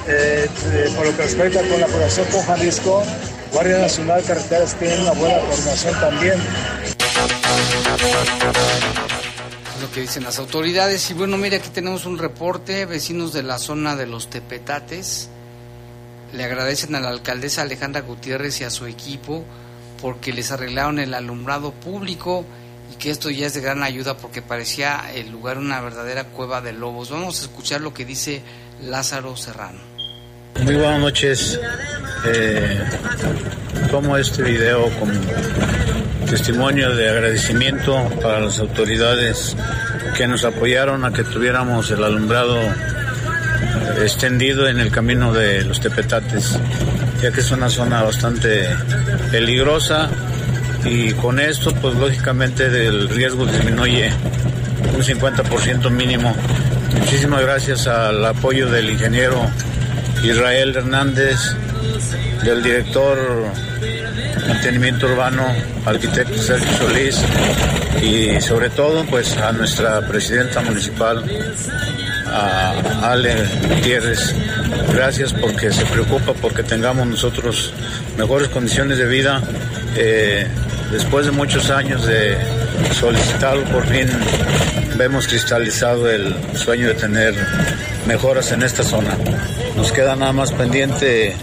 Eh, 0.07 0.49
eh, 0.71 0.91
por 0.95 1.05
lo 1.05 1.15
que 1.15 1.23
respecta 1.23 1.61
con 1.61 1.79
la 1.79 1.87
población 1.87 2.25
con 2.31 2.43
Jalisco, 2.43 3.03
Guardia 3.53 3.77
Nacional 3.77 4.23
Carreteras 4.23 4.75
tiene 4.75 4.99
una 5.01 5.11
buena 5.11 5.39
coordinación 5.39 5.93
también. 5.99 6.92
Lo 9.81 9.91
que 9.91 10.01
dicen 10.01 10.23
las 10.23 10.39
autoridades. 10.39 11.09
Y 11.11 11.13
bueno, 11.13 11.37
mire, 11.37 11.57
aquí 11.57 11.69
tenemos 11.69 12.05
un 12.05 12.17
reporte. 12.17 12.85
Vecinos 12.85 13.33
de 13.33 13.43
la 13.43 13.59
zona 13.59 13.95
de 13.95 14.07
los 14.07 14.29
Tepetates 14.29 15.29
le 16.33 16.43
agradecen 16.43 16.95
a 16.95 16.99
la 16.99 17.09
alcaldesa 17.09 17.61
Alejandra 17.61 18.01
Gutiérrez 18.01 18.59
y 18.61 18.63
a 18.63 18.69
su 18.69 18.87
equipo 18.87 19.45
porque 20.01 20.33
les 20.33 20.51
arreglaron 20.51 20.99
el 20.99 21.13
alumbrado 21.13 21.71
público 21.71 22.43
y 22.91 22.95
que 22.95 23.11
esto 23.11 23.29
ya 23.29 23.45
es 23.45 23.53
de 23.53 23.61
gran 23.61 23.83
ayuda 23.83 24.17
porque 24.17 24.41
parecía 24.41 25.11
el 25.13 25.31
lugar 25.31 25.57
una 25.57 25.79
verdadera 25.79 26.25
cueva 26.25 26.59
de 26.61 26.73
lobos. 26.73 27.09
Vamos 27.09 27.39
a 27.39 27.43
escuchar 27.43 27.81
lo 27.81 27.93
que 27.93 28.03
dice 28.03 28.41
Lázaro 28.81 29.37
Serrano. 29.37 29.92
Muy 30.61 30.75
buenas 30.75 30.99
noches. 30.99 31.59
Eh, 32.25 32.79
tomo 33.91 34.17
este 34.17 34.43
video 34.43 34.89
como 34.99 35.11
testimonio 36.29 36.95
de 36.95 37.09
agradecimiento 37.09 38.09
para 38.21 38.39
las 38.39 38.59
autoridades 38.59 39.55
que 40.15 40.27
nos 40.27 40.45
apoyaron 40.45 41.03
a 41.03 41.11
que 41.11 41.23
tuviéramos 41.23 41.91
el 41.91 42.03
alumbrado 42.03 42.57
extendido 44.01 44.67
en 44.67 44.79
el 44.79 44.91
camino 44.91 45.33
de 45.33 45.63
los 45.65 45.81
Tepetates, 45.81 46.57
ya 47.21 47.31
que 47.31 47.41
es 47.41 47.51
una 47.51 47.69
zona 47.69 48.03
bastante 48.03 48.67
peligrosa 49.31 50.09
y 50.85 51.11
con 51.13 51.39
esto 51.39 51.73
pues 51.75 51.95
lógicamente 51.95 52.65
el 52.65 53.09
riesgo 53.09 53.45
disminuye 53.45 54.11
un 54.95 55.01
50% 55.01 55.89
mínimo. 55.89 56.35
Muchísimas 56.99 57.41
gracias 57.41 57.87
al 57.87 58.23
apoyo 58.23 58.69
del 58.69 58.89
ingeniero 58.89 59.41
Israel 60.23 60.75
Hernández, 60.75 61.37
del 62.43 62.63
director 62.63 63.17
mantenimiento 64.47 65.07
urbano, 65.07 65.45
arquitecto 65.85 66.37
Sergio 66.37 66.77
Solís 66.77 67.21
y 68.01 68.41
sobre 68.41 68.69
todo 68.69 69.05
pues 69.05 69.35
a 69.37 69.51
nuestra 69.51 70.07
presidenta 70.07 70.61
municipal, 70.61 71.23
a 72.27 73.11
Ale 73.11 73.35
Gutiérrez. 73.67 74.33
Gracias 74.93 75.33
porque 75.33 75.71
se 75.71 75.85
preocupa 75.85 76.33
porque 76.33 76.63
tengamos 76.63 77.05
nosotros 77.07 77.73
mejores 78.17 78.47
condiciones 78.47 78.97
de 78.97 79.05
vida. 79.05 79.41
Eh, 79.95 80.47
después 80.91 81.25
de 81.25 81.31
muchos 81.31 81.69
años 81.69 82.05
de 82.05 82.37
solicitarlo, 82.93 83.63
por 83.65 83.85
fin 83.87 84.07
vemos 84.97 85.27
cristalizado 85.27 86.09
el 86.09 86.33
sueño 86.55 86.87
de 86.87 86.93
tener 86.93 87.35
mejoras 88.05 88.51
en 88.51 88.63
esta 88.63 88.83
zona. 88.83 89.17
Nos 89.75 89.91
queda 89.91 90.15
nada 90.15 90.33
más 90.33 90.51
pendiente 90.51 91.35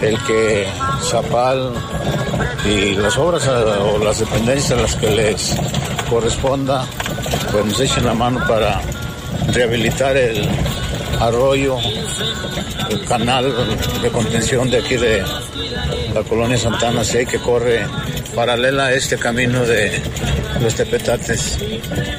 el 0.00 0.18
que 0.24 0.66
Zapal 1.02 1.72
y 2.64 2.94
las 2.94 3.16
obras 3.16 3.46
o 3.48 3.98
las 3.98 4.18
dependencias 4.18 4.78
a 4.78 4.82
las 4.82 4.94
que 4.96 5.10
les 5.10 5.56
corresponda, 6.08 6.86
pues 7.50 7.64
nos 7.64 7.80
echen 7.80 8.04
la 8.04 8.14
mano 8.14 8.40
para 8.46 8.80
rehabilitar 9.52 10.16
el 10.16 10.48
arroyo, 11.20 11.76
el 12.90 13.04
canal 13.04 13.52
de 14.02 14.08
contención 14.10 14.70
de 14.70 14.78
aquí 14.78 14.96
de 14.96 15.22
la 16.14 16.22
colonia 16.22 16.56
Santana 16.56 17.04
C 17.04 17.26
que 17.26 17.38
corre 17.38 17.86
paralela 18.34 18.86
a 18.86 18.92
este 18.92 19.18
camino 19.18 19.64
de 19.64 20.00
los 20.60 20.74
tepetates, 20.74 21.58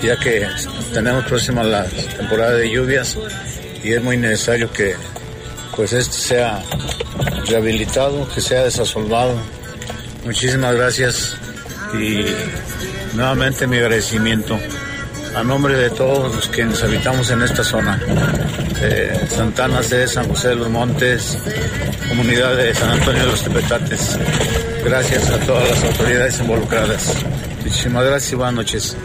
ya 0.01 0.17
que 0.17 0.45
tenemos 0.93 1.26
próxima 1.26 1.63
la 1.63 1.86
temporada 1.86 2.53
de 2.55 2.70
lluvias 2.70 3.17
y 3.84 3.93
es 3.93 4.03
muy 4.03 4.17
necesario 4.17 4.71
que 4.71 4.95
pues 5.75 5.93
este 5.93 6.13
sea 6.13 6.61
rehabilitado, 7.47 8.27
que 8.34 8.41
sea 8.41 8.63
desasolvado. 8.63 9.36
Muchísimas 10.25 10.75
gracias 10.75 11.36
y 11.93 12.25
nuevamente 13.15 13.65
mi 13.67 13.77
agradecimiento 13.77 14.59
a 15.36 15.43
nombre 15.43 15.75
de 15.75 15.89
todos 15.91 16.36
los 16.36 16.47
que 16.47 16.65
nos 16.65 16.84
habitamos 16.84 17.30
en 17.32 17.41
esta 17.41 17.63
zona. 17.63 17.99
Santana 19.30 19.84
C, 19.84 20.07
San 20.07 20.27
José 20.27 20.49
de 20.49 20.55
los 20.55 20.69
Montes, 20.69 21.38
comunidad 22.09 22.55
de 22.57 22.73
San 22.73 22.89
Antonio 22.89 23.21
de 23.21 23.32
los 23.32 23.43
Tepetates. 23.43 24.17
Gracias 24.84 25.30
a 25.30 25.39
todas 25.39 25.69
las 25.69 25.84
autoridades 25.84 26.39
involucradas. 26.39 27.15
Muchísimas 27.63 28.05
gracias 28.05 28.32
y 28.32 28.36
buenas 28.36 28.53
noches. 28.55 28.97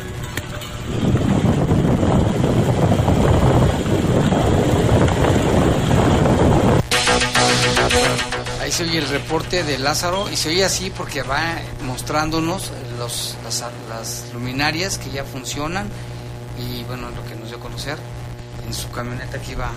Se 8.75 8.83
oye 8.83 8.99
el 8.99 9.09
reporte 9.09 9.63
de 9.63 9.79
Lázaro 9.79 10.29
y 10.29 10.37
se 10.37 10.49
oye 10.49 10.65
así 10.65 10.91
porque 10.91 11.23
va 11.23 11.61
mostrándonos 11.85 12.73
los, 12.99 13.37
las, 13.45 14.33
luminarias 14.33 14.99
que 14.99 15.11
ya 15.11 15.23
funcionan 15.23 15.89
y 16.59 16.83
bueno, 16.83 17.09
lo 17.11 17.25
que 17.25 17.37
nos 17.37 17.51
dio 17.51 17.59
a 17.59 17.61
conocer 17.61 17.97
en 18.67 18.75
su 18.75 18.91
camioneta 18.91 19.41
que 19.41 19.53
iba 19.53 19.71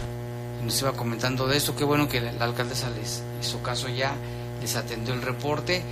nos 0.63 0.81
iba 0.81 0.93
comentando 0.93 1.45
de 1.45 1.57
eso. 1.57 1.75
Qué 1.75 1.83
bueno 1.83 2.09
que 2.09 2.21
la 2.21 2.43
alcaldesa 2.43 2.89
les 2.89 3.21
hizo 3.39 3.61
caso 3.61 3.87
ya, 3.87 4.15
les 4.61 4.75
atendió 4.75 5.13
el 5.13 5.21
reporte 5.21 5.83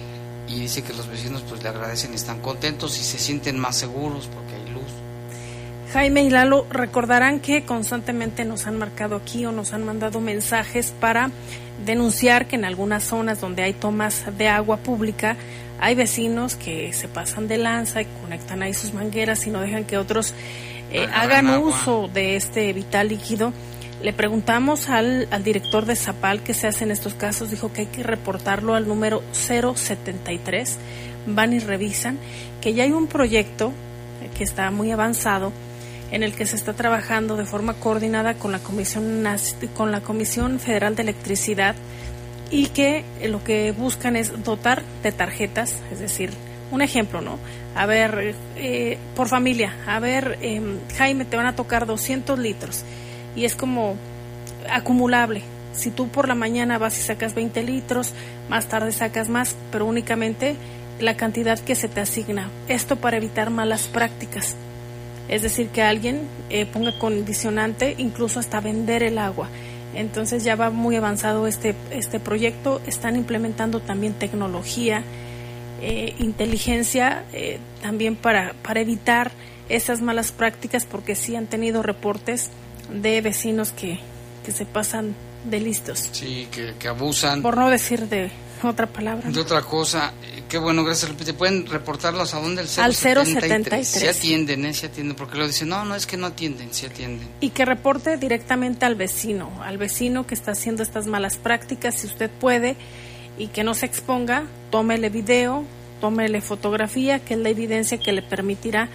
y 0.48 0.62
dice 0.62 0.82
que 0.82 0.94
los 0.94 1.08
vecinos 1.08 1.44
pues 1.48 1.62
le 1.62 1.70
agradecen 1.70 2.12
y 2.12 2.16
están 2.16 2.42
contentos 2.42 2.98
y 2.98 3.04
se 3.04 3.20
sienten 3.20 3.60
más 3.60 3.76
seguros 3.78 4.28
porque. 4.34 4.55
Jaime 5.96 6.24
y 6.24 6.30
Lalo 6.30 6.68
recordarán 6.70 7.40
que 7.40 7.64
constantemente 7.64 8.44
nos 8.44 8.68
han 8.68 8.78
marcado 8.78 9.16
aquí 9.16 9.46
o 9.46 9.54
nos 9.54 9.72
han 9.72 9.86
mandado 9.86 10.20
mensajes 10.20 10.92
para 10.92 11.32
denunciar 11.86 12.48
que 12.48 12.58
en 12.58 12.66
algunas 12.66 13.02
zonas 13.02 13.40
donde 13.40 13.64
hay 13.64 13.72
tomas 13.72 14.26
de 14.38 14.50
agua 14.50 14.76
pública 14.76 15.38
hay 15.80 15.96
vecinos 15.96 16.58
que 16.58 16.92
se 16.92 17.08
pasan 17.08 17.48
de 17.48 17.60
lanza 17.60 18.02
y 18.02 18.08
conectan 18.22 18.62
ahí 18.62 18.74
sus 18.74 18.94
mangueras 18.94 19.48
y 19.48 19.52
no 19.52 19.62
dejan 19.62 19.86
que 19.86 19.98
otros 19.98 20.34
eh, 20.92 21.08
hagan 21.14 21.48
uso 21.60 22.10
de 22.14 22.36
este 22.36 22.74
vital 22.74 23.08
líquido. 23.08 23.54
Le 24.04 24.12
preguntamos 24.12 24.90
al, 24.90 25.30
al, 25.32 25.46
director 25.46 25.86
de 25.86 25.96
Zapal 25.96 26.44
qué 26.44 26.54
se 26.54 26.68
hace 26.68 26.84
en 26.84 26.92
estos 26.92 27.14
casos. 27.14 27.52
Dijo 27.52 27.72
que 27.72 27.82
hay 27.82 27.88
que 27.88 28.04
reportarlo 28.04 28.76
al 28.76 28.86
número 28.86 29.24
073. 29.32 30.78
Van 31.26 31.54
y 31.54 31.60
revisan 31.60 32.18
que 32.60 32.74
ya 32.74 32.84
hay 32.84 32.92
un 32.92 33.08
proyecto 33.08 33.72
que 34.38 34.44
está 34.44 34.70
muy 34.72 34.92
avanzado 34.92 35.54
en 36.12 36.24
el 36.24 36.36
que 36.36 36.46
se 36.46 36.56
está 36.56 36.74
trabajando 36.74 37.36
de 37.36 37.46
forma 37.46 37.74
coordinada 37.76 38.36
con 38.36 38.52
la 38.52 38.60
Comisión, 38.60 39.24
con 39.76 39.92
la 39.92 40.02
Comisión 40.02 40.60
Federal 40.60 40.96
de 40.96 41.04
Electricidad 41.04 41.76
y 42.52 42.68
que 42.68 43.04
lo 43.28 43.44
que 43.44 43.72
buscan 43.72 44.16
es 44.16 44.44
dotar 44.44 44.84
de 45.04 45.12
tarjetas, 45.12 45.76
es 45.92 46.00
decir, 46.00 46.30
un 46.72 46.82
ejemplo, 46.82 47.22
¿no? 47.22 47.38
A 47.76 47.86
ver, 47.86 48.36
eh, 48.56 48.98
por 49.16 49.28
familia, 49.28 49.76
a 49.88 50.00
ver, 50.00 50.38
eh, 50.42 50.62
Jaime, 50.98 51.26
te 51.26 51.38
van 51.38 51.48
a 51.48 51.56
tocar 51.56 51.86
200 51.86 52.40
litros 52.40 52.84
y 53.36 53.46
es 53.46 53.56
como 53.56 53.96
acumulable. 54.72 55.42
Si 55.74 55.92
tú 55.92 56.08
por 56.08 56.28
la 56.28 56.36
mañana 56.36 56.78
vas 56.78 56.98
y 56.98 57.02
sacas 57.02 57.36
20 57.36 57.64
litros, 57.64 58.14
más 58.50 58.68
tarde 58.68 58.92
sacas 58.92 59.28
más, 59.28 59.56
pero 59.72 59.86
únicamente 59.86 60.56
la 61.00 61.18
cantidad 61.18 61.60
que 61.60 61.76
se 61.76 61.90
te 61.90 62.00
asigna. 62.00 62.50
Esto 62.70 62.96
para 62.96 63.18
evitar 63.18 63.50
malas 63.50 63.88
prácticas. 63.88 64.56
Es 65.28 65.42
decir, 65.42 65.70
que 65.70 65.82
alguien 65.82 66.22
eh, 66.50 66.66
ponga 66.66 66.98
condicionante, 66.98 67.96
incluso 67.98 68.40
hasta 68.40 68.60
vender 68.60 69.04
el 69.04 69.18
agua. 69.18 69.50
Entonces 69.96 70.44
ya 70.44 70.56
va 70.56 70.70
muy 70.70 70.96
avanzado 70.96 71.48
este, 71.48 71.76
este 71.90 72.20
proyecto. 72.20 72.82
Están 72.86 73.16
implementando 73.16 73.80
también 73.80 74.14
tecnología, 74.14 75.04
eh, 75.82 76.14
inteligencia, 76.20 77.24
eh, 77.34 77.60
también 77.82 78.16
para, 78.16 78.54
para 78.62 78.82
evitar 78.82 79.32
esas 79.70 80.02
malas 80.02 80.32
prácticas, 80.32 80.86
porque 80.86 81.16
sí 81.16 81.36
han 81.36 81.48
tenido 81.48 81.82
reportes 81.82 82.50
de 82.94 83.22
vecinos 83.22 83.72
que, 83.72 84.00
que 84.46 84.52
se 84.52 84.66
pasan 84.66 85.16
de 85.46 85.60
listos. 85.60 86.10
Sí, 86.12 86.48
que, 86.52 86.74
que 86.78 86.88
abusan. 86.88 87.42
Por 87.42 87.58
no 87.58 87.70
decir 87.70 88.08
de 88.08 88.30
otra 88.64 88.88
palabra. 88.88 89.30
De 89.30 89.40
otra 89.40 89.62
cosa. 89.62 90.14
Qué 90.50 90.58
bueno, 90.58 90.84
gracias. 90.84 91.12
¿Te 91.18 91.34
pueden 91.34 91.66
reportarlos 91.66 92.34
a 92.34 92.40
dónde? 92.40 92.62
El 92.62 92.68
Al 92.78 92.94
073. 92.94 93.88
Se 93.88 94.10
atienden, 94.10 94.66
¿eh? 94.66 94.74
Se 94.74 94.88
atienden, 94.88 95.16
porque 95.16 95.38
lo 95.38 95.48
dicen, 95.48 95.70
no, 95.70 95.84
no 95.86 95.96
es 95.96 96.06
que 96.06 96.18
no 96.18 96.28
atienden, 96.28 96.74
se 96.74 96.88
atienden. 96.88 97.28
Y 97.42 97.50
que 97.50 97.66
reporte 97.66 98.18
directamente 98.18 98.86
al 98.86 98.96
vecino, 98.96 99.52
al 99.64 99.78
vecino 99.78 100.28
que 100.28 100.36
está 100.36 100.52
haciendo 100.52 100.84
estas 100.84 101.08
malas 101.08 101.38
prácticas, 101.38 101.96
si 101.96 102.08
usted 102.08 102.30
puede, 102.30 102.76
y 103.38 103.48
que 103.48 103.64
no 103.64 103.74
se 103.74 103.86
exponga, 103.86 104.44
tómele 104.70 105.10
video, 105.10 105.66
tómele 106.00 106.42
fotografía, 106.42 107.20
que 107.20 107.34
es 107.34 107.40
la 107.40 107.50
evidencia 107.50 107.98
que 107.98 108.12
le 108.12 108.22
permitirá 108.22 108.90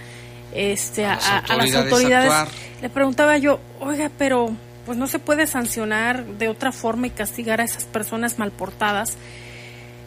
este, 0.53 1.05
a, 1.05 1.13
a, 1.13 1.39
a 1.39 1.55
las 1.57 1.73
autoridades. 1.75 2.49
Le 2.81 2.89
preguntaba 2.89 3.37
yo, 3.37 3.59
oiga, 3.79 4.09
pero 4.17 4.55
pues 4.85 4.97
no 4.97 5.07
se 5.07 5.19
puede 5.19 5.47
sancionar 5.47 6.25
de 6.25 6.47
otra 6.47 6.71
forma 6.71 7.07
y 7.07 7.11
castigar 7.11 7.61
a 7.61 7.63
esas 7.63 7.85
personas 7.85 8.39
mal 8.39 8.51
portadas. 8.51 9.17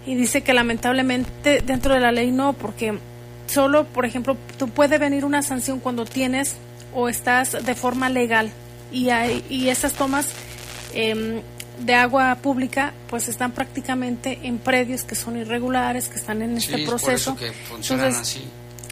Y 0.06 0.14
dice 0.14 0.42
que 0.42 0.52
lamentablemente 0.52 1.60
dentro 1.60 1.94
de 1.94 2.00
la 2.00 2.12
ley 2.12 2.30
no, 2.30 2.52
porque 2.52 2.98
solo, 3.46 3.84
por 3.86 4.04
ejemplo, 4.04 4.36
tú 4.58 4.68
puede 4.68 4.98
venir 4.98 5.24
una 5.24 5.42
sanción 5.42 5.80
cuando 5.80 6.04
tienes 6.04 6.56
o 6.94 7.08
estás 7.08 7.64
de 7.64 7.74
forma 7.74 8.08
legal 8.08 8.50
y, 8.92 9.10
hay, 9.10 9.44
y 9.48 9.68
esas 9.68 9.94
tomas 9.94 10.28
eh, 10.94 11.42
de 11.84 11.94
agua 11.94 12.36
pública 12.36 12.92
pues 13.08 13.28
están 13.28 13.52
prácticamente 13.52 14.38
en 14.42 14.58
predios 14.58 15.02
que 15.02 15.14
son 15.14 15.36
irregulares, 15.36 16.08
que 16.08 16.16
están 16.16 16.42
en 16.42 16.56
este 16.56 16.84
proceso. 16.86 17.34
por 17.34 17.42
eso 17.42 17.52
que 17.52 17.52
funcionan 17.52 18.06
Entonces, 18.06 18.38
así. 18.38 18.44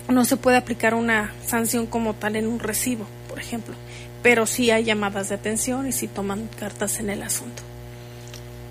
no 0.08 0.24
se 0.24 0.36
puede 0.36 0.56
aplicar 0.56 0.94
una 0.94 1.32
sanción 1.46 1.86
como 1.86 2.14
tal 2.14 2.36
en 2.36 2.46
un 2.46 2.58
recibo, 2.58 3.06
por 3.28 3.38
ejemplo, 3.38 3.74
pero 4.22 4.46
sí 4.46 4.70
hay 4.70 4.84
llamadas 4.84 5.28
de 5.28 5.36
atención 5.36 5.86
y 5.86 5.92
sí 5.92 6.08
toman 6.08 6.48
cartas 6.58 6.98
en 6.98 7.10
el 7.10 7.22
asunto. 7.22 7.62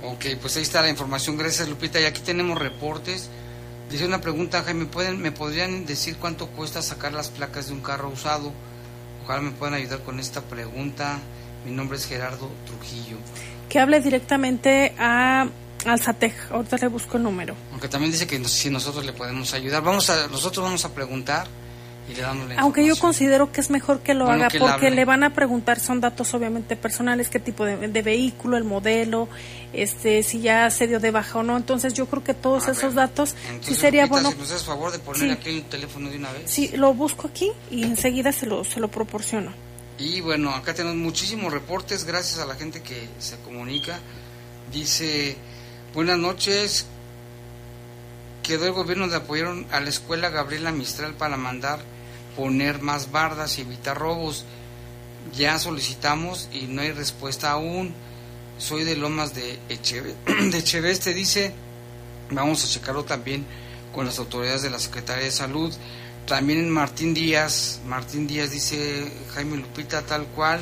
Ok, 0.04 0.26
pues 0.42 0.58
ahí 0.58 0.64
está 0.64 0.82
la 0.82 0.90
información. 0.90 1.38
Gracias, 1.38 1.68
Lupita. 1.70 2.00
Y 2.00 2.06
aquí 2.06 2.22
tenemos 2.22 2.58
reportes. 2.58 3.30
Dice 3.90 4.06
una 4.06 4.22
pregunta, 4.22 4.64
Jaime, 4.64 4.86
¿pueden, 4.86 5.22
¿me 5.22 5.32
podrían 5.32 5.86
decir 5.86 6.16
cuánto 6.18 6.48
cuesta 6.48 6.82
sacar 6.82 7.14
las 7.14 7.30
placas 7.30 7.68
de 7.68 7.74
un 7.74 7.82
carro 7.82 8.10
usado? 8.10 8.54
Ojalá 9.24 9.42
me 9.42 9.52
puedan 9.52 9.76
ayudar 9.76 10.00
con 10.04 10.20
esta 10.20 10.42
pregunta. 10.42 11.20
Mi 11.66 11.72
nombre 11.72 11.98
es 11.98 12.06
Gerardo 12.06 12.50
Trujillo. 12.66 13.18
Que 13.70 13.80
hable 13.80 14.00
directamente 14.02 14.94
a 14.98 15.48
al 15.86 16.00
SATEC. 16.00 16.52
Ahorita 16.52 16.78
le 16.78 16.88
busco 16.88 17.18
el 17.18 17.24
número. 17.24 17.56
Aunque 17.72 17.88
también 17.88 18.12
dice 18.12 18.28
que 18.28 18.44
si 18.46 18.70
nosotros 18.70 19.06
le 19.06 19.14
podemos 19.14 19.54
ayudar. 19.54 19.84
Vamos 19.84 20.10
a, 20.10 20.28
nosotros 20.28 20.64
vamos 20.64 20.86
a 20.86 20.94
preguntar 20.94 21.48
Aunque 22.58 22.86
yo 22.86 22.98
considero 22.98 23.52
que 23.52 23.62
es 23.62 23.70
mejor 23.70 24.02
que 24.02 24.14
lo 24.14 24.26
Bueno, 24.26 24.42
haga 24.42 24.50
que 24.50 24.60
porque 24.60 24.92
le 24.92 25.06
van 25.06 25.24
a 25.24 25.34
preguntar, 25.34 25.80
son 25.80 26.02
datos 26.02 26.34
obviamente 26.34 26.76
personales, 26.76 27.30
qué 27.30 27.40
tipo 27.40 27.64
de, 27.64 27.78
de 27.88 28.02
vehículo, 28.02 28.58
el 28.58 28.64
modelo, 28.64 29.30
este, 29.72 30.22
si 30.24 30.42
ya 30.42 30.70
se 30.70 30.88
dio 30.88 31.00
de 31.00 31.12
baja 31.12 31.40
o 31.40 31.44
no. 31.44 31.56
Entonces 31.56 31.94
yo 31.94 32.08
creo 32.08 32.24
que 32.24 32.34
todos 32.34 32.68
esos 32.68 32.96
datos 32.96 33.36
sí 33.62 33.76
sería 33.76 34.04
Lupita, 34.04 34.22
bueno. 34.24 34.32
si 34.32 34.38
nos 34.40 34.52
haces 34.52 34.64
favor 34.66 34.92
de 34.92 35.00
poner 35.00 35.22
Sí. 35.22 35.30
aquí 35.30 35.50
el 35.50 35.64
teléfono 35.64 36.10
de 36.10 36.18
una 36.18 36.32
vez. 36.34 36.44
Sí, 36.46 36.72
lo 36.76 36.94
busco 36.94 37.28
aquí 37.28 37.52
y 37.70 37.84
enseguida 37.84 38.32
se 38.32 38.46
lo, 38.46 38.64
se 38.64 38.80
lo 38.80 38.90
proporciono. 38.90 39.54
Y 39.98 40.20
bueno, 40.22 40.50
acá 40.50 40.74
tenemos 40.74 40.98
muchísimos 40.98 41.54
reportes, 41.54 42.04
gracias 42.06 42.40
a 42.40 42.46
la 42.46 42.56
gente 42.56 42.82
que 42.82 43.08
se 43.20 43.38
comunica. 43.42 44.00
Dice, 44.74 45.36
buenas 45.94 46.18
noches, 46.18 46.88
quedó 48.44 48.66
el 48.66 48.74
gobierno 48.74 49.08
de 49.08 49.18
apoyaron 49.18 49.66
a 49.72 49.80
la 49.80 49.90
escuela 49.90 50.30
Gabriela 50.30 50.72
Mistral 50.72 51.14
para 51.14 51.38
mandar 51.38 51.80
poner 52.36 52.82
más 52.82 53.12
bardas 53.12 53.58
y 53.58 53.62
evitar 53.62 53.98
robos. 53.98 54.46
Ya 55.36 55.60
solicitamos 55.60 56.50
y 56.52 56.62
no 56.62 56.82
hay 56.82 56.92
respuesta 56.92 57.52
aún. 57.52 57.94
Soy 58.58 58.84
de 58.84 58.96
Lomas 58.96 59.34
de, 59.36 59.60
Echeve- 59.70 60.16
de 60.52 60.58
Echeveste, 60.58 61.14
dice, 61.14 61.54
vamos 62.30 62.64
a 62.64 62.68
checarlo 62.68 63.04
también 63.06 63.46
con 63.94 64.06
las 64.06 64.20
autoridades 64.20 64.62
de 64.62 64.70
la 64.70 64.80
Secretaría 64.80 65.26
de 65.26 65.32
Salud. 65.32 65.74
También 66.28 66.60
en 66.60 66.70
Martín 66.70 67.14
Díaz, 67.14 67.82
Martín 67.86 68.28
Díaz 68.28 68.52
dice 68.52 69.12
Jaime 69.34 69.58
Lupita 69.58 70.04
tal 70.04 70.26
cual, 70.28 70.62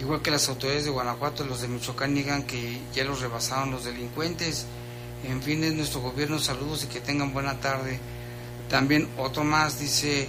igual 0.00 0.22
que 0.22 0.30
las 0.30 0.48
autoridades 0.48 0.84
de 0.86 0.90
Guanajuato, 0.90 1.44
los 1.44 1.60
de 1.60 1.68
Michoacán 1.68 2.14
niegan 2.14 2.42
que 2.44 2.80
ya 2.94 3.04
los 3.04 3.20
rebasaron 3.20 3.70
los 3.70 3.84
delincuentes. 3.84 4.66
En 5.24 5.42
fin, 5.42 5.64
es 5.64 5.74
nuestro 5.74 6.00
gobierno, 6.00 6.38
saludos 6.38 6.84
y 6.84 6.86
que 6.86 7.00
tengan 7.00 7.32
buena 7.32 7.60
tarde. 7.60 7.98
También 8.68 9.08
otro 9.18 9.44
más 9.44 9.80
dice, 9.80 10.28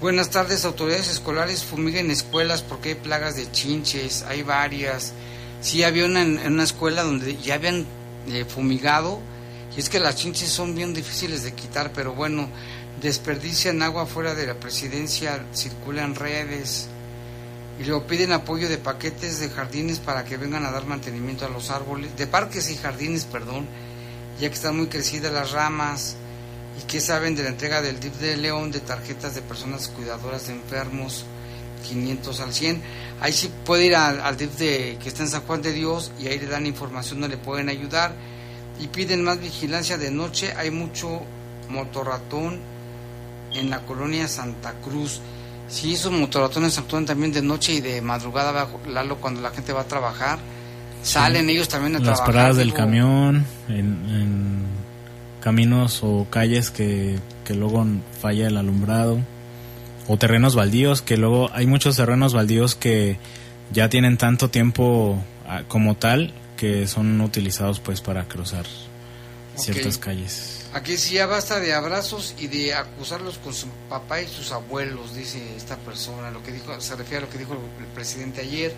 buenas 0.00 0.30
tardes, 0.30 0.64
autoridades 0.64 1.10
escolares 1.10 1.64
fumiguen 1.64 2.10
escuelas 2.10 2.62
porque 2.62 2.90
hay 2.90 2.94
plagas 2.94 3.36
de 3.36 3.50
chinches, 3.50 4.22
hay 4.22 4.42
varias. 4.42 5.12
Sí, 5.60 5.84
había 5.84 6.06
una 6.06 6.22
una 6.22 6.64
escuela 6.64 7.02
donde 7.02 7.36
ya 7.36 7.54
habían 7.54 7.86
eh, 8.28 8.44
fumigado 8.44 9.20
y 9.76 9.80
es 9.80 9.88
que 9.88 10.00
las 10.00 10.16
chinches 10.16 10.48
son 10.48 10.74
bien 10.74 10.94
difíciles 10.94 11.42
de 11.42 11.52
quitar, 11.52 11.92
pero 11.92 12.14
bueno, 12.14 12.48
desperdician 13.00 13.82
agua 13.82 14.06
fuera 14.06 14.34
de 14.34 14.46
la 14.46 14.54
presidencia, 14.54 15.44
circulan 15.54 16.14
redes 16.14 16.88
y 17.80 17.84
luego 17.84 18.06
piden 18.06 18.32
apoyo 18.32 18.68
de 18.68 18.78
paquetes 18.78 19.40
de 19.40 19.48
jardines 19.48 19.98
para 19.98 20.24
que 20.24 20.36
vengan 20.36 20.64
a 20.64 20.70
dar 20.70 20.86
mantenimiento 20.86 21.46
a 21.46 21.48
los 21.48 21.70
árboles, 21.70 22.16
de 22.16 22.26
parques 22.26 22.70
y 22.70 22.76
jardines, 22.76 23.24
perdón, 23.24 23.66
ya 24.40 24.48
que 24.48 24.54
están 24.54 24.76
muy 24.76 24.86
crecidas 24.86 25.32
las 25.32 25.52
ramas 25.52 26.16
y 26.80 26.86
que 26.86 27.00
saben 27.00 27.34
de 27.34 27.42
la 27.42 27.50
entrega 27.50 27.82
del 27.82 28.00
DIF 28.00 28.14
de 28.18 28.36
León 28.36 28.70
de 28.70 28.80
tarjetas 28.80 29.34
de 29.34 29.42
personas 29.42 29.88
cuidadoras 29.88 30.46
de 30.46 30.54
enfermos 30.54 31.24
500 31.82 32.40
al 32.40 32.52
100. 32.52 32.82
Ahí 33.20 33.32
sí 33.32 33.50
puede 33.64 33.86
ir 33.86 33.96
al, 33.96 34.36
DIF 34.36 34.56
de, 34.58 34.98
que 35.02 35.08
está 35.08 35.22
en 35.22 35.28
San 35.28 35.42
Juan 35.42 35.62
de 35.62 35.72
Dios 35.72 36.12
y 36.20 36.28
ahí 36.28 36.38
le 36.38 36.46
dan 36.46 36.66
información, 36.66 37.20
no 37.20 37.28
le 37.28 37.36
pueden 37.36 37.68
ayudar 37.68 38.14
y 38.80 38.88
piden 38.88 39.22
más 39.22 39.40
vigilancia 39.40 39.98
de 39.98 40.10
noche. 40.10 40.52
Hay 40.56 40.70
mucho 40.70 41.22
motorratón 41.68 42.60
en 43.54 43.70
la 43.70 43.80
colonia 43.80 44.28
Santa 44.28 44.74
Cruz. 44.82 45.20
Sí, 45.68 45.94
esos 45.94 46.12
motorratones 46.12 46.76
actúan 46.78 47.06
también 47.06 47.32
de 47.32 47.42
noche 47.42 47.72
y 47.72 47.80
de 47.80 48.02
madrugada, 48.02 48.52
bajo, 48.52 48.80
Lalo, 48.88 49.16
cuando 49.16 49.40
la 49.40 49.50
gente 49.50 49.72
va 49.72 49.82
a 49.82 49.88
trabajar. 49.88 50.38
Salen 51.02 51.48
ellos 51.50 51.68
también 51.68 51.96
a 51.96 51.98
las 51.98 52.04
trabajar. 52.04 52.26
paradas 52.26 52.56
del 52.56 52.72
camión, 52.74 53.44
en, 53.68 53.76
en 54.08 54.62
caminos 55.40 56.00
o 56.02 56.26
calles 56.30 56.70
que, 56.70 57.18
que 57.44 57.54
luego 57.54 57.84
falla 58.20 58.46
el 58.46 58.56
alumbrado, 58.56 59.18
o 60.08 60.16
terrenos 60.16 60.54
baldíos, 60.54 61.02
que 61.02 61.16
luego 61.16 61.50
hay 61.52 61.66
muchos 61.66 61.96
terrenos 61.96 62.34
baldíos 62.34 62.74
que 62.74 63.18
ya 63.72 63.88
tienen 63.88 64.16
tanto 64.18 64.50
tiempo 64.50 65.18
ah, 65.48 65.62
como 65.68 65.96
tal 65.96 66.32
que 66.56 66.86
son 66.86 67.20
utilizados 67.20 67.80
pues 67.80 68.00
para 68.00 68.28
cruzar 68.28 68.66
ciertas 69.56 69.98
calles. 69.98 70.61
Aquí 70.74 70.96
sí 70.96 71.14
ya 71.16 71.26
basta 71.26 71.60
de 71.60 71.74
abrazos 71.74 72.34
y 72.38 72.46
de 72.46 72.72
acusarlos 72.72 73.36
con 73.38 73.52
su 73.52 73.66
papá 73.90 74.22
y 74.22 74.28
sus 74.28 74.52
abuelos, 74.52 75.14
dice 75.14 75.54
esta 75.54 75.76
persona. 75.76 76.30
Lo 76.30 76.42
que 76.42 76.50
dijo, 76.52 76.80
se 76.80 76.96
refiere 76.96 77.18
a 77.18 77.26
lo 77.26 77.30
que 77.32 77.38
dijo 77.38 77.52
el 77.78 77.86
presidente 77.88 78.40
ayer. 78.40 78.74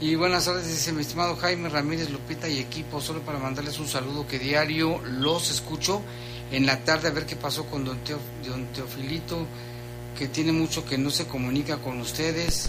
Y 0.00 0.16
buenas 0.16 0.44
tardes, 0.44 0.66
dice 0.66 0.92
mi 0.92 1.00
estimado 1.00 1.36
Jaime 1.36 1.70
Ramírez 1.70 2.10
Lupita 2.10 2.46
y 2.48 2.58
equipo, 2.58 3.00
solo 3.00 3.20
para 3.22 3.38
mandarles 3.38 3.78
un 3.78 3.88
saludo 3.88 4.26
que 4.26 4.38
diario 4.38 5.00
los 5.04 5.50
escucho 5.50 6.02
en 6.50 6.66
la 6.66 6.84
tarde 6.84 7.08
a 7.08 7.12
ver 7.12 7.24
qué 7.24 7.36
pasó 7.36 7.64
con 7.66 7.84
don, 7.86 8.04
Teo- 8.04 8.18
don 8.46 8.66
Teofilito, 8.72 9.46
que 10.18 10.28
tiene 10.28 10.52
mucho 10.52 10.84
que 10.84 10.98
no 10.98 11.10
se 11.10 11.26
comunica 11.26 11.78
con 11.78 12.00
ustedes, 12.00 12.68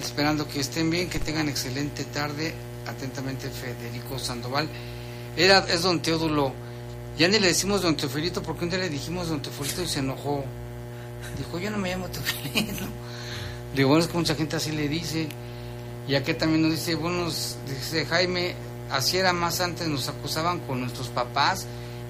esperando 0.00 0.48
que 0.48 0.60
estén 0.60 0.88
bien, 0.90 1.10
que 1.10 1.18
tengan 1.18 1.48
excelente 1.50 2.04
tarde. 2.06 2.54
Atentamente 2.86 3.50
Federico 3.50 4.18
Sandoval. 4.18 4.66
Era, 5.36 5.58
es 5.68 5.82
don 5.82 6.00
Teodulo. 6.00 6.54
Ya 7.20 7.28
ni 7.28 7.38
le 7.38 7.48
decimos 7.48 7.82
don 7.82 7.96
Teofilito 7.96 8.42
porque 8.42 8.64
un 8.64 8.70
día 8.70 8.78
le 8.78 8.88
dijimos 8.88 9.28
don 9.28 9.42
Teofilito 9.42 9.82
y 9.82 9.86
se 9.86 9.98
enojó. 9.98 10.42
Dijo, 11.36 11.58
yo 11.58 11.70
no 11.70 11.76
me 11.76 11.90
llamo 11.90 12.08
Teofilito. 12.08 12.86
Digo, 13.76 13.90
bueno, 13.90 14.02
es 14.02 14.10
que 14.10 14.16
mucha 14.16 14.34
gente 14.34 14.56
así 14.56 14.72
le 14.72 14.88
dice. 14.88 15.28
Y 16.08 16.14
aquí 16.14 16.32
también 16.32 16.62
nos 16.62 16.70
dice, 16.70 16.94
bueno, 16.94 17.26
dice 17.26 18.06
Jaime, 18.06 18.54
así 18.90 19.18
era 19.18 19.34
más 19.34 19.60
antes, 19.60 19.86
nos 19.86 20.08
acusaban 20.08 20.60
con 20.60 20.80
nuestros 20.80 21.08
papás 21.08 21.66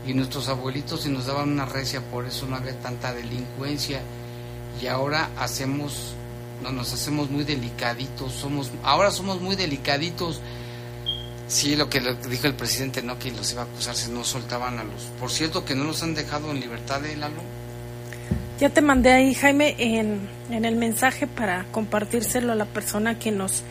y 0.06 0.14
nuestros 0.14 0.48
abuelitos 0.48 1.04
y 1.06 1.08
nos 1.08 1.26
daban 1.26 1.50
una 1.50 1.64
recia, 1.66 2.00
por 2.02 2.24
eso 2.24 2.46
no 2.46 2.54
había 2.54 2.78
tanta 2.78 3.12
delincuencia. 3.12 4.02
Y 4.80 4.86
ahora 4.86 5.28
hacemos, 5.40 6.14
no, 6.62 6.70
nos 6.70 6.92
hacemos 6.92 7.30
muy 7.30 7.42
delicaditos, 7.42 8.32
somos, 8.32 8.70
ahora 8.84 9.10
somos 9.10 9.40
muy 9.40 9.56
delicaditos. 9.56 10.40
Sí, 11.50 11.74
lo 11.74 11.90
que 11.90 12.00
dijo 12.30 12.46
el 12.46 12.54
presidente, 12.54 13.02
no, 13.02 13.18
que 13.18 13.32
los 13.32 13.50
iba 13.50 13.62
a 13.62 13.64
acusar 13.64 13.96
si 13.96 14.08
no 14.12 14.22
soltaban 14.22 14.78
a 14.78 14.84
los. 14.84 15.02
Por 15.18 15.32
cierto, 15.32 15.64
que 15.64 15.74
no 15.74 15.82
los 15.82 16.00
han 16.04 16.14
dejado 16.14 16.52
en 16.52 16.60
libertad 16.60 17.00
de 17.00 17.16
Lalo. 17.16 17.42
Ya 18.60 18.70
te 18.70 18.80
mandé 18.80 19.10
ahí, 19.10 19.34
Jaime, 19.34 19.74
en, 19.76 20.20
en 20.52 20.64
el 20.64 20.76
mensaje 20.76 21.26
para 21.26 21.66
compartírselo 21.72 22.52
a 22.52 22.54
la 22.54 22.66
persona 22.66 23.18
que 23.18 23.32
nos, 23.32 23.64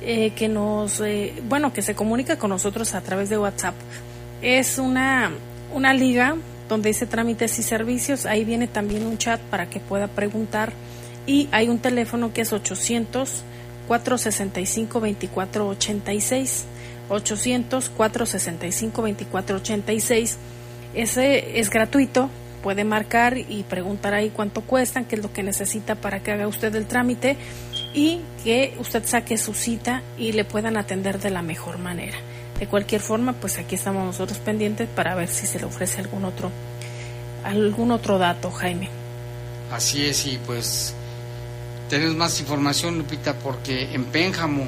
eh, 0.00 0.32
que 0.34 0.48
nos, 0.48 0.98
eh, 0.98 1.34
bueno, 1.48 1.72
que 1.72 1.82
se 1.82 1.94
comunica 1.94 2.36
con 2.36 2.50
nosotros 2.50 2.92
a 2.96 3.00
través 3.00 3.30
de 3.30 3.38
WhatsApp. 3.38 3.76
Es 4.42 4.78
una, 4.78 5.30
una 5.72 5.94
liga 5.94 6.34
donde 6.68 6.88
dice 6.88 7.06
trámites 7.06 7.60
y 7.60 7.62
servicios. 7.62 8.26
Ahí 8.26 8.44
viene 8.44 8.66
también 8.66 9.06
un 9.06 9.18
chat 9.18 9.40
para 9.40 9.70
que 9.70 9.78
pueda 9.78 10.08
preguntar. 10.08 10.72
Y 11.28 11.48
hay 11.52 11.68
un 11.68 11.78
teléfono 11.78 12.32
que 12.32 12.40
es 12.40 12.52
800 12.52 13.44
465 13.86 14.98
2486. 14.98 16.64
800 17.08 17.90
465 17.90 19.02
2486. 19.02 20.36
Ese 20.94 21.60
es 21.60 21.70
gratuito, 21.70 22.30
puede 22.62 22.84
marcar 22.84 23.36
y 23.38 23.64
preguntar 23.68 24.14
ahí 24.14 24.30
cuánto 24.30 24.62
cuestan, 24.62 25.04
qué 25.04 25.16
es 25.16 25.22
lo 25.22 25.32
que 25.32 25.42
necesita 25.42 25.94
para 25.94 26.20
que 26.20 26.32
haga 26.32 26.48
usted 26.48 26.74
el 26.74 26.86
trámite 26.86 27.36
y 27.94 28.20
que 28.44 28.74
usted 28.78 29.04
saque 29.04 29.38
su 29.38 29.54
cita 29.54 30.02
y 30.18 30.32
le 30.32 30.44
puedan 30.44 30.76
atender 30.76 31.18
de 31.18 31.30
la 31.30 31.42
mejor 31.42 31.78
manera. 31.78 32.16
De 32.58 32.66
cualquier 32.66 33.00
forma, 33.00 33.34
pues 33.34 33.58
aquí 33.58 33.76
estamos 33.76 34.04
nosotros 34.04 34.38
pendientes 34.38 34.88
para 34.88 35.14
ver 35.14 35.28
si 35.28 35.46
se 35.46 35.58
le 35.58 35.66
ofrece 35.66 36.00
algún 36.00 36.24
otro 36.24 36.50
algún 37.44 37.92
otro 37.92 38.18
dato, 38.18 38.50
Jaime. 38.50 38.88
Así 39.72 40.04
es, 40.06 40.26
y 40.26 40.38
pues 40.38 40.94
tenemos 41.88 42.16
más 42.16 42.40
información, 42.40 42.98
Lupita, 42.98 43.34
porque 43.34 43.94
en 43.94 44.04
Pénjamo, 44.04 44.66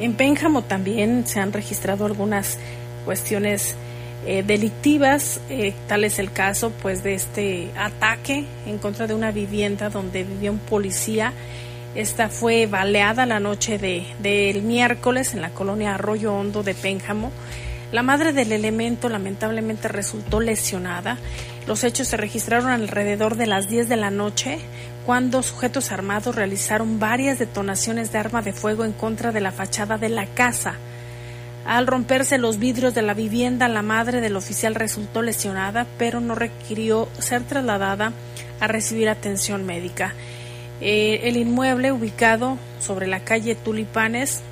En 0.00 0.14
Pénjamo 0.14 0.62
también 0.62 1.26
se 1.26 1.40
han 1.40 1.52
registrado 1.52 2.04
algunas 2.06 2.58
cuestiones 3.04 3.76
eh, 4.26 4.42
delictivas, 4.42 5.38
eh, 5.50 5.74
tal 5.86 6.02
es 6.04 6.18
el 6.18 6.32
caso 6.32 6.72
pues 6.82 7.02
de 7.04 7.14
este 7.14 7.68
ataque 7.76 8.46
en 8.66 8.78
contra 8.78 9.06
de 9.06 9.14
una 9.14 9.30
vivienda 9.30 9.90
donde 9.90 10.24
vivía 10.24 10.50
un 10.50 10.58
policía. 10.58 11.32
Esta 11.94 12.28
fue 12.28 12.66
baleada 12.66 13.26
la 13.26 13.38
noche 13.38 13.78
de- 13.78 14.04
del 14.20 14.62
miércoles 14.62 15.34
en 15.34 15.42
la 15.42 15.50
colonia 15.50 15.94
Arroyo 15.94 16.34
Hondo 16.34 16.62
de 16.62 16.74
Pénjamo. 16.74 17.30
La 17.92 18.02
madre 18.02 18.32
del 18.32 18.50
elemento 18.50 19.08
lamentablemente 19.08 19.86
resultó 19.88 20.40
lesionada. 20.40 21.18
Los 21.68 21.84
hechos 21.84 22.08
se 22.08 22.16
registraron 22.16 22.70
alrededor 22.70 23.36
de 23.36 23.46
las 23.46 23.68
10 23.68 23.88
de 23.88 23.96
la 23.96 24.10
noche 24.10 24.58
cuando 25.04 25.42
sujetos 25.42 25.92
armados 25.92 26.34
realizaron 26.34 26.98
varias 26.98 27.38
detonaciones 27.38 28.10
de 28.12 28.18
arma 28.18 28.42
de 28.42 28.52
fuego 28.52 28.84
en 28.84 28.92
contra 28.92 29.32
de 29.32 29.40
la 29.40 29.52
fachada 29.52 29.98
de 29.98 30.08
la 30.08 30.26
casa. 30.26 30.74
Al 31.66 31.86
romperse 31.86 32.38
los 32.38 32.58
vidrios 32.58 32.94
de 32.94 33.02
la 33.02 33.14
vivienda, 33.14 33.68
la 33.68 33.82
madre 33.82 34.20
del 34.20 34.36
oficial 34.36 34.74
resultó 34.74 35.22
lesionada, 35.22 35.86
pero 35.98 36.20
no 36.20 36.34
requirió 36.34 37.08
ser 37.18 37.42
trasladada 37.42 38.12
a 38.60 38.66
recibir 38.66 39.08
atención 39.08 39.64
médica. 39.64 40.14
Eh, 40.80 41.20
el 41.24 41.36
inmueble 41.36 41.92
ubicado 41.92 42.58
sobre 42.80 43.06
la 43.06 43.20
calle 43.20 43.54
Tulipanes 43.54 44.42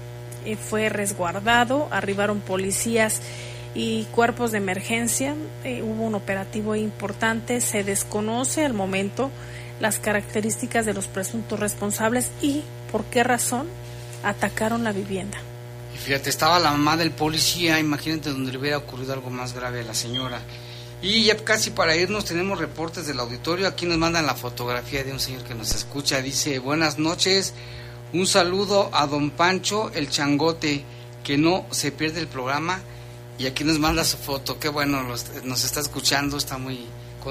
eh, 0.45 0.57
fue 0.57 0.89
resguardado, 0.89 1.89
arribaron 1.91 2.41
policías 2.41 3.21
y 3.75 4.05
cuerpos 4.13 4.53
de 4.53 4.59
emergencia, 4.59 5.35
eh, 5.65 5.83
hubo 5.83 6.05
un 6.05 6.15
operativo 6.15 6.77
importante, 6.77 7.61
se 7.61 7.85
desconoce 7.85 8.65
al 8.65 8.75
momento 8.75 9.31
las 9.83 9.99
características 9.99 10.87
de 10.87 10.95
los 10.95 11.09
presuntos 11.09 11.59
responsables 11.59 12.31
y 12.41 12.63
por 12.93 13.05
qué 13.07 13.25
razón 13.25 13.67
atacaron 14.23 14.85
la 14.85 14.93
vivienda. 14.93 15.39
Y 15.93 15.99
fíjate, 15.99 16.31
estaba 16.31 16.61
la 16.61 16.71
mamá 16.71 16.97
del 16.97 17.11
policía, 17.11 17.81
imagínate 17.81 18.31
donde 18.31 18.53
le 18.53 18.59
hubiera 18.59 18.79
ocurrido 18.79 19.13
algo 19.13 19.29
más 19.29 19.55
grave 19.55 19.81
a 19.81 19.83
la 19.83 19.95
señora. 19.95 20.41
Y 21.03 21.25
ya 21.25 21.37
casi 21.37 21.71
para 21.71 21.97
irnos 21.97 22.25
tenemos 22.25 22.61
reportes 22.61 23.09
del 23.09 23.19
auditorio. 23.19 23.67
Aquí 23.67 23.85
nos 23.85 23.99
mandan 23.99 24.25
la 24.25 24.37
fotografía 24.37 25.03
de 25.03 25.11
un 25.11 25.19
señor 25.19 25.43
que 25.43 25.57
nos 25.57 25.75
escucha. 25.75 26.23
Dice, 26.23 26.61
buenas 26.61 27.01
noches, 27.01 27.53
un 28.13 28.29
saludo 28.29 28.89
a 28.93 29.09
don 29.09 29.33
Pancho 29.33 29.91
el 29.95 30.09
Changote, 30.09 30.85
que 31.25 31.37
no 31.39 31.67
se 31.73 31.91
pierde 31.91 32.21
el 32.21 32.29
programa. 32.29 32.81
Y 33.37 33.47
aquí 33.47 33.65
nos 33.65 33.81
manda 33.81 34.05
su 34.05 34.17
foto. 34.17 34.61
Qué 34.61 34.69
bueno, 34.69 35.03
nos 35.03 35.65
está 35.65 35.81
escuchando, 35.81 36.37
está 36.37 36.57
muy, 36.57 36.87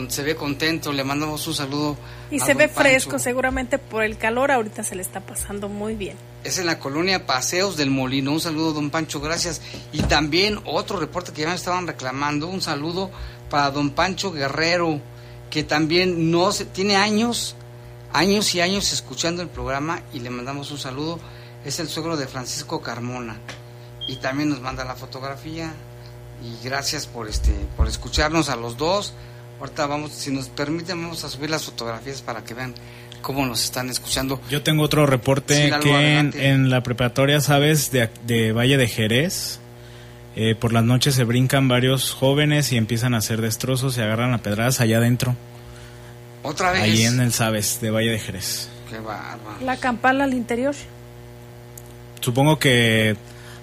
se 0.10 0.24
ve 0.24 0.36
contento. 0.36 0.92
Le 0.92 1.04
mandamos 1.04 1.46
un 1.48 1.54
saludo. 1.54 1.98
Y 2.30 2.40
se 2.40 2.54
ve 2.54 2.68
fresco, 2.68 3.20
seguramente 3.20 3.78
por 3.78 4.04
el 4.04 4.18
calor. 4.18 4.52
Ahorita 4.52 4.84
se 4.84 4.96
le 4.96 5.02
está 5.02 5.22
pasando 5.22 5.70
muy 5.70 5.96
bien. 5.96 6.18
Es 6.44 6.58
en 6.58 6.66
la 6.66 6.80
colonia 6.80 7.26
Paseos 7.26 7.78
del 7.78 7.92
Molino. 7.92 8.32
Un 8.32 8.40
saludo, 8.40 8.74
don 8.74 8.90
Pancho, 8.90 9.20
gracias. 9.20 9.62
Y 9.92 10.02
también 10.04 10.60
otro 10.66 11.00
reporte 11.00 11.32
que 11.34 11.42
ya 11.42 11.50
me 11.50 11.56
estaban 11.56 11.88
reclamando. 11.88 12.48
Un 12.48 12.62
saludo 12.62 13.12
para 13.50 13.70
don 13.70 13.92
Pancho 13.92 14.32
Guerrero, 14.32 15.00
que 15.50 15.64
también 15.64 16.32
no 16.32 16.52
se, 16.52 16.66
tiene 16.66 16.96
años, 16.96 17.56
años 18.14 18.56
y 18.56 18.62
años 18.62 18.94
escuchando 18.94 19.42
el 19.42 19.50
programa 19.50 20.02
y 20.14 20.20
le 20.20 20.30
mandamos 20.30 20.72
un 20.72 20.80
saludo. 20.80 21.20
Es 21.64 21.80
el 21.80 21.88
suegro 21.88 22.18
de 22.18 22.28
Francisco 22.28 22.82
Carmona 22.82 23.38
y 24.08 24.16
también 24.16 24.50
nos 24.50 24.62
manda 24.62 24.84
la 24.84 24.96
fotografía 24.96 25.74
y 26.44 26.66
gracias 26.66 27.06
por 27.06 27.28
este 27.28 27.54
por 27.78 27.88
escucharnos 27.88 28.50
a 28.50 28.56
los 28.56 28.78
dos. 28.78 29.14
Ahorita 29.62 29.86
vamos, 29.86 30.12
si 30.12 30.32
nos 30.32 30.50
permiten, 30.50 31.00
vamos 31.00 31.24
a 31.24 31.30
subir 31.30 31.52
las 31.52 31.64
fotografías 31.64 32.24
para 32.24 32.44
que 32.44 32.56
vean 32.56 32.74
cómo 33.22 33.46
nos 33.46 33.64
están 33.64 33.92
escuchando. 33.92 34.42
Yo 34.50 34.64
tengo 34.64 34.82
otro 34.82 35.06
reporte 35.06 35.72
que 35.84 36.18
en, 36.18 36.72
la 36.72 36.82
preparatoria, 36.82 37.40
¿sabes? 37.42 37.92
De, 37.92 38.10
de 38.26 38.54
Valle 38.54 38.78
de 38.78 38.88
Jerez, 38.88 39.60
eh, 40.36 40.56
por 40.56 40.74
las 40.74 40.84
noches 40.84 41.14
se 41.14 41.26
brincan 41.26 41.68
varios 41.68 42.12
jóvenes 42.12 42.72
y 42.72 42.78
empiezan 42.78 43.14
a 43.14 43.18
hacer 43.18 43.40
destrozos 43.40 43.98
y 44.00 44.02
agarran 44.02 44.34
a 44.34 44.40
pedradas 44.40 44.82
allá 44.82 44.98
adentro. 44.98 45.36
¿Otra 46.42 46.72
vez? 46.72 46.82
Ahí 46.82 47.04
en 47.04 47.20
el 47.22 47.32
Sabes, 47.32 47.80
de 47.82 47.92
Valle 47.92 48.10
de 48.10 48.18
Jerez. 48.20 48.68
Qué 48.90 48.98
La 49.64 49.78
campana 49.78 50.24
al 50.24 50.34
interior. 50.34 50.74
Supongo 52.20 52.58
que 52.58 53.16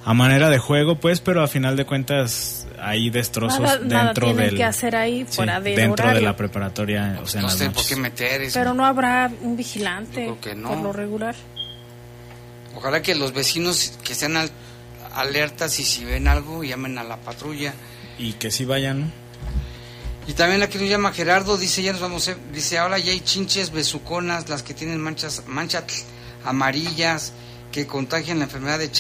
a 0.05 0.15
manera 0.15 0.49
de 0.49 0.59
juego, 0.59 0.95
pues, 0.95 1.21
pero 1.21 1.43
a 1.43 1.49
final 1.49 1.77
de 1.77 1.85
cuentas 1.87 2.58
hay 2.81 3.11
destrozos 3.11 3.89
dentro 3.89 4.35
del 4.35 4.57
que 4.57 4.65
hacer 4.65 4.97
ahí 4.97 5.25
fuera 5.25 5.61
dentro 5.61 6.13
de 6.13 6.21
la 6.21 6.37
preparatoria, 6.37 7.21
o 7.23 7.27
sea, 7.27 7.43
no 7.43 7.51
sé 7.51 7.71
por 7.71 7.87
qué 7.87 7.97
meter 7.97 8.49
Pero 8.53 8.75
no 8.75 8.85
habrá 8.85 9.31
un 9.43 9.57
vigilante 9.57 10.35
por 10.65 10.79
lo 10.79 10.93
regular. 10.93 11.35
Ojalá 12.77 13.03
que 13.03 13.15
los 13.15 13.33
vecinos 13.33 13.99
que 14.05 14.13
estén 14.13 14.37
al 14.37 14.51
alertas 15.15 15.79
y 15.81 15.85
si 15.85 16.05
ven 16.05 16.29
algo 16.29 16.63
llamen 16.63 16.99
a 16.99 17.05
la 17.05 17.17
patrulla. 17.17 17.75
Y 18.19 18.35
que 18.35 18.51
si 18.51 18.65
vayan. 18.65 19.13
Y 20.27 20.35
también 20.35 20.63
aquí 20.63 20.79
nos 20.79 20.89
llama 20.89 21.13
Gerardo, 21.13 21.57
dice, 21.57 21.83
ya 21.83 21.93
nos 21.93 22.03
vamos, 22.03 22.31
dice, 22.53 22.79
ahora 22.79 22.99
ya 22.99 23.13
hay 23.13 23.21
chinches 23.21 23.71
besuconas, 23.73 24.49
las 24.49 24.63
que 24.63 24.75
tienen 24.75 25.01
manchas, 25.01 25.45
manchas 25.47 26.05
amarillas 26.45 27.33
que 27.73 27.87
contagian 27.87 28.39
la 28.39 28.45
enfermedad 28.45 28.79
de 28.79 28.91